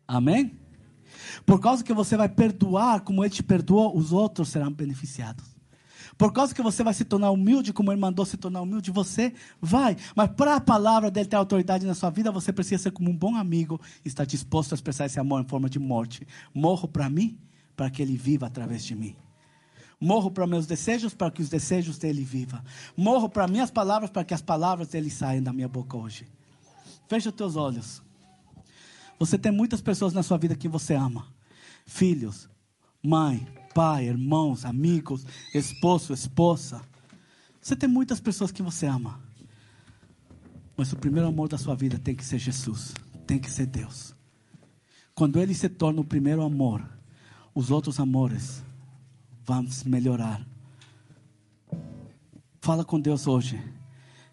Amém? 0.07 0.57
Por 1.45 1.61
causa 1.61 1.83
que 1.83 1.93
você 1.93 2.17
vai 2.17 2.29
perdoar 2.29 3.01
como 3.01 3.25
Ele 3.25 3.35
te 3.35 3.43
perdoou, 3.43 3.97
os 3.97 4.13
outros 4.13 4.49
serão 4.49 4.73
beneficiados. 4.73 5.58
Por 6.19 6.33
causa 6.33 6.53
que 6.53 6.61
você 6.61 6.83
vai 6.83 6.93
se 6.93 7.05
tornar 7.05 7.31
humilde, 7.31 7.73
como 7.73 7.93
ele 7.93 8.01
mandou 8.01 8.27
se 8.27 8.37
tornar 8.37 8.61
humilde, 8.61 8.91
você 8.91 9.33
vai. 9.63 9.97
Mas 10.17 10.29
para 10.33 10.57
a 10.57 10.61
palavra 10.61 11.13
dele 11.13 11.29
ter 11.29 11.37
autoridade 11.37 11.87
na 11.87 11.95
sua 11.95 12.11
vida, 12.11 12.33
você 12.33 12.53
precisa 12.53 12.83
ser 12.83 12.91
como 12.91 13.09
um 13.09 13.17
bom 13.17 13.37
amigo 13.37 13.81
e 14.05 14.09
estar 14.09 14.25
disposto 14.25 14.73
a 14.73 14.75
expressar 14.75 15.07
esse 15.07 15.21
amor 15.21 15.41
em 15.41 15.49
forma 15.49 15.71
de 15.71 15.79
morte. 15.79 16.27
Morro 16.53 16.89
para 16.89 17.09
mim, 17.09 17.39
para 17.77 17.89
que 17.89 18.03
ele 18.03 18.17
viva 18.17 18.47
através 18.47 18.85
de 18.85 18.97
mim. 18.97 19.15
Morro 20.01 20.29
para 20.29 20.45
meus 20.45 20.67
desejos, 20.67 21.15
para 21.15 21.31
que 21.31 21.41
os 21.41 21.49
desejos 21.49 21.99
dele 21.99 22.25
vivam. 22.25 22.61
Morro 22.97 23.29
para 23.29 23.47
minhas 23.47 23.71
palavras, 23.71 24.11
para 24.11 24.25
que 24.25 24.35
as 24.35 24.43
palavras 24.43 24.89
dele 24.89 25.11
saiam 25.11 25.43
da 25.43 25.53
minha 25.53 25.69
boca 25.69 25.97
hoje. 25.97 26.27
Fecha 27.07 27.29
os 27.29 27.35
teus 27.35 27.55
olhos. 27.55 28.03
Você 29.21 29.39
tem 29.39 29.53
muitas 29.53 29.81
pessoas 29.81 30.13
na 30.13 30.25
sua 30.25 30.37
vida 30.37 30.57
que 30.57 30.69
você 30.69 30.95
ama. 30.95 31.27
Filhos, 31.87 32.49
mãe, 33.03 33.47
pai, 33.79 34.09
irmãos, 34.09 34.65
amigos, 34.65 35.25
esposo, 35.55 36.13
esposa. 36.13 36.83
Você 37.61 37.77
tem 37.77 37.89
muitas 37.89 38.19
pessoas 38.19 38.51
que 38.51 38.61
você 38.61 38.87
ama. 38.87 39.21
Mas 40.77 40.93
o 40.93 40.97
primeiro 40.97 41.29
amor 41.29 41.49
da 41.49 41.57
sua 41.57 41.77
vida 41.77 41.97
tem 41.97 42.13
que 42.13 42.25
ser 42.25 42.41
Jesus, 42.41 42.93
tem 43.25 43.39
que 43.39 43.49
ser 43.49 43.67
Deus. 43.67 44.17
Quando 45.15 45.39
ele 45.39 45.55
se 45.55 45.69
torna 45.69 46.01
o 46.01 46.05
primeiro 46.05 46.43
amor, 46.43 46.85
os 47.55 47.71
outros 47.71 48.01
amores 48.01 48.65
vão 49.45 49.65
melhorar. 49.87 50.45
Fala 52.61 52.85
com 52.85 52.99
Deus 52.99 53.29
hoje, 53.29 53.63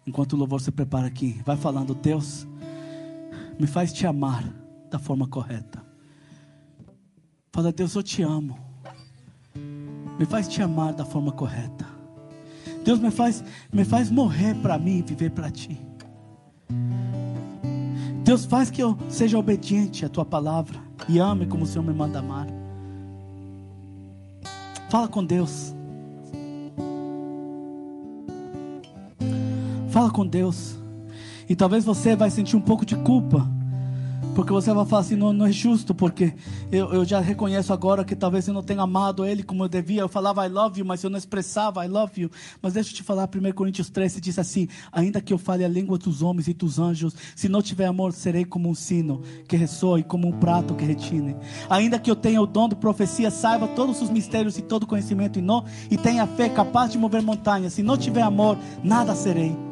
enquanto 0.04 0.32
o 0.32 0.36
louvor 0.36 0.60
se 0.60 0.72
prepara 0.72 1.06
aqui. 1.06 1.40
Vai 1.46 1.56
falando, 1.56 1.94
Deus, 1.94 2.44
me 3.60 3.68
faz 3.68 3.92
te 3.92 4.08
amar 4.08 4.42
da 4.90 4.98
forma 4.98 5.28
correta. 5.28 5.86
Fala, 7.52 7.70
Deus, 7.70 7.94
eu 7.94 8.02
te 8.02 8.22
amo. 8.22 8.65
Me 10.18 10.24
faz 10.24 10.48
te 10.48 10.62
amar 10.62 10.92
da 10.92 11.04
forma 11.04 11.32
correta. 11.32 11.86
Deus 12.84 12.98
me 12.98 13.10
faz, 13.10 13.42
me 13.72 13.84
faz 13.84 14.10
morrer 14.10 14.54
para 14.56 14.78
mim 14.78 14.98
e 14.98 15.02
viver 15.02 15.30
para 15.30 15.50
ti. 15.50 15.80
Deus 18.24 18.44
faz 18.44 18.70
que 18.70 18.82
eu 18.82 18.96
seja 19.08 19.38
obediente 19.38 20.04
à 20.04 20.08
tua 20.08 20.24
palavra 20.24 20.78
e 21.08 21.18
ame 21.18 21.46
como 21.46 21.64
o 21.64 21.66
Senhor 21.66 21.84
me 21.84 21.92
manda 21.92 22.18
amar. 22.18 22.46
Fala 24.88 25.08
com 25.08 25.24
Deus. 25.24 25.74
Fala 29.90 30.10
com 30.10 30.26
Deus. 30.26 30.78
E 31.48 31.54
talvez 31.54 31.84
você 31.84 32.16
vai 32.16 32.30
sentir 32.30 32.56
um 32.56 32.60
pouco 32.60 32.84
de 32.84 32.96
culpa 32.96 33.55
porque 34.36 34.52
você 34.52 34.70
vai 34.70 34.84
falar 34.84 35.00
assim, 35.00 35.16
não, 35.16 35.32
não 35.32 35.46
é 35.46 35.50
justo, 35.50 35.94
porque 35.94 36.34
eu, 36.70 36.92
eu 36.92 37.06
já 37.06 37.20
reconheço 37.20 37.72
agora 37.72 38.04
que 38.04 38.14
talvez 38.14 38.46
eu 38.46 38.52
não 38.52 38.62
tenha 38.62 38.82
amado 38.82 39.24
ele 39.24 39.42
como 39.42 39.64
eu 39.64 39.68
devia. 39.68 40.02
Eu 40.02 40.10
falava 40.10 40.46
I 40.46 40.50
love 40.50 40.78
you, 40.78 40.84
mas 40.84 41.02
eu 41.02 41.08
não 41.08 41.16
expressava 41.16 41.82
I 41.82 41.88
love 41.88 42.20
you. 42.20 42.30
Mas 42.60 42.74
deixa 42.74 42.90
eu 42.90 42.96
te 42.96 43.02
falar, 43.02 43.26
1 43.34 43.52
Coríntios 43.52 43.88
13 43.88 44.20
diz 44.20 44.38
assim: 44.38 44.68
Ainda 44.92 45.22
que 45.22 45.32
eu 45.32 45.38
fale 45.38 45.64
a 45.64 45.68
língua 45.68 45.96
dos 45.96 46.20
homens 46.20 46.48
e 46.48 46.52
dos 46.52 46.78
anjos, 46.78 47.14
se 47.34 47.48
não 47.48 47.62
tiver 47.62 47.86
amor, 47.86 48.12
serei 48.12 48.44
como 48.44 48.68
um 48.68 48.74
sino 48.74 49.22
que 49.48 49.56
ressoe, 49.56 50.04
como 50.04 50.28
um 50.28 50.32
prato 50.32 50.74
que 50.74 50.84
retine. 50.84 51.34
Ainda 51.70 51.98
que 51.98 52.10
eu 52.10 52.14
tenha 52.14 52.42
o 52.42 52.46
dom 52.46 52.68
de 52.68 52.76
profecia, 52.76 53.30
saiba 53.30 53.66
todos 53.68 54.02
os 54.02 54.10
mistérios 54.10 54.58
e 54.58 54.62
todo 54.62 54.86
conhecimento, 54.86 55.38
e, 55.38 55.42
não, 55.42 55.64
e 55.90 55.96
tenha 55.96 56.26
fé 56.26 56.50
capaz 56.50 56.92
de 56.92 56.98
mover 56.98 57.22
montanhas, 57.22 57.72
se 57.72 57.82
não 57.82 57.96
tiver 57.96 58.20
amor, 58.20 58.58
nada 58.84 59.14
serei. 59.14 59.65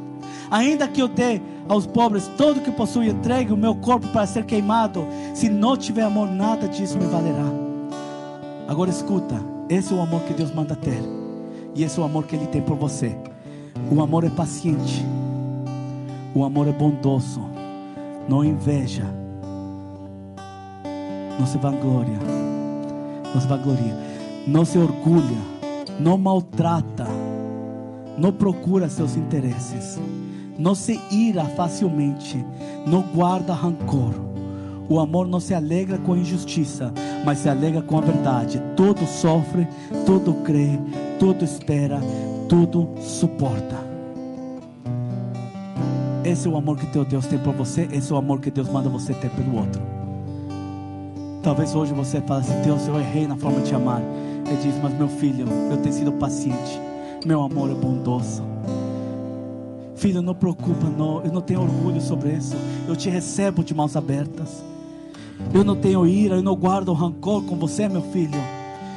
Ainda 0.55 0.87
que 0.87 1.03
eu 1.03 1.09
dê 1.09 1.41
aos 1.69 1.85
pobres 1.85 2.31
todo 2.37 2.59
o 2.59 2.61
que 2.61 2.71
possui, 2.71 3.09
entregue 3.09 3.53
o 3.53 3.57
meu 3.57 3.75
corpo 3.75 4.07
para 4.13 4.25
ser 4.25 4.45
queimado. 4.45 5.05
Se 5.35 5.49
não 5.49 5.77
tiver 5.77 6.03
amor, 6.03 6.29
nada 6.31 6.69
disso 6.69 6.97
me 6.97 7.07
valerá. 7.07 7.51
Agora 8.69 8.89
escuta: 8.89 9.35
esse 9.69 9.93
é 9.93 9.97
o 9.97 10.01
amor 10.01 10.21
que 10.21 10.33
Deus 10.33 10.55
manda 10.55 10.77
ter, 10.77 11.03
e 11.75 11.83
esse 11.83 11.99
é 11.99 12.03
o 12.03 12.05
amor 12.05 12.27
que 12.27 12.37
Ele 12.37 12.47
tem 12.47 12.63
por 12.63 12.77
você. 12.77 13.17
O 13.91 14.01
amor 14.01 14.23
é 14.23 14.31
paciente, 14.31 15.05
o 16.33 16.45
amor 16.45 16.69
é 16.69 16.73
bondoso, 16.73 17.43
não 18.29 18.45
inveja, 18.45 19.13
não 21.37 21.49
se 21.49 21.59
vangloria, 21.59 22.21
não 23.35 23.41
se 23.41 23.49
vangloria, 23.49 23.99
não 24.47 24.65
se 24.65 24.79
orgulha, 24.79 25.43
não 25.99 26.17
maltrata, 26.17 27.09
não 28.17 28.31
procura 28.31 28.89
seus 28.89 29.17
interesses 29.17 29.99
não 30.59 30.75
se 30.75 31.01
ira 31.11 31.45
facilmente, 31.45 32.45
não 32.87 33.03
guarda 33.03 33.53
rancor. 33.53 34.13
O 34.89 35.01
amor 35.01 35.27
não 35.27 35.41
se 35.41 35.55
alegra 35.55 35.99
com 35.99 36.13
a 36.13 36.19
injustiça, 36.19 36.93
mas 37.25 37.39
se 37.39 37.49
alegra 37.49 37.81
com 37.81 37.99
a 37.99 38.03
verdade. 38.03 38.61
Todo 38.77 39.07
sofre, 39.07 39.67
todo 40.05 40.35
crê, 40.45 40.79
todo 41.19 41.45
espera, 41.45 42.01
tudo 42.49 42.89
suporta. 43.01 43.83
Esse 46.23 46.47
é 46.47 46.51
o 46.51 46.57
amor 46.57 46.79
que 46.79 46.87
teu 46.87 47.05
Deus 47.05 47.27
tem 47.27 47.39
por 47.39 47.55
você, 47.55 47.89
esse 47.93 48.11
é 48.13 48.15
o 48.15 48.19
amor 48.19 48.41
que 48.41 48.51
Deus 48.51 48.69
manda 48.69 48.89
você 48.89 49.13
ter 49.15 49.31
pelo 49.31 49.57
outro. 49.57 49.83
Talvez 51.43 51.75
hoje 51.75 51.93
você 51.93 52.21
fale 52.23 52.41
assim: 52.41 52.63
Deus, 52.63 52.87
eu 52.89 52.99
errei 52.99 53.27
na 53.27 53.37
forma 53.37 53.61
de 53.61 53.69
te 53.69 53.75
amar. 53.75 54.01
Ele 54.47 54.57
diz: 54.63 54.75
Mas 54.83 54.95
meu 54.95 55.09
filho, 55.09 55.47
eu 55.71 55.77
tenho 55.79 55.95
sido 55.95 56.13
paciente, 56.13 56.81
meu 57.27 57.43
amor 57.43 57.71
é 57.71 57.75
bondoso. 57.75 58.54
Filho, 60.05 60.21
não 60.21 60.35
preocupa, 60.35 60.87
não. 60.87 61.25
Eu 61.25 61.33
não 61.33 61.41
tenho 61.41 61.63
orgulho 61.63 61.99
sobre 61.99 62.35
isso. 62.35 62.55
Eu 62.87 62.95
te 62.95 63.09
recebo 63.09 63.65
de 63.65 63.73
mãos 63.73 63.97
abertas. 63.97 64.63
Eu 65.55 65.65
não 65.65 65.75
tenho 65.75 66.07
ira, 66.07 66.37
eu 66.37 66.43
não 66.43 66.55
guardo 66.55 66.93
rancor 66.93 67.43
com 67.45 67.57
você, 67.57 67.89
meu 67.89 68.03
filho. 68.03 68.39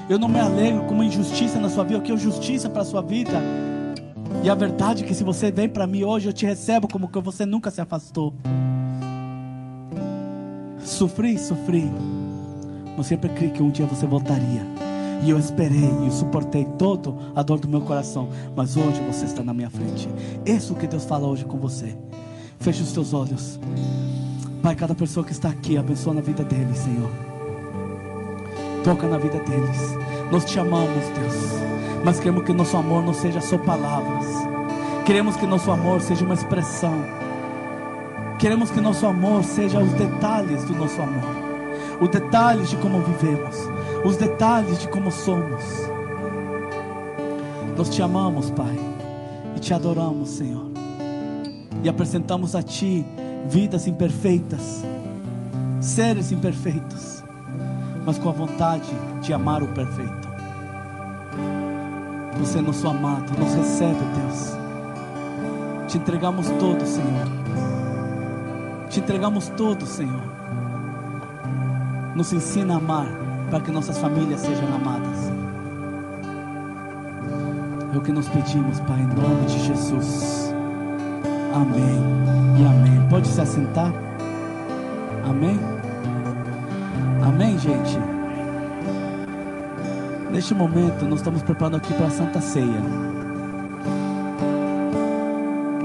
Eu 0.09 0.19
não 0.19 0.27
me 0.27 0.37
alegro 0.37 0.83
com 0.83 0.95
uma 0.95 1.05
injustiça 1.05 1.61
na 1.61 1.69
sua 1.69 1.85
vida, 1.85 1.99
o 1.99 2.01
que 2.01 2.11
é 2.11 2.17
justiça 2.17 2.69
para 2.69 2.81
a 2.81 2.85
sua 2.85 3.01
vida. 3.01 3.41
E 4.43 4.49
a 4.49 4.53
verdade 4.53 5.05
é 5.05 5.07
que 5.07 5.13
se 5.13 5.23
você 5.23 5.49
vem 5.49 5.69
para 5.69 5.87
mim 5.87 6.03
hoje, 6.03 6.27
eu 6.27 6.33
te 6.33 6.45
recebo 6.45 6.89
como 6.89 7.07
que 7.07 7.21
você 7.21 7.45
nunca 7.45 7.71
se 7.71 7.79
afastou. 7.79 8.33
Sofri, 10.83 11.37
sofri. 11.37 11.89
Mas 12.97 13.07
sempre 13.07 13.29
criei 13.29 13.51
que 13.51 13.63
um 13.63 13.69
dia 13.69 13.85
você 13.85 14.05
voltaria. 14.05 14.86
E 15.23 15.29
eu 15.29 15.37
esperei 15.37 15.91
e 16.05 16.11
suportei 16.11 16.65
toda 16.77 17.13
a 17.35 17.41
dor 17.41 17.59
do 17.59 17.67
meu 17.67 17.81
coração. 17.81 18.29
Mas 18.55 18.77
hoje 18.77 19.01
você 19.01 19.25
está 19.25 19.43
na 19.43 19.53
minha 19.53 19.69
frente. 19.69 20.07
Isso 20.45 20.75
que 20.75 20.87
Deus 20.87 21.05
fala 21.05 21.27
hoje 21.27 21.45
com 21.45 21.57
você. 21.57 21.97
Feche 22.59 22.83
os 22.83 22.91
teus 22.91 23.13
olhos. 23.13 23.59
Pai, 24.61 24.75
cada 24.75 24.95
pessoa 24.95 25.25
que 25.25 25.31
está 25.31 25.49
aqui, 25.49 25.77
abençoa 25.77 26.13
na 26.13 26.21
vida 26.21 26.43
deles, 26.43 26.77
Senhor. 26.77 27.09
Toca 28.83 29.07
na 29.07 29.17
vida 29.17 29.39
deles. 29.39 29.97
Nós 30.31 30.43
te 30.45 30.59
amamos, 30.59 31.05
Deus, 31.15 31.35
mas 32.03 32.19
queremos 32.19 32.43
que 32.43 32.51
nosso 32.51 32.75
amor 32.75 33.01
não 33.03 33.13
seja 33.13 33.39
só 33.39 33.57
palavras. 33.57 34.25
Queremos 35.05 35.37
que 35.37 35.45
nosso 35.45 35.71
amor 35.71 36.01
seja 36.01 36.25
uma 36.25 36.33
expressão. 36.33 36.93
Queremos 38.37 38.69
que 38.69 38.81
nosso 38.81 39.07
amor 39.07 39.43
seja 39.43 39.79
os 39.79 39.91
detalhes 39.93 40.63
do 40.65 40.75
nosso 40.75 41.01
amor, 41.01 41.23
os 42.01 42.09
detalhes 42.09 42.69
de 42.69 42.75
como 42.75 43.01
vivemos, 43.01 43.55
os 44.05 44.17
detalhes 44.17 44.79
de 44.79 44.87
como 44.89 45.11
somos. 45.11 45.63
Nós 47.77 47.89
te 47.89 48.01
amamos, 48.01 48.49
Pai, 48.51 48.77
e 49.55 49.59
te 49.59 49.73
adoramos, 49.73 50.29
Senhor, 50.29 50.71
e 51.83 51.89
apresentamos 51.89 52.55
a 52.55 52.63
Ti 52.63 53.05
vidas 53.47 53.87
imperfeitas, 53.87 54.83
seres 55.79 56.31
imperfeitos, 56.31 57.23
mas 58.05 58.17
com 58.17 58.29
a 58.29 58.31
vontade 58.31 58.89
de 59.21 59.33
amar 59.33 59.61
o 59.61 59.67
perfeito. 59.67 60.27
Você 62.39 62.59
é 62.59 62.61
nosso 62.61 62.87
amado, 62.87 63.31
nos 63.37 63.53
recebe, 63.53 63.99
Deus. 64.15 64.57
Te 65.87 65.97
entregamos 65.97 66.47
todo, 66.59 66.85
Senhor. 66.85 67.27
Te 68.89 68.99
entregamos 68.99 69.49
todo, 69.49 69.85
Senhor. 69.85 70.23
Nos 72.15 72.33
ensina 72.33 72.75
a 72.75 72.77
amar 72.77 73.26
para 73.49 73.59
que 73.61 73.71
nossas 73.71 73.97
famílias 73.97 74.41
sejam 74.41 74.67
amadas. 74.75 75.31
É 77.93 77.97
o 77.97 78.01
que 78.01 78.11
nós 78.11 78.27
pedimos, 78.29 78.79
Pai, 78.81 78.99
em 78.99 79.07
nome 79.07 79.45
de 79.45 79.59
Jesus. 79.65 80.53
Amém 81.53 82.03
e 82.59 82.65
amém. 82.65 83.07
Pode 83.09 83.27
se 83.27 83.39
assentar. 83.39 83.91
Amém. 85.27 85.59
Amém, 87.25 87.57
gente. 87.57 87.97
Neste 90.31 90.53
momento, 90.53 91.05
nós 91.05 91.19
estamos 91.19 91.41
preparando 91.41 91.77
aqui 91.77 91.93
para 91.93 92.07
a 92.07 92.11
Santa 92.11 92.41
Ceia. 92.41 92.81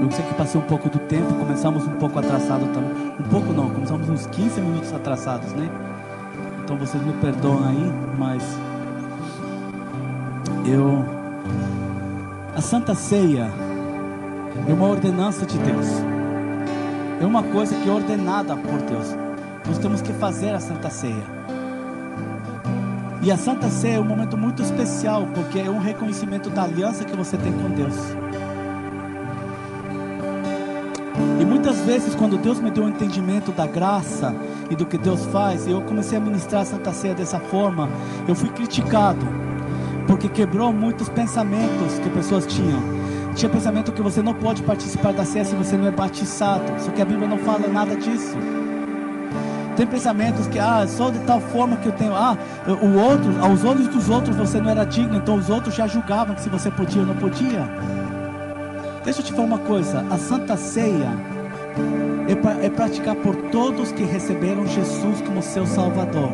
Eu 0.01 0.11
sei 0.11 0.25
que 0.25 0.33
passei 0.33 0.59
um 0.59 0.65
pouco 0.65 0.89
do 0.89 0.99
tempo, 0.99 1.33
começamos 1.35 1.87
um 1.87 1.93
pouco 1.93 2.19
atrasado 2.19 2.65
também. 2.73 3.13
Um 3.19 3.29
pouco 3.29 3.53
não, 3.53 3.69
começamos 3.69 4.09
uns 4.09 4.25
15 4.27 4.59
minutos 4.59 4.93
atrasados, 4.93 5.53
né? 5.53 5.69
Então 6.63 6.77
vocês 6.77 7.03
me 7.03 7.13
perdoam 7.13 7.67
aí, 7.67 7.91
mas 8.17 8.43
eu 10.65 11.05
a 12.55 12.61
Santa 12.61 12.93
Ceia 12.95 13.49
é 14.67 14.73
uma 14.73 14.87
ordenança 14.87 15.45
de 15.45 15.57
Deus. 15.57 15.87
É 17.19 17.25
uma 17.25 17.43
coisa 17.43 17.75
que 17.75 17.89
é 17.89 17.91
ordenada 17.91 18.55
por 18.55 18.79
Deus. 18.81 19.15
Nós 19.65 19.77
temos 19.79 20.01
que 20.01 20.13
fazer 20.13 20.53
a 20.53 20.59
Santa 20.59 20.89
Ceia. 20.89 21.23
E 23.21 23.31
a 23.31 23.37
Santa 23.37 23.69
Ceia 23.69 23.95
é 23.95 23.99
um 23.99 24.05
momento 24.05 24.37
muito 24.37 24.61
especial, 24.61 25.27
porque 25.33 25.59
é 25.59 25.69
um 25.69 25.79
reconhecimento 25.79 26.49
da 26.49 26.63
aliança 26.63 27.03
que 27.03 27.15
você 27.15 27.37
tem 27.37 27.51
com 27.53 27.69
Deus. 27.69 27.95
Vezes, 31.83 32.15
quando 32.15 32.37
Deus 32.37 32.59
me 32.59 32.71
deu 32.71 32.83
o 32.83 32.85
um 32.87 32.89
entendimento 32.89 33.51
da 33.51 33.67
graça 33.67 34.33
e 34.69 34.75
do 34.75 34.85
que 34.85 34.97
Deus 34.97 35.25
faz, 35.25 35.67
e 35.67 35.71
eu 35.71 35.81
comecei 35.81 36.17
a 36.17 36.21
ministrar 36.21 36.61
a 36.61 36.65
Santa 36.65 36.91
Ceia 36.91 37.13
dessa 37.13 37.39
forma, 37.39 37.89
eu 38.27 38.35
fui 38.35 38.49
criticado, 38.49 39.25
porque 40.07 40.27
quebrou 40.27 40.73
muitos 40.73 41.09
pensamentos 41.09 41.99
que 41.99 42.09
pessoas 42.09 42.45
tinham. 42.45 42.81
Tinha 43.35 43.49
pensamento 43.49 43.91
que 43.91 44.01
você 44.01 44.21
não 44.21 44.33
pode 44.33 44.61
participar 44.61 45.11
da 45.11 45.25
ceia 45.25 45.43
se 45.43 45.55
você 45.55 45.75
não 45.75 45.87
é 45.87 45.91
batizado, 45.91 46.63
só 46.79 46.91
que 46.91 47.01
a 47.01 47.05
Bíblia 47.05 47.27
não 47.27 47.39
fala 47.39 47.67
nada 47.67 47.95
disso. 47.95 48.37
Tem 49.75 49.87
pensamentos 49.87 50.45
que, 50.47 50.59
ah, 50.59 50.85
só 50.87 51.09
de 51.09 51.17
tal 51.19 51.41
forma 51.41 51.77
que 51.77 51.87
eu 51.87 51.91
tenho, 51.93 52.13
ah, 52.15 52.37
o 52.67 52.99
outro, 52.99 53.33
aos 53.43 53.65
olhos 53.65 53.87
dos 53.87 54.07
outros 54.07 54.35
você 54.35 54.61
não 54.61 54.69
era 54.69 54.85
digno, 54.85 55.17
então 55.17 55.35
os 55.35 55.49
outros 55.49 55.73
já 55.73 55.87
julgavam 55.87 56.35
que 56.35 56.41
se 56.41 56.49
você 56.49 56.69
podia 56.69 57.01
ou 57.01 57.07
não 57.07 57.15
podia. 57.15 57.67
Deixa 59.03 59.21
eu 59.21 59.25
te 59.25 59.33
falar 59.33 59.47
uma 59.47 59.57
coisa: 59.57 60.05
a 60.11 60.17
Santa 60.17 60.55
Ceia 60.55 61.32
é, 62.27 62.65
é 62.65 62.69
praticar 62.69 63.15
por 63.15 63.35
todos 63.51 63.91
que 63.91 64.03
receberam 64.03 64.65
Jesus 64.67 65.21
como 65.21 65.41
seu 65.41 65.65
Salvador. 65.65 66.31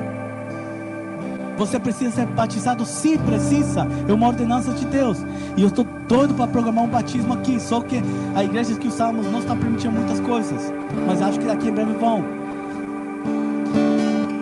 Você 1.57 1.77
precisa 1.77 2.11
ser 2.11 2.25
batizado? 2.25 2.85
Sim, 2.85 3.17
precisa. 3.17 3.85
É 4.07 4.13
uma 4.13 4.27
ordenança 4.27 4.71
de 4.71 4.85
Deus. 4.85 5.17
E 5.57 5.61
eu 5.61 5.67
estou 5.67 5.85
doido 6.07 6.33
para 6.33 6.47
programar 6.47 6.85
um 6.85 6.87
batismo 6.87 7.33
aqui. 7.33 7.59
Só 7.59 7.81
que 7.81 8.01
a 8.33 8.43
igreja 8.45 8.75
que 8.75 8.87
usamos 8.87 9.29
não 9.29 9.39
está 9.39 9.53
permitindo 9.53 9.91
muitas 9.91 10.21
coisas. 10.21 10.73
Mas 11.05 11.21
acho 11.21 11.37
que 11.37 11.45
daqui 11.45 11.67
em 11.67 11.73
breve 11.73 11.91
vão. 11.95 12.23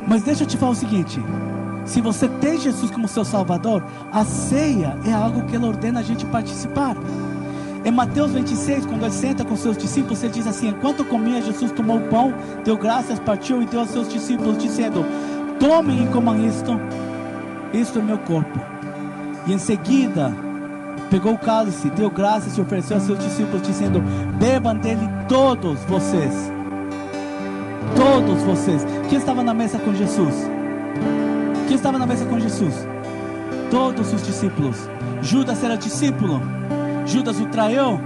Mas 0.08 0.22
deixa 0.22 0.44
eu 0.44 0.48
te 0.48 0.58
falar 0.58 0.74
o 0.74 0.76
seguinte: 0.76 1.20
se 1.86 2.02
você 2.02 2.28
tem 2.28 2.60
Jesus 2.60 2.92
como 2.92 3.08
seu 3.08 3.26
Salvador, 3.26 3.84
a 4.12 4.24
ceia 4.24 4.96
é 5.04 5.12
algo 5.12 5.42
que 5.46 5.56
Ele 5.56 5.66
ordena 5.66 6.02
a 6.02 6.04
gente 6.04 6.24
participar. 6.28 6.96
Em 7.88 7.92
Mateus 7.92 8.32
26, 8.32 8.86
quando 8.86 9.04
ele 9.04 9.14
senta 9.14 9.46
com 9.46 9.56
seus 9.56 9.78
discípulos, 9.78 10.22
ele 10.22 10.34
diz 10.34 10.46
assim: 10.46 10.68
Enquanto 10.68 11.06
comia, 11.06 11.42
Jesus 11.42 11.72
tomou 11.72 12.00
o 12.00 12.08
pão, 12.10 12.34
deu 12.66 12.76
graças, 12.76 13.18
partiu 13.18 13.62
e 13.62 13.66
deu 13.66 13.80
aos 13.80 13.92
seus 13.92 14.10
discípulos, 14.10 14.58
dizendo: 14.58 15.06
Tomem 15.58 16.04
e 16.04 16.08
comam 16.08 16.46
isto, 16.46 16.78
isto 17.74 18.00
é 18.00 18.02
meu 18.02 18.18
corpo. 18.18 18.60
E 19.46 19.54
em 19.54 19.58
seguida, 19.58 20.34
pegou 21.10 21.32
o 21.32 21.38
cálice, 21.38 21.90
deu 21.92 22.10
graças 22.10 22.58
e 22.58 22.62
ofereceu 22.62 22.98
aos 22.98 23.06
seus 23.06 23.20
discípulos, 23.20 23.62
dizendo: 23.62 24.02
Bebam 24.38 24.76
dele 24.76 25.08
todos 25.30 25.80
vocês. 25.86 26.34
Todos 27.96 28.44
vocês. 28.44 28.86
Quem 29.08 29.18
estava 29.18 29.42
na 29.42 29.54
mesa 29.54 29.80
com 29.80 29.96
Jesus? 29.96 30.36
Quem 31.70 31.78
estava 31.78 31.98
na 31.98 32.06
mesa 32.06 32.26
com 32.26 32.38
Jesus? 32.38 32.86
Todos 33.72 34.12
os 34.12 34.22
discípulos. 34.24 34.90
Judas 35.22 35.64
era 35.64 35.78
discípulo. 35.78 36.57
Judas 37.08 37.40
o 37.40 37.46
traiu. 37.48 38.00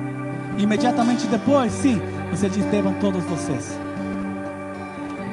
Imediatamente 0.58 1.28
depois, 1.28 1.72
sim, 1.72 2.02
você 2.30 2.48
diz: 2.48 2.64
bebam 2.66 2.94
todos 3.00 3.24
vocês. 3.26 3.78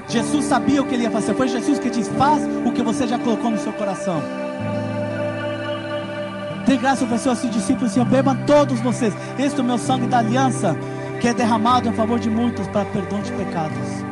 Jesus 0.08 0.46
sabia 0.46 0.80
o 0.80 0.86
que 0.86 0.94
ele 0.94 1.04
ia 1.04 1.10
fazer. 1.10 1.34
Foi 1.34 1.48
Jesus 1.48 1.78
que 1.78 1.90
diz: 1.90 2.08
faz 2.08 2.42
o 2.64 2.72
que 2.72 2.82
você 2.82 3.06
já 3.06 3.18
colocou 3.18 3.50
no 3.50 3.58
seu 3.58 3.72
coração. 3.72 4.22
Tem 6.64 6.78
graça 6.78 7.06
aos 7.10 7.20
seus 7.20 7.50
discípulos 7.50 7.96
e 7.96 8.04
bebam 8.04 8.36
todos 8.46 8.80
vocês. 8.80 9.14
Este 9.38 9.58
é 9.58 9.62
o 9.62 9.66
meu 9.66 9.78
sangue 9.78 10.06
da 10.06 10.18
aliança, 10.18 10.76
que 11.20 11.28
é 11.28 11.34
derramado 11.34 11.88
em 11.88 11.92
favor 11.92 12.18
de 12.18 12.28
muitos 12.28 12.66
para 12.68 12.84
perdão 12.86 13.20
de 13.22 13.32
pecados. 13.32 14.07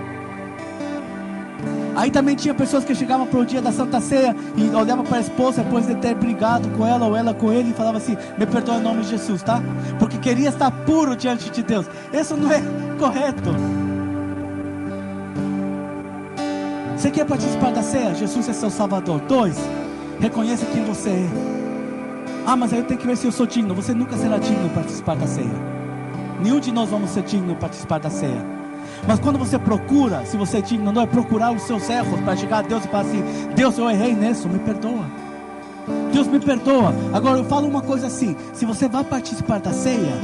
Aí 1.97 2.11
também 2.11 2.37
tinha 2.37 2.53
pessoas 2.53 2.85
que 2.85 2.95
chegavam 2.95 3.27
para 3.27 3.41
o 3.41 3.47
dia 3.47 3.63
da 3.63 3.73
Santa 3.73 4.01
Ceia 4.01 4.37
e 4.55 4.69
olhavam 4.69 5.03
para 5.03 5.17
a 5.17 5.21
esposa 5.21 5.63
depois 5.63 5.87
de 5.87 5.95
ter 5.95 6.15
brigado 6.15 6.69
com 6.77 6.87
ela 6.87 7.07
ou 7.07 7.17
ela 7.17 7.33
com 7.33 7.51
ele 7.51 7.71
e 7.71 7.73
falavam 7.73 7.97
assim: 7.97 8.19
Me 8.37 8.45
perdoa 8.45 8.77
em 8.77 8.83
nome 8.83 9.03
de 9.03 9.09
Jesus, 9.09 9.43
tá? 9.43 9.63
Porque 9.99 10.19
queria 10.19 10.51
estar 10.51 10.71
puro 10.71 11.17
diante 11.17 11.49
de 11.51 11.63
Deus. 11.63 11.87
Isso 12.13 12.37
não 12.37 12.53
é 12.53 12.61
correto. 13.01 13.51
Você 16.95 17.11
quer 17.11 17.25
participar 17.25 17.73
da 17.73 17.83
ceia? 17.83 18.15
Jesus 18.15 18.47
é 18.47 18.53
seu 18.53 18.69
Salvador. 18.69 19.21
Dois, 19.21 19.57
reconheça 20.21 20.67
quem 20.67 20.85
você 20.85 21.09
é. 21.09 21.29
Ah, 22.47 22.57
mas 22.57 22.75
aí 22.75 22.81
eu 22.81 22.85
tenho 22.85 23.01
que 23.01 23.07
ver 23.07 23.17
se 23.17 23.27
eu 23.27 23.33
sou 23.33 23.47
digno. 23.47 23.75
Você 23.75 23.95
nunca 23.95 24.17
será 24.19 24.37
digno 24.37 24.69
participar 24.71 25.17
da 25.17 25.27
ceia. 25.27 25.77
Nenhum 26.43 26.61
de 26.61 26.71
nós 26.71 26.91
vamos 26.91 27.11
ser 27.11 27.23
digno 27.23 27.57
participar 27.57 27.99
da 27.99 28.11
ceia. 28.11 28.56
Mas 29.07 29.19
quando 29.19 29.39
você 29.39 29.59
procura, 29.59 30.25
se 30.25 30.37
você 30.37 30.63
digno, 30.63 30.93
não 30.93 31.03
é 31.03 31.07
procurar 31.07 31.53
os 31.53 31.63
seus 31.63 31.89
erros 31.89 32.21
para 32.21 32.37
chegar 32.37 32.59
a 32.59 32.63
Deus 32.63 32.85
e 32.85 32.89
falar 32.89 33.05
assim: 33.05 33.23
Deus, 33.55 33.79
eu 33.79 33.91
errei 33.91 34.15
nisso, 34.15 34.49
me 34.49 34.59
perdoa. 34.59 35.05
Deus 36.13 36.27
me 36.27 36.41
perdoa. 36.41 36.95
Agora 37.13 37.39
eu 37.39 37.45
falo 37.45 37.67
uma 37.69 37.83
coisa 37.83 38.07
assim: 38.07 38.37
se 38.53 38.65
você 38.65 38.89
vai 38.89 39.05
participar 39.05 39.61
da 39.61 39.73
ceia, 39.73 40.15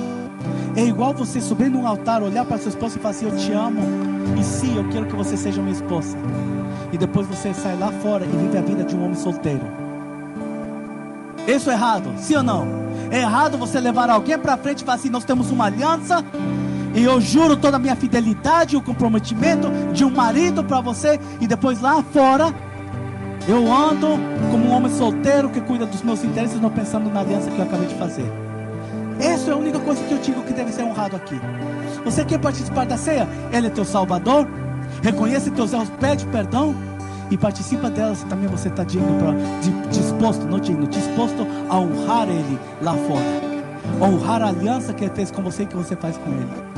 é 0.76 0.84
igual 0.84 1.12
você 1.12 1.40
subir 1.40 1.70
num 1.70 1.86
altar, 1.86 2.22
olhar 2.22 2.44
para 2.44 2.58
sua 2.58 2.70
esposa 2.70 2.96
e 2.96 3.00
falar 3.00 3.14
assim: 3.14 3.26
Eu 3.26 3.36
te 3.36 3.52
amo, 3.52 3.80
e 4.38 4.44
sim, 4.44 4.76
eu 4.76 4.88
quero 4.88 5.06
que 5.06 5.14
você 5.14 5.36
seja 5.36 5.60
minha 5.60 5.74
esposa. 5.74 6.16
E 6.92 6.98
depois 6.98 7.26
você 7.26 7.54
sai 7.54 7.76
lá 7.76 7.90
fora 7.90 8.24
e 8.24 8.28
vive 8.28 8.58
a 8.58 8.62
vida 8.62 8.84
de 8.84 8.94
um 8.94 9.04
homem 9.04 9.16
solteiro. 9.16 9.64
Isso 11.46 11.70
é 11.70 11.72
errado, 11.72 12.12
sim 12.18 12.36
ou 12.36 12.42
não? 12.42 12.66
É 13.10 13.20
errado 13.20 13.58
você 13.58 13.80
levar 13.80 14.08
alguém 14.08 14.38
para 14.38 14.56
frente 14.56 14.80
e 14.80 14.84
falar 14.84 14.96
assim: 14.96 15.10
Nós 15.10 15.24
temos 15.24 15.50
uma 15.50 15.66
aliança 15.66 16.24
e 16.94 17.04
eu 17.04 17.20
juro 17.20 17.56
toda 17.56 17.76
a 17.76 17.80
minha 17.80 17.96
fidelidade 17.96 18.74
e 18.74 18.78
o 18.78 18.82
comprometimento 18.82 19.70
de 19.92 20.04
um 20.04 20.10
marido 20.10 20.62
para 20.62 20.80
você. 20.80 21.18
E 21.40 21.46
depois 21.46 21.80
lá 21.80 22.02
fora, 22.02 22.52
eu 23.48 23.72
ando 23.72 24.08
como 24.50 24.66
um 24.66 24.72
homem 24.72 24.92
solteiro 24.92 25.48
que 25.48 25.60
cuida 25.60 25.86
dos 25.86 26.02
meus 26.02 26.22
interesses, 26.22 26.60
não 26.60 26.70
pensando 26.70 27.10
na 27.10 27.20
aliança 27.20 27.50
que 27.50 27.58
eu 27.58 27.64
acabei 27.64 27.86
de 27.86 27.94
fazer. 27.94 28.30
Essa 29.18 29.50
é 29.50 29.52
a 29.54 29.56
única 29.56 29.78
coisa 29.78 30.02
que 30.04 30.12
eu 30.12 30.18
digo 30.18 30.42
que 30.42 30.52
deve 30.52 30.72
ser 30.72 30.82
honrado 30.82 31.16
aqui. 31.16 31.40
Você 32.04 32.24
quer 32.24 32.38
participar 32.38 32.84
da 32.84 32.96
ceia? 32.96 33.28
Ele 33.52 33.68
é 33.68 33.70
teu 33.70 33.84
salvador. 33.84 34.46
Reconhece 35.02 35.50
teus 35.50 35.72
erros, 35.72 35.90
pede 35.98 36.26
perdão 36.26 36.74
e 37.30 37.36
participa 37.36 37.88
dela. 37.88 38.14
Se 38.14 38.26
também 38.26 38.48
você 38.48 38.68
está 38.68 38.84
digno, 38.84 39.18
pra, 39.18 39.32
disposto, 39.90 40.46
não 40.46 40.58
digno, 40.58 40.86
disposto 40.86 41.46
a 41.68 41.78
honrar 41.78 42.28
Ele 42.28 42.58
lá 42.82 42.92
fora 42.94 43.51
honrar 44.00 44.42
a 44.42 44.48
aliança 44.48 44.92
que 44.92 45.04
ele 45.04 45.14
fez 45.14 45.30
com 45.30 45.42
você 45.42 45.62
e 45.62 45.66
que 45.66 45.76
você 45.76 45.96
faz 45.96 46.16
com 46.16 46.30
ele. 46.30 46.72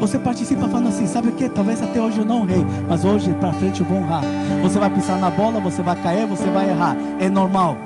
Você 0.00 0.18
participa 0.18 0.68
falando 0.68 0.88
assim, 0.88 1.06
sabe 1.06 1.28
o 1.28 1.32
que? 1.32 1.48
Talvez 1.48 1.82
até 1.82 2.00
hoje 2.00 2.18
eu 2.18 2.24
não 2.24 2.42
honrei, 2.42 2.64
mas 2.88 3.04
hoje 3.04 3.32
para 3.34 3.52
frente 3.52 3.80
eu 3.80 3.86
vou 3.86 3.98
honrar. 3.98 4.22
Você 4.62 4.78
vai 4.78 4.90
pisar 4.90 5.18
na 5.18 5.30
bola, 5.30 5.58
você 5.58 5.82
vai 5.82 5.96
cair, 5.96 6.26
você 6.26 6.48
vai 6.50 6.70
errar. 6.70 6.96
É 7.18 7.28
normal. 7.28 7.76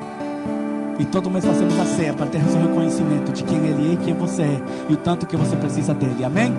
E 0.99 1.07
todo 1.07 1.31
mês 1.31 1.45
fazemos 1.45 1.79
a 1.81 1.87
ceia 1.87 2.13
para 2.13 2.27
ter 2.27 2.39
o 2.39 2.69
reconhecimento 2.69 3.33
de 3.33 3.43
quem 3.45 3.59
Ele 3.59 3.91
é 3.91 3.93
e 3.95 3.97
quem 3.97 4.15
você 4.15 4.43
é. 4.43 4.63
E 4.91 4.93
o 4.93 4.97
tanto 4.97 5.27
que 5.27 5.37
você 5.37 5.57
precisa 5.57 5.95
dele. 5.95 6.23
Amém? 6.23 6.55